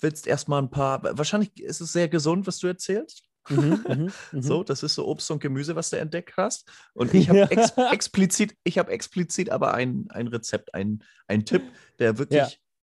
willst 0.00 0.26
erst 0.26 0.48
mal 0.48 0.58
ein 0.58 0.70
paar, 0.70 1.02
wahrscheinlich 1.16 1.60
ist 1.60 1.80
es 1.80 1.92
sehr 1.92 2.08
gesund, 2.08 2.46
was 2.46 2.58
du 2.58 2.66
erzählst. 2.66 3.29
Mhm, 3.48 3.84
mhm, 3.88 4.12
mhm. 4.32 4.42
So, 4.42 4.62
das 4.62 4.82
ist 4.82 4.94
so 4.94 5.06
Obst 5.08 5.30
und 5.30 5.40
Gemüse, 5.40 5.74
was 5.76 5.90
du 5.90 5.98
entdeckt 5.98 6.36
hast. 6.36 6.70
Und 6.94 7.14
ich 7.14 7.28
habe 7.30 7.50
ex 7.50 7.72
explizit, 7.90 8.56
ich 8.64 8.78
habe 8.78 8.92
explizit 8.92 9.50
aber 9.50 9.74
ein, 9.74 10.06
ein 10.10 10.28
Rezept, 10.28 10.74
ein, 10.74 11.02
ein 11.26 11.44
Tipp, 11.44 11.62
der 11.98 12.18
wirklich 12.18 12.40
Ja. 12.40 12.48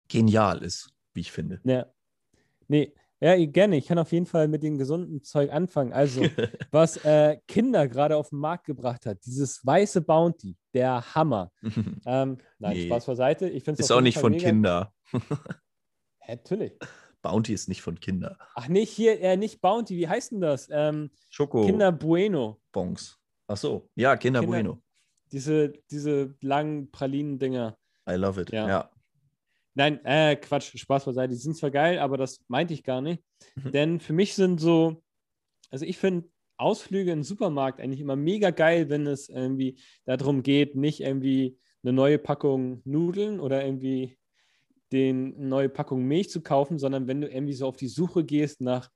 genial 0.09 0.63
ist, 0.63 0.91
wie 1.15 1.21
ich 1.21 1.33
finde. 1.33 1.61
Ja. 1.65 1.87
Nee, 2.69 2.95
ja, 3.19 3.35
gerne. 3.47 3.79
Ich 3.79 3.87
kann 3.87 3.99
auf 3.99 4.13
jeden 4.13 4.27
Fall 4.27 4.47
mit 4.47 4.63
dem 4.63 4.77
gesunden 4.77 5.23
Zeug 5.23 5.51
anfangen. 5.51 5.93
Also, 5.95 6.21
was 6.71 6.99
äh, 6.99 7.39
Kinder 7.49 7.89
gerade 7.89 8.17
auf 8.17 8.29
den 8.29 8.39
Markt 8.41 8.67
gebracht 8.67 9.07
hat, 9.07 9.25
dieses 9.25 9.65
weiße 9.65 10.03
Bounty, 10.03 10.57
der 10.75 11.15
Hammer. 11.15 11.51
Ähm, 12.05 12.39
nein, 12.59 12.77
Nee. 12.77 12.87
Spaß 12.87 13.07
beiseite. 13.07 13.49
Ich 13.49 13.65
finde 13.65 13.81
es 13.81 13.87
ist 13.87 13.91
auch 13.91 14.03
nicht 14.03 14.19
von 14.19 14.37
Kinder. 14.37 14.93
Kinder. 15.11 15.23
Natürlich. 16.29 16.73
Bounty 17.31 17.53
ist 17.53 17.69
nicht 17.69 17.83
von 17.83 17.99
Kinder. 18.01 18.39
Ach 18.55 18.69
nee, 18.69 18.85
hier, 18.87 19.21
äh, 19.21 19.37
nicht 19.37 19.61
Bounty, 19.61 19.97
wie 19.97 20.09
heißt 20.09 20.33
denn 20.33 20.41
das? 20.41 20.69
Ähm, 20.71 21.11
Schoko. 21.31 21.65
Kinder 21.67 21.93
Bueno. 21.93 22.61
Bongs. 22.73 23.19
Ach 23.49 23.57
so, 23.57 23.89
ja, 23.95 24.17
Kinder, 24.17 24.41
Kinder- 24.41 24.53
Bueno. 24.53 24.83
Diese, 25.33 25.73
diese 25.91 26.35
langen 26.41 26.91
Pralinen-Dinger. 26.93 27.77
I 28.09 28.13
love 28.15 28.41
it. 28.41 28.51
Ja. 28.53 28.69
Ja. 28.69 28.91
Nein, 29.75 30.03
äh, 30.05 30.37
Quatsch, 30.37 30.77
Spaß 30.79 31.05
beiseite. 31.05 31.35
Die 31.35 31.41
sind 31.41 31.57
zwar 31.57 31.71
geil, 31.71 31.99
aber 31.99 32.17
das 32.17 32.39
meinte 32.49 32.73
ich 32.75 32.83
gar 32.85 33.01
nicht. 33.01 33.23
Mhm. 33.57 33.73
Denn 33.73 34.01
für 34.01 34.13
mich 34.13 34.35
sind 34.35 34.61
so, 34.61 35.03
also 35.71 35.85
ich 35.85 35.99
finde 35.99 36.29
Ausflüge 36.57 37.11
in 37.11 37.19
den 37.19 37.25
Supermarkt 37.25 37.81
eigentlich 37.81 38.01
immer 38.01 38.17
mega 38.17 38.51
geil, 38.51 38.89
wenn 38.89 39.07
es 39.07 39.29
irgendwie 39.29 39.79
darum 40.07 40.43
geht, 40.43 40.77
nicht 40.77 41.01
irgendwie 41.01 41.59
eine 41.83 41.93
neue 41.93 42.19
Packung 42.19 42.81
Nudeln 42.85 43.41
oder 43.41 43.65
irgendwie 43.65 44.17
den 44.93 45.49
neue 45.49 45.69
Packung 45.69 46.05
Milch 46.05 46.31
zu 46.31 46.41
kaufen, 46.41 46.79
sondern 46.79 47.09
wenn 47.09 47.21
du 47.21 47.29
irgendwie 47.29 47.55
so 47.55 47.67
auf 47.67 47.77
die 47.77 47.89
Suche 47.89 48.25
gehst 48.25 48.61
nach 48.61 48.91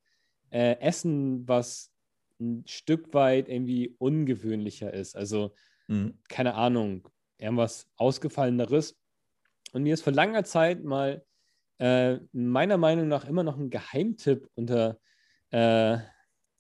äh, 0.51 0.79
Essen, 0.81 1.47
was 1.49 1.93
ein 2.41 2.65
Stück 2.67 3.13
weit 3.13 3.49
irgendwie 3.49 3.95
ungewöhnlicher 3.99 4.93
ist. 4.93 5.17
Also, 5.17 5.55
mhm. 5.89 6.19
keine 6.29 6.55
Ahnung, 6.55 7.09
irgendwas 7.39 7.89
Ausgefalleneres. 7.97 8.99
Und 9.73 9.83
mir 9.83 9.95
ist 9.95 10.03
vor 10.03 10.13
langer 10.13 10.45
Zeit 10.45 10.83
mal 10.83 11.25
äh, 11.79 12.19
meiner 12.33 12.77
Meinung 12.77 13.09
nach 13.09 13.27
immer 13.27 13.43
noch 13.43 13.59
ein 13.59 13.71
Geheimtipp 13.71 14.49
unter, 14.55 14.99
äh, 15.51 15.99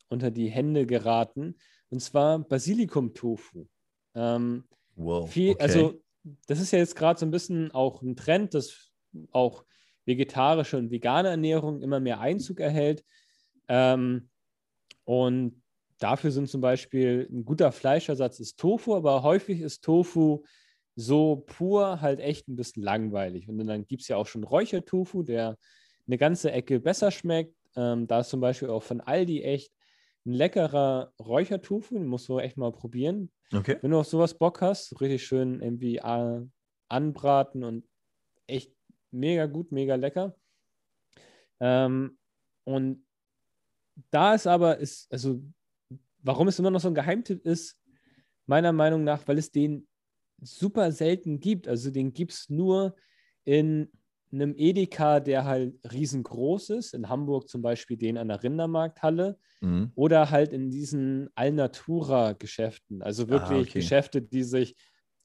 unter 0.09 0.31
die 0.31 0.49
Hände 0.49 0.87
geraten. 0.87 1.57
Und 1.91 2.01
zwar 2.01 2.39
Basilikum-Tofu. 2.39 3.67
Ähm, 4.15 4.65
wow. 4.97 5.31
Viel, 5.31 5.53
okay. 5.53 5.63
Also, 5.63 6.03
das 6.47 6.61
ist 6.61 6.73
ja 6.73 6.79
jetzt 6.79 6.97
gerade 6.97 7.19
so 7.19 7.27
ein 7.27 7.31
bisschen 7.31 7.71
auch 7.73 8.03
ein 8.03 8.17
Trend, 8.17 8.55
dass 8.55 8.90
auch 9.33 9.65
vegetarische 10.07 10.77
und 10.77 10.91
vegane 10.91 11.29
Ernährung 11.29 11.83
immer 11.83 12.01
mehr 12.01 12.21
Einzug 12.21 12.61
erhält. 12.61 13.05
Ähm, 13.69 14.31
und 15.05 15.63
dafür 15.99 16.31
sind 16.31 16.49
zum 16.49 16.61
Beispiel 16.61 17.29
ein 17.31 17.45
guter 17.45 17.73
Fleischersatz 17.73 18.41
ist 18.41 18.59
Tofu, 18.59 18.97
aber 18.97 19.23
häufig 19.23 19.61
ist 19.61 19.83
Tofu 19.83 20.43
so 20.97 21.45
pur 21.47 22.01
halt 22.01 22.21
echt 22.21 22.49
ein 22.49 22.57
bisschen 22.57 22.83
langweilig. 22.83 23.49
Und 23.49 23.59
dann 23.67 23.87
gibt 23.87 24.03
es 24.03 24.09
ja 24.09 24.17
auch 24.17 24.27
schon 24.27 24.45
Räuchertofu, 24.45 25.23
der 25.23 25.57
eine 26.07 26.19
ganze 26.19 26.53
Ecke 26.53 26.81
besser 26.81 27.11
schmeckt. 27.11 27.55
Ähm, 27.77 28.07
da 28.07 28.21
ist 28.21 28.31
zum 28.31 28.41
Beispiel 28.41 28.69
auch 28.69 28.83
von 28.83 29.01
Aldi 29.01 29.43
echt 29.43 29.73
ein 30.27 30.33
leckerer 30.33 31.13
Räuchertofu, 31.19 31.95
den 31.95 32.07
musst 32.07 32.29
du 32.29 32.39
echt 32.39 32.57
mal 32.57 32.73
probieren. 32.73 33.31
Okay. 33.53 33.79
Wenn 33.81 33.93
du 33.93 33.99
auf 33.99 34.07
sowas 34.07 34.35
Bock 34.37 34.61
hast, 34.61 35.01
richtig 35.01 35.25
schön 35.25 35.61
irgendwie 35.61 36.01
anbraten 36.89 37.65
und 37.65 37.89
echt 38.47 38.73
mega 39.11 39.47
gut, 39.47 39.73
mega 39.73 39.95
lecker. 39.95 40.35
Ähm, 41.61 42.19
und 42.65 43.05
da 44.11 44.35
ist 44.35 44.47
aber, 44.47 44.79
ist, 44.79 45.11
also, 45.13 45.43
warum 46.23 46.49
es 46.49 46.59
immer 46.59 46.71
noch 46.71 46.81
so 46.81 46.89
ein 46.89 46.95
Geheimtipp 46.95 47.45
ist, 47.45 47.79
meiner 48.47 48.73
Meinung 48.73 49.05
nach, 49.05 49.27
weil 49.29 49.39
es 49.39 49.51
den 49.51 49.87
super 50.43 50.93
selten 50.93 51.41
gibt. 51.41 51.69
Also 51.69 51.91
den 51.91 52.13
gibt 52.13 52.33
es 52.33 52.49
nur 52.49 52.97
in 53.45 53.91
einem 54.33 54.55
Edeka, 54.57 55.21
der 55.21 55.45
halt 55.45 55.75
riesengroß 55.93 56.71
ist. 56.71 56.95
In 56.95 57.09
Hamburg 57.09 57.49
zum 57.49 57.63
Beispiel 57.63 57.97
den 57.97 58.17
an 58.17 58.29
der 58.29 58.43
Rindermarkthalle. 58.43 59.39
Mhm. 59.61 59.93
Oder 59.95 60.31
halt 60.31 60.53
in 60.53 60.71
diesen 60.71 61.29
Alnatura-Geschäften. 61.35 63.03
Also 63.03 63.29
wirklich 63.29 63.59
ah, 63.59 63.71
okay. 63.71 63.81
Geschäfte, 63.81 64.23
die 64.23 64.45
sich 64.45 64.77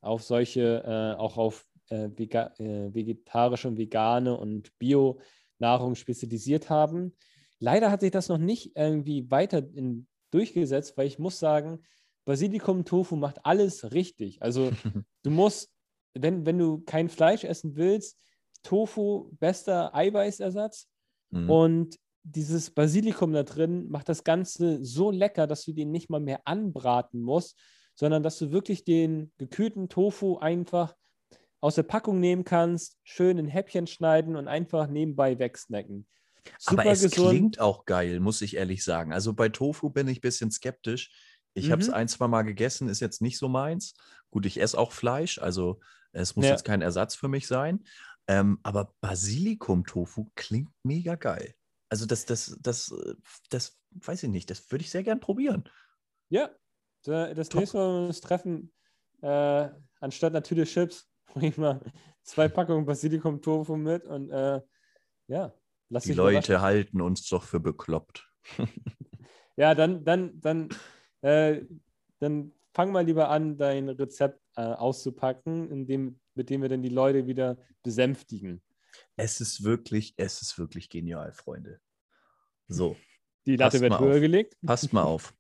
auf 0.02 0.24
solche, 0.24 0.84
äh, 0.86 1.20
auch 1.20 1.38
auf 1.38 1.66
äh, 1.90 2.10
vega 2.16 2.54
äh, 2.58 2.94
vegetarische 2.94 3.68
und 3.68 3.78
vegane 3.78 4.38
und 4.38 4.78
Bio-Nahrung 4.80 5.96
spezialisiert 5.96 6.70
haben. 6.70 7.16
Leider 7.60 7.92
hat 7.92 8.02
sich 8.02 8.12
das 8.12 8.30
noch 8.30 8.38
nicht 8.38 8.76
irgendwie 8.76 9.30
weiter 9.32 9.60
in, 9.60 10.08
durchgesetzt, 10.32 10.98
weil 10.98 11.08
ich 11.08 11.20
muss 11.20 11.40
sagen, 11.40 11.80
Basilikum 12.26 12.86
Tofu 12.86 13.16
macht 13.16 13.46
alles 13.46 13.92
richtig. 13.94 14.42
Also 14.42 14.72
du 15.24 15.30
musst, 15.30 15.72
wenn, 16.14 16.46
wenn 16.46 16.58
du 16.58 16.80
kein 16.80 17.10
Fleisch 17.10 17.44
essen 17.44 17.76
willst, 17.76 18.20
Tofu 18.64 19.30
bester 19.40 19.94
Eiweißersatz 19.96 20.88
mhm. 21.30 21.50
und 21.50 22.00
dieses 22.24 22.72
Basilikum 22.72 23.34
da 23.34 23.44
drin 23.44 23.88
macht 23.90 24.10
das 24.10 24.24
Ganze 24.24 24.84
so 24.84 25.12
lecker, 25.12 25.46
dass 25.46 25.64
du 25.64 25.74
den 25.74 25.92
nicht 25.92 26.10
mal 26.10 26.20
mehr 26.20 26.42
anbraten 26.46 27.22
musst, 27.22 27.60
sondern 27.94 28.24
dass 28.24 28.40
du 28.40 28.52
wirklich 28.52 28.84
den 28.84 29.32
gekühlten 29.38 29.90
Tofu 29.90 30.38
einfach 30.38 30.96
aus 31.62 31.76
der 31.76 31.84
Packung 31.84 32.20
nehmen 32.20 32.44
kannst, 32.44 32.98
schön 33.04 33.38
in 33.38 33.48
Häppchen 33.48 33.88
schneiden 33.88 34.36
und 34.36 34.48
einfach 34.48 34.88
nebenbei 34.88 35.40
wegsnacken. 35.40 36.08
Super 36.60 36.82
Aber 36.82 36.92
es 36.92 37.02
gesund. 37.02 37.30
klingt 37.30 37.60
auch 37.60 37.86
geil, 37.86 38.20
muss 38.20 38.42
ich 38.42 38.56
ehrlich 38.56 38.84
sagen. 38.84 39.14
Also 39.14 39.34
bei 39.34 39.50
Tofu 39.50 39.90
bin 39.90 40.08
ich 40.08 40.20
ein 40.20 40.22
bisschen 40.22 40.52
skeptisch. 40.52 41.12
Ich 41.54 41.68
mhm. 41.68 41.72
habe 41.72 41.82
es 41.82 41.90
ein, 41.90 42.08
zwei 42.08 42.28
Mal 42.28 42.44
gegessen, 42.44 42.88
ist 42.88 43.00
jetzt 43.00 43.22
nicht 43.22 43.38
so 43.38 43.48
meins. 43.48 43.96
Gut, 44.30 44.46
ich 44.46 44.60
esse 44.62 44.78
auch 44.78 44.92
Fleisch, 44.92 45.40
also 45.40 45.80
es 46.12 46.36
muss 46.36 46.46
ja. 46.46 46.52
jetzt 46.52 46.66
kein 46.66 46.82
Ersatz 46.82 47.16
für 47.16 47.28
mich 47.28 47.48
sein. 47.48 47.84
Ähm, 48.28 48.60
aber 48.64 48.94
Basilikum-Tofu 49.02 50.32
klingt 50.36 50.72
mega 50.84 51.16
geil. 51.16 51.56
Also 51.90 52.06
das, 52.06 52.26
das, 52.26 52.58
das, 52.62 52.94
das, 53.50 53.78
weiß 53.92 54.24
ich 54.24 54.30
nicht, 54.30 54.50
das 54.50 54.70
würde 54.72 54.84
ich 54.84 54.90
sehr 54.90 55.04
gern 55.04 55.20
probieren. 55.20 55.70
Ja, 56.30 56.50
das 57.04 57.50
Top. 57.50 57.60
nächste 57.60 57.78
Mal, 57.78 57.88
wenn 57.88 58.02
wir 58.02 58.08
uns 58.08 58.22
treffen, 58.22 58.74
äh, 59.22 59.70
anstatt 60.00 60.34
natürlich 60.34 60.74
Chips, 60.74 61.08
bringe 61.36 61.50
ich 61.50 61.58
mal 61.58 61.82
zwei 62.24 62.48
Packungen 62.48 62.86
Basilikum-Tofu 62.86 63.76
mit 63.76 64.06
und 64.06 64.32
äh, 64.32 64.62
ja, 65.28 65.54
lass 65.90 66.04
Die 66.04 66.14
Leute 66.14 66.62
halten 66.62 67.02
uns 67.02 67.28
doch 67.28 67.44
für 67.44 67.60
bekloppt. 67.60 68.28
ja, 69.58 69.76
dann, 69.76 70.06
dann, 70.06 70.40
dann 70.40 70.70
äh, 71.22 71.66
dann 72.20 72.54
fang 72.74 72.92
mal 72.92 73.06
lieber 73.06 73.30
an, 73.30 73.58
dein 73.58 73.90
Rezept 73.90 74.42
äh, 74.56 74.62
auszupacken, 74.62 75.70
indem, 75.70 76.20
mit 76.36 76.50
dem 76.50 76.62
wir 76.62 76.70
dann 76.70 76.82
die 76.82 76.90
Leute 76.90 77.28
wieder 77.28 77.58
besänftigen. 77.84 78.62
Es 79.18 79.42
ist 79.42 79.64
wirklich, 79.64 80.14
es 80.18 80.42
ist 80.42 80.58
wirklich 80.58 80.90
genial, 80.90 81.34
Freunde. 81.34 81.82
So. 82.68 82.96
Die 83.46 83.58
Latte 83.58 83.82
wird 83.82 84.00
höher 84.00 84.20
gelegt. 84.20 84.58
Passt 84.66 84.94
mal 84.94 85.04
auf. 85.04 85.36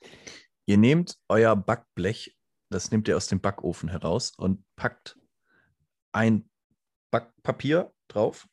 Ihr 0.66 0.78
nehmt 0.78 1.18
euer 1.28 1.56
Backblech, 1.56 2.38
das 2.70 2.90
nehmt 2.90 3.06
ihr 3.08 3.18
aus 3.18 3.26
dem 3.26 3.40
Backofen 3.40 3.90
heraus 3.90 4.32
und 4.34 4.64
packt 4.76 5.18
ein 6.14 6.48
Backpapier 7.10 7.92
drauf 8.08 8.46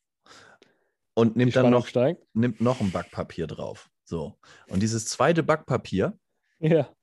und 1.13 1.35
nimmt 1.35 1.55
dann 1.55 1.71
noch, 1.71 1.87
nimmt 2.33 2.61
noch 2.61 2.81
ein 2.81 2.91
Backpapier 2.91 3.47
drauf. 3.47 3.89
So. 4.03 4.37
Und 4.67 4.81
dieses 4.81 5.05
zweite 5.05 5.43
Backpapier 5.43 6.17
ja. 6.61 6.95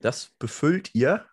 Das 0.00 0.30
befüllt 0.38 0.94
ihr. 0.94 1.26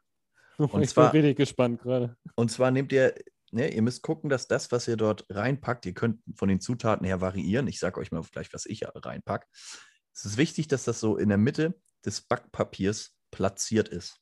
Und 0.57 0.81
ich 0.81 0.89
zwar, 0.89 1.11
bin 1.11 1.21
richtig 1.21 1.37
gespannt 1.37 1.81
gerade. 1.81 2.17
Und 2.35 2.51
zwar 2.51 2.71
nehmt 2.71 2.91
ihr, 2.91 3.13
ne, 3.51 3.73
ihr 3.73 3.81
müsst 3.81 4.01
gucken, 4.01 4.29
dass 4.29 4.47
das, 4.47 4.71
was 4.71 4.87
ihr 4.87 4.97
dort 4.97 5.25
reinpackt, 5.29 5.85
ihr 5.85 5.93
könnt 5.93 6.21
von 6.35 6.49
den 6.49 6.59
Zutaten 6.59 7.05
her 7.05 7.21
variieren. 7.21 7.67
Ich 7.67 7.79
sage 7.79 7.99
euch 7.99 8.11
mal 8.11 8.23
gleich, 8.31 8.51
was 8.53 8.65
ich 8.65 8.81
reinpacke. 8.83 9.47
Es 10.13 10.25
ist 10.25 10.37
wichtig, 10.37 10.67
dass 10.67 10.85
das 10.85 10.99
so 10.99 11.17
in 11.17 11.29
der 11.29 11.37
Mitte 11.37 11.79
des 12.03 12.21
Backpapiers 12.21 13.15
platziert 13.31 13.89
ist. 13.89 14.19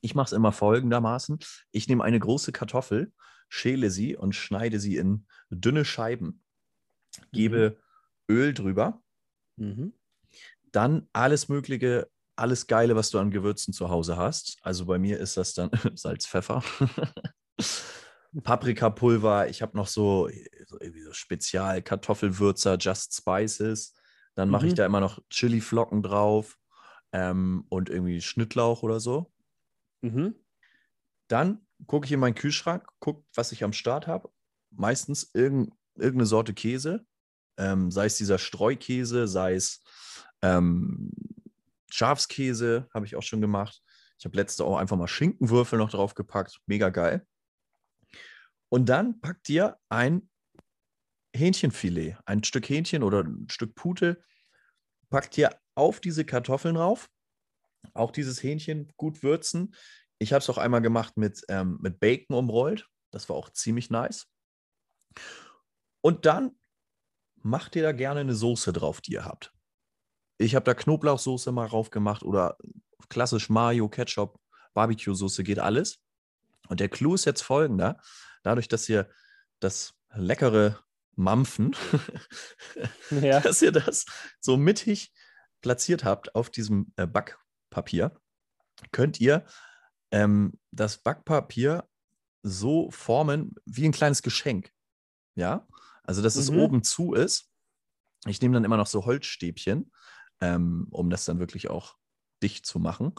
Ich 0.00 0.14
mache 0.14 0.26
es 0.26 0.32
immer 0.32 0.52
folgendermaßen. 0.52 1.38
Ich 1.70 1.88
nehme 1.88 2.04
eine 2.04 2.18
große 2.18 2.52
Kartoffel, 2.52 3.12
schäle 3.48 3.90
sie 3.90 4.16
und 4.16 4.34
schneide 4.34 4.80
sie 4.80 4.96
in 4.96 5.26
dünne 5.50 5.84
Scheiben. 5.84 6.42
Gebe 7.32 7.76
mhm. 8.28 8.34
Öl 8.34 8.54
drüber. 8.54 9.02
Mhm. 9.56 9.92
Dann 10.72 11.08
alles 11.12 11.48
Mögliche 11.48 12.08
alles 12.36 12.66
Geile, 12.66 12.96
was 12.96 13.10
du 13.10 13.18
an 13.18 13.30
Gewürzen 13.30 13.72
zu 13.72 13.88
Hause 13.88 14.16
hast. 14.16 14.58
Also 14.62 14.86
bei 14.86 14.98
mir 14.98 15.18
ist 15.18 15.36
das 15.36 15.54
dann 15.54 15.70
Salz, 15.94 16.26
Pfeffer, 16.26 16.62
Paprikapulver. 18.42 19.48
Ich 19.48 19.62
habe 19.62 19.76
noch 19.76 19.86
so, 19.86 20.28
so, 20.66 20.78
so 20.78 21.12
Spezial-Kartoffelwürzer, 21.12 22.76
Just 22.78 23.14
Spices. 23.14 23.94
Dann 24.34 24.48
mache 24.48 24.64
mhm. 24.64 24.68
ich 24.68 24.74
da 24.74 24.86
immer 24.86 25.00
noch 25.00 25.20
Chili-Flocken 25.28 26.02
drauf 26.02 26.58
ähm, 27.12 27.66
und 27.68 27.90
irgendwie 27.90 28.20
Schnittlauch 28.20 28.82
oder 28.82 28.98
so. 28.98 29.30
Mhm. 30.02 30.34
Dann 31.28 31.66
gucke 31.86 32.06
ich 32.06 32.12
in 32.12 32.20
meinen 32.20 32.34
Kühlschrank, 32.34 32.86
gucke, 33.00 33.24
was 33.34 33.52
ich 33.52 33.64
am 33.64 33.72
Start 33.72 34.06
habe. 34.06 34.30
Meistens 34.70 35.30
irgend, 35.34 35.72
irgendeine 35.94 36.26
Sorte 36.26 36.54
Käse, 36.54 37.06
ähm, 37.56 37.90
sei 37.90 38.06
es 38.06 38.16
dieser 38.16 38.38
Streukäse, 38.38 39.26
sei 39.28 39.54
es 39.54 39.82
ähm, 40.42 41.10
Schafskäse 41.90 42.88
habe 42.92 43.06
ich 43.06 43.16
auch 43.16 43.22
schon 43.22 43.40
gemacht. 43.40 43.82
Ich 44.18 44.24
habe 44.24 44.36
letzte 44.36 44.64
auch 44.64 44.76
einfach 44.76 44.96
mal 44.96 45.08
Schinkenwürfel 45.08 45.78
noch 45.78 45.90
drauf 45.90 46.14
gepackt. 46.14 46.60
Mega 46.66 46.90
geil. 46.90 47.26
Und 48.68 48.88
dann 48.88 49.20
packt 49.20 49.48
ihr 49.50 49.76
ein 49.88 50.30
Hähnchenfilet, 51.34 52.16
ein 52.24 52.44
Stück 52.44 52.68
Hähnchen 52.68 53.02
oder 53.02 53.24
ein 53.24 53.48
Stück 53.50 53.74
Pute, 53.74 54.22
packt 55.10 55.36
ihr 55.38 55.50
auf 55.74 56.00
diese 56.00 56.24
Kartoffeln 56.24 56.76
drauf. 56.76 57.10
Auch 57.94 58.10
dieses 58.10 58.42
Hähnchen 58.42 58.92
gut 58.96 59.22
würzen. 59.22 59.74
Ich 60.18 60.32
habe 60.32 60.40
es 60.40 60.50
auch 60.50 60.58
einmal 60.58 60.82
gemacht 60.82 61.16
mit, 61.16 61.42
ähm, 61.48 61.78
mit 61.80 62.00
Bacon 62.00 62.36
umrollt. 62.36 62.88
Das 63.10 63.28
war 63.28 63.36
auch 63.36 63.50
ziemlich 63.50 63.90
nice. 63.90 64.26
Und 66.00 66.26
dann 66.26 66.58
macht 67.42 67.76
ihr 67.76 67.82
da 67.82 67.92
gerne 67.92 68.20
eine 68.20 68.34
Soße 68.34 68.72
drauf, 68.72 69.00
die 69.00 69.12
ihr 69.12 69.24
habt. 69.24 69.52
Ich 70.38 70.54
habe 70.54 70.64
da 70.64 70.74
Knoblauchsoße 70.74 71.52
mal 71.52 71.68
drauf 71.68 71.90
gemacht 71.90 72.22
oder 72.22 72.56
klassisch 73.08 73.48
Mayo, 73.48 73.88
Ketchup, 73.88 74.40
Barbecue-Soße, 74.74 75.44
geht 75.44 75.58
alles. 75.58 76.02
Und 76.68 76.80
der 76.80 76.88
Clou 76.88 77.14
ist 77.14 77.24
jetzt 77.24 77.42
folgender. 77.42 78.00
Dadurch, 78.42 78.68
dass 78.68 78.88
ihr 78.88 79.10
das 79.60 79.94
leckere 80.14 80.78
Mampfen, 81.14 81.76
ja. 83.10 83.40
dass 83.40 83.62
ihr 83.62 83.72
das 83.72 84.06
so 84.40 84.56
mittig 84.56 85.12
platziert 85.60 86.04
habt 86.04 86.34
auf 86.34 86.50
diesem 86.50 86.92
äh, 86.96 87.06
Backpapier, 87.72 88.12
könnt 88.90 89.20
ihr 89.20 89.44
ähm, 90.10 90.58
das 90.70 90.98
Backpapier 90.98 91.88
so 92.42 92.90
formen 92.90 93.54
wie 93.64 93.84
ein 93.86 93.92
kleines 93.92 94.22
Geschenk. 94.22 94.70
Ja, 95.34 95.66
also 96.04 96.20
dass 96.22 96.36
es 96.36 96.50
Mhm. 96.50 96.58
oben 96.58 96.82
zu 96.84 97.14
ist. 97.14 97.48
Ich 98.26 98.40
nehme 98.42 98.54
dann 98.54 98.64
immer 98.64 98.76
noch 98.76 98.86
so 98.86 99.04
Holzstäbchen, 99.06 99.90
ähm, 100.40 100.86
um 100.90 101.08
das 101.10 101.24
dann 101.24 101.38
wirklich 101.38 101.70
auch 101.70 101.96
dicht 102.42 102.66
zu 102.66 102.78
machen. 102.78 103.14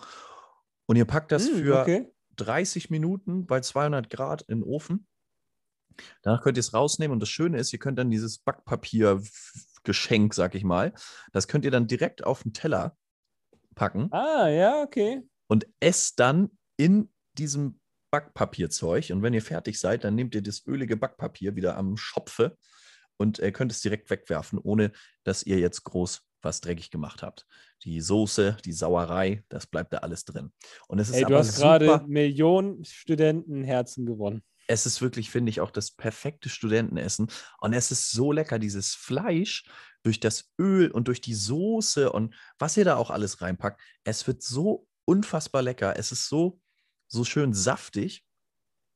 Und 0.86 0.96
ihr 0.98 1.06
packt 1.06 1.32
das 1.32 1.48
Hm, 1.48 1.56
für 1.58 1.82
okay. 1.82 2.14
30 2.36 2.90
Minuten 2.90 3.46
bei 3.48 3.62
200 3.62 4.10
Grad 4.10 4.44
in 4.44 4.60
den 4.60 4.64
Ofen. 4.64 5.08
Danach 6.22 6.42
könnt 6.42 6.58
ihr 6.58 6.62
es 6.62 6.74
rausnehmen 6.74 7.14
und 7.14 7.20
das 7.20 7.30
Schöne 7.30 7.58
ist, 7.60 7.72
ihr 7.74 7.80
könnt 7.80 7.98
dann 8.00 8.10
dieses 8.12 8.40
Backpapier-Geschenk, 8.40 10.34
sag 10.34 10.56
ich 10.56 10.64
mal, 10.64 10.94
das 11.32 11.48
könnt 11.48 11.66
ihr 11.66 11.72
dann 11.72 11.88
direkt 11.88 12.24
auf 12.24 12.44
den 12.44 12.54
Teller 12.54 12.98
packen 13.74 14.12
Ah, 14.12 14.48
ja, 14.48 14.82
okay. 14.82 15.22
und 15.48 15.68
esst 15.80 16.20
dann 16.20 16.50
in 16.78 17.12
diesem 17.38 17.80
Backpapierzeug. 18.12 19.10
Und 19.12 19.24
wenn 19.24 19.34
ihr 19.34 19.42
fertig 19.42 19.80
seid, 19.80 20.04
dann 20.04 20.14
nehmt 20.16 20.36
ihr 20.36 20.44
das 20.44 20.66
ölige 20.68 20.98
Backpapier 20.98 21.56
wieder 21.56 21.78
am 21.78 21.98
Schopfe 21.98 22.58
und 23.18 23.40
äh, 23.40 23.52
könnt 23.52 23.72
es 23.72 23.82
direkt 23.82 24.10
wegwerfen, 24.12 24.60
ohne 24.60 24.92
dass 25.24 25.44
ihr 25.44 25.58
jetzt 25.58 25.84
groß 25.84 26.22
was 26.44 26.62
dreckig 26.62 26.92
gemacht 26.92 27.24
habt. 27.24 27.48
Die 27.84 28.02
Soße, 28.02 28.58
die 28.66 28.74
Sauerei, 28.74 29.44
das 29.50 29.66
bleibt 29.66 29.94
da 29.94 30.00
alles 30.00 30.26
drin. 30.26 30.52
Und 30.88 31.00
es 31.00 31.10
ist 31.10 31.16
Ey, 31.16 31.26
du 31.26 31.38
hast 31.38 31.58
gerade 31.58 32.04
Millionen 32.06 32.84
Studentenherzen 32.84 34.06
gewonnen. 34.06 34.44
Es 34.68 34.86
ist 34.86 35.02
wirklich, 35.02 35.30
finde 35.30 35.50
ich, 35.50 35.62
auch 35.62 35.72
das 35.72 35.92
perfekte 35.92 36.50
Studentenessen. 36.50 37.28
Und 37.60 37.74
es 37.74 37.92
ist 37.92 38.12
so 38.12 38.32
lecker, 38.32 38.60
dieses 38.60 38.96
Fleisch 38.96 39.66
durch 40.04 40.20
das 40.20 40.52
Öl 40.60 40.92
und 40.92 41.08
durch 41.08 41.22
die 41.22 41.34
Soße 41.34 42.12
und 42.12 42.36
was 42.60 42.78
ihr 42.78 42.86
da 42.86 42.96
auch 42.96 43.10
alles 43.10 43.42
reinpackt. 43.42 43.82
Es 44.04 44.28
wird 44.28 44.42
so 44.42 44.88
unfassbar 45.06 45.62
lecker. 45.62 45.98
Es 45.98 46.12
ist 46.12 46.28
so, 46.28 46.60
so 47.08 47.24
schön 47.24 47.54
saftig. 47.54 48.26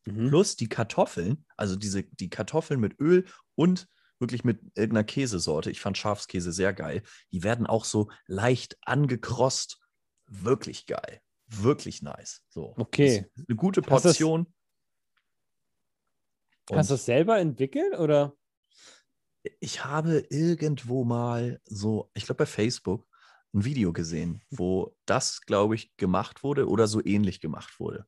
Mhm. 0.06 0.30
Plus 0.30 0.56
die 0.56 0.70
Kartoffeln, 0.70 1.46
also 1.56 1.76
diese, 1.76 2.04
die 2.04 2.30
Kartoffeln 2.30 2.80
mit 2.80 3.00
Öl 3.00 3.26
und 3.56 3.88
wirklich 4.20 4.44
mit 4.44 4.60
irgendeiner 4.76 5.04
Käsesorte. 5.04 5.70
Ich 5.70 5.80
fand 5.80 5.98
Schafskäse 5.98 6.52
sehr 6.52 6.74
geil. 6.74 7.04
Die 7.32 7.44
werden 7.44 7.68
auch 7.68 7.86
so 7.86 8.10
leicht 8.26 8.78
angekrost. 8.82 9.80
Wirklich 10.28 10.86
geil. 10.88 11.22
Wirklich 11.48 12.02
nice. 12.02 12.42
So. 12.50 12.74
Okay. 12.78 13.26
Eine 13.48 13.56
gute 13.56 13.82
Hast 13.82 14.20
Portion. 16.68 16.78
Hast 16.80 16.90
du 16.90 16.94
Und 16.94 16.98
das 17.00 17.06
selber 17.06 17.40
entwickelt 17.40 17.98
oder? 17.98 18.34
ich 19.62 19.86
habe 19.86 20.26
irgendwo 20.30 21.04
mal 21.06 21.62
so, 21.66 22.12
ich 22.14 22.26
glaube 22.26 22.40
bei 22.40 22.46
Facebook, 22.46 23.08
ein 23.54 23.64
Video 23.64 23.94
gesehen, 23.94 24.44
wo 24.50 24.96
das, 25.06 25.42
glaube 25.42 25.76
ich, 25.76 25.96
gemacht 25.96 26.44
wurde 26.44 26.68
oder 26.68 26.88
so 26.88 27.04
ähnlich 27.04 27.40
gemacht 27.40 27.80
wurde. 27.80 28.06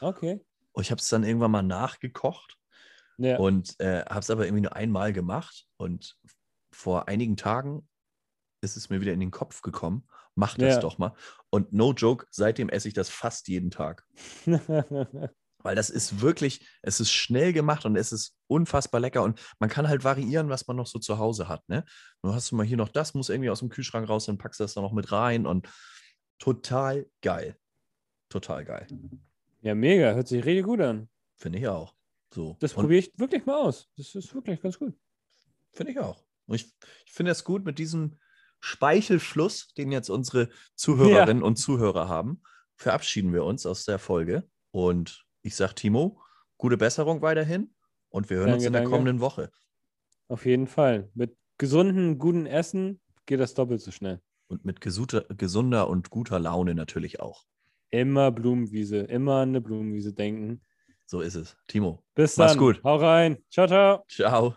Okay. 0.00 0.44
Und 0.72 0.82
ich 0.82 0.90
habe 0.90 1.00
es 1.00 1.08
dann 1.08 1.24
irgendwann 1.24 1.50
mal 1.50 1.62
nachgekocht 1.62 2.58
Ja. 3.16 3.38
und 3.38 3.78
äh, 3.80 4.04
habe 4.04 4.20
es 4.20 4.30
aber 4.30 4.44
irgendwie 4.44 4.62
nur 4.62 4.76
einmal 4.76 5.12
gemacht. 5.12 5.66
Und 5.78 6.18
vor 6.72 7.08
einigen 7.08 7.36
Tagen 7.36 7.88
ist 8.60 8.76
es 8.76 8.90
mir 8.90 9.00
wieder 9.00 9.12
in 9.12 9.20
den 9.20 9.30
Kopf 9.30 9.62
gekommen, 9.62 10.06
mach 10.34 10.56
das 10.58 10.74
Ja. 10.74 10.80
doch 10.80 10.98
mal. 10.98 11.14
Und 11.50 11.72
no 11.72 11.92
joke, 11.94 12.26
seitdem 12.30 12.68
esse 12.68 12.88
ich 12.88 12.94
das 12.94 13.08
fast 13.08 13.48
jeden 13.48 13.70
Tag. 13.70 14.06
Weil 15.62 15.74
das 15.74 15.90
ist 15.90 16.20
wirklich, 16.20 16.66
es 16.82 17.00
ist 17.00 17.12
schnell 17.12 17.52
gemacht 17.52 17.84
und 17.84 17.96
es 17.96 18.12
ist 18.12 18.36
unfassbar 18.46 19.00
lecker. 19.00 19.22
Und 19.22 19.40
man 19.58 19.70
kann 19.70 19.88
halt 19.88 20.04
variieren, 20.04 20.48
was 20.48 20.66
man 20.66 20.76
noch 20.76 20.86
so 20.86 20.98
zu 20.98 21.18
Hause 21.18 21.48
hat. 21.48 21.68
Ne? 21.68 21.84
Du 22.22 22.34
hast 22.34 22.52
mal 22.52 22.66
hier 22.66 22.76
noch 22.76 22.88
das, 22.88 23.14
muss 23.14 23.28
irgendwie 23.28 23.50
aus 23.50 23.60
dem 23.60 23.68
Kühlschrank 23.68 24.08
raus, 24.08 24.26
dann 24.26 24.38
packst 24.38 24.60
du 24.60 24.64
das 24.64 24.74
da 24.74 24.80
noch 24.80 24.92
mit 24.92 25.12
rein 25.12 25.46
und 25.46 25.68
total 26.38 27.06
geil. 27.20 27.56
Total 28.28 28.64
geil. 28.64 28.86
ja, 29.60 29.74
mega. 29.74 30.14
Hört 30.14 30.28
sich 30.28 30.44
richtig 30.44 30.64
gut 30.64 30.80
an. 30.80 31.08
Finde 31.36 31.58
ich 31.58 31.68
auch. 31.68 31.94
So. 32.32 32.56
Das 32.60 32.72
probiere 32.72 33.00
ich 33.00 33.18
wirklich 33.18 33.44
mal 33.44 33.60
aus. 33.60 33.90
Das 33.96 34.14
ist 34.14 34.34
wirklich 34.34 34.60
ganz 34.60 34.78
gut. 34.78 34.94
Finde 35.72 35.92
ich 35.92 35.98
auch. 35.98 36.24
Und 36.46 36.56
ich, 36.56 36.72
ich 37.06 37.12
finde 37.12 37.32
es 37.32 37.44
gut 37.44 37.64
mit 37.64 37.78
diesem 37.78 38.18
Speichelfluss, 38.60 39.74
den 39.74 39.92
jetzt 39.92 40.08
unsere 40.08 40.48
Zuhörerinnen 40.76 41.42
und 41.42 41.56
Zuhörer 41.56 42.08
haben, 42.08 42.42
verabschieden 42.76 43.32
wir 43.32 43.44
uns 43.44 43.66
aus 43.66 43.84
der 43.84 43.98
Folge. 43.98 44.48
Und 44.70 45.24
ich 45.42 45.56
sage 45.56 45.74
Timo, 45.74 46.20
gute 46.56 46.76
Besserung 46.76 47.22
weiterhin 47.22 47.74
und 48.08 48.30
wir 48.30 48.38
hören 48.38 48.52
uns 48.54 48.62
Danke, 48.62 48.66
in 48.68 48.72
der 48.72 48.82
danke. 48.82 48.96
kommenden 48.96 49.20
Woche. 49.20 49.50
Auf 50.28 50.46
jeden 50.46 50.66
Fall. 50.66 51.10
Mit 51.14 51.36
gesundem, 51.58 52.18
guten 52.18 52.46
Essen 52.46 53.00
geht 53.26 53.40
das 53.40 53.54
doppelt 53.54 53.80
so 53.80 53.90
schnell. 53.90 54.20
Und 54.48 54.64
mit 54.64 54.80
gesunder, 54.80 55.24
gesunder 55.36 55.88
und 55.88 56.10
guter 56.10 56.38
Laune 56.38 56.74
natürlich 56.74 57.20
auch. 57.20 57.44
Immer 57.90 58.30
Blumenwiese, 58.30 58.98
immer 58.98 59.36
an 59.36 59.50
eine 59.50 59.60
Blumenwiese 59.60 60.12
denken. 60.12 60.62
So 61.06 61.20
ist 61.20 61.34
es. 61.34 61.56
Timo, 61.68 62.02
Bis 62.14 62.36
Mach's 62.36 62.52
dann. 62.52 62.58
gut. 62.58 62.82
Hau 62.84 62.96
rein. 62.96 63.38
Ciao, 63.50 63.66
ciao. 63.66 64.04
ciao. 64.08 64.56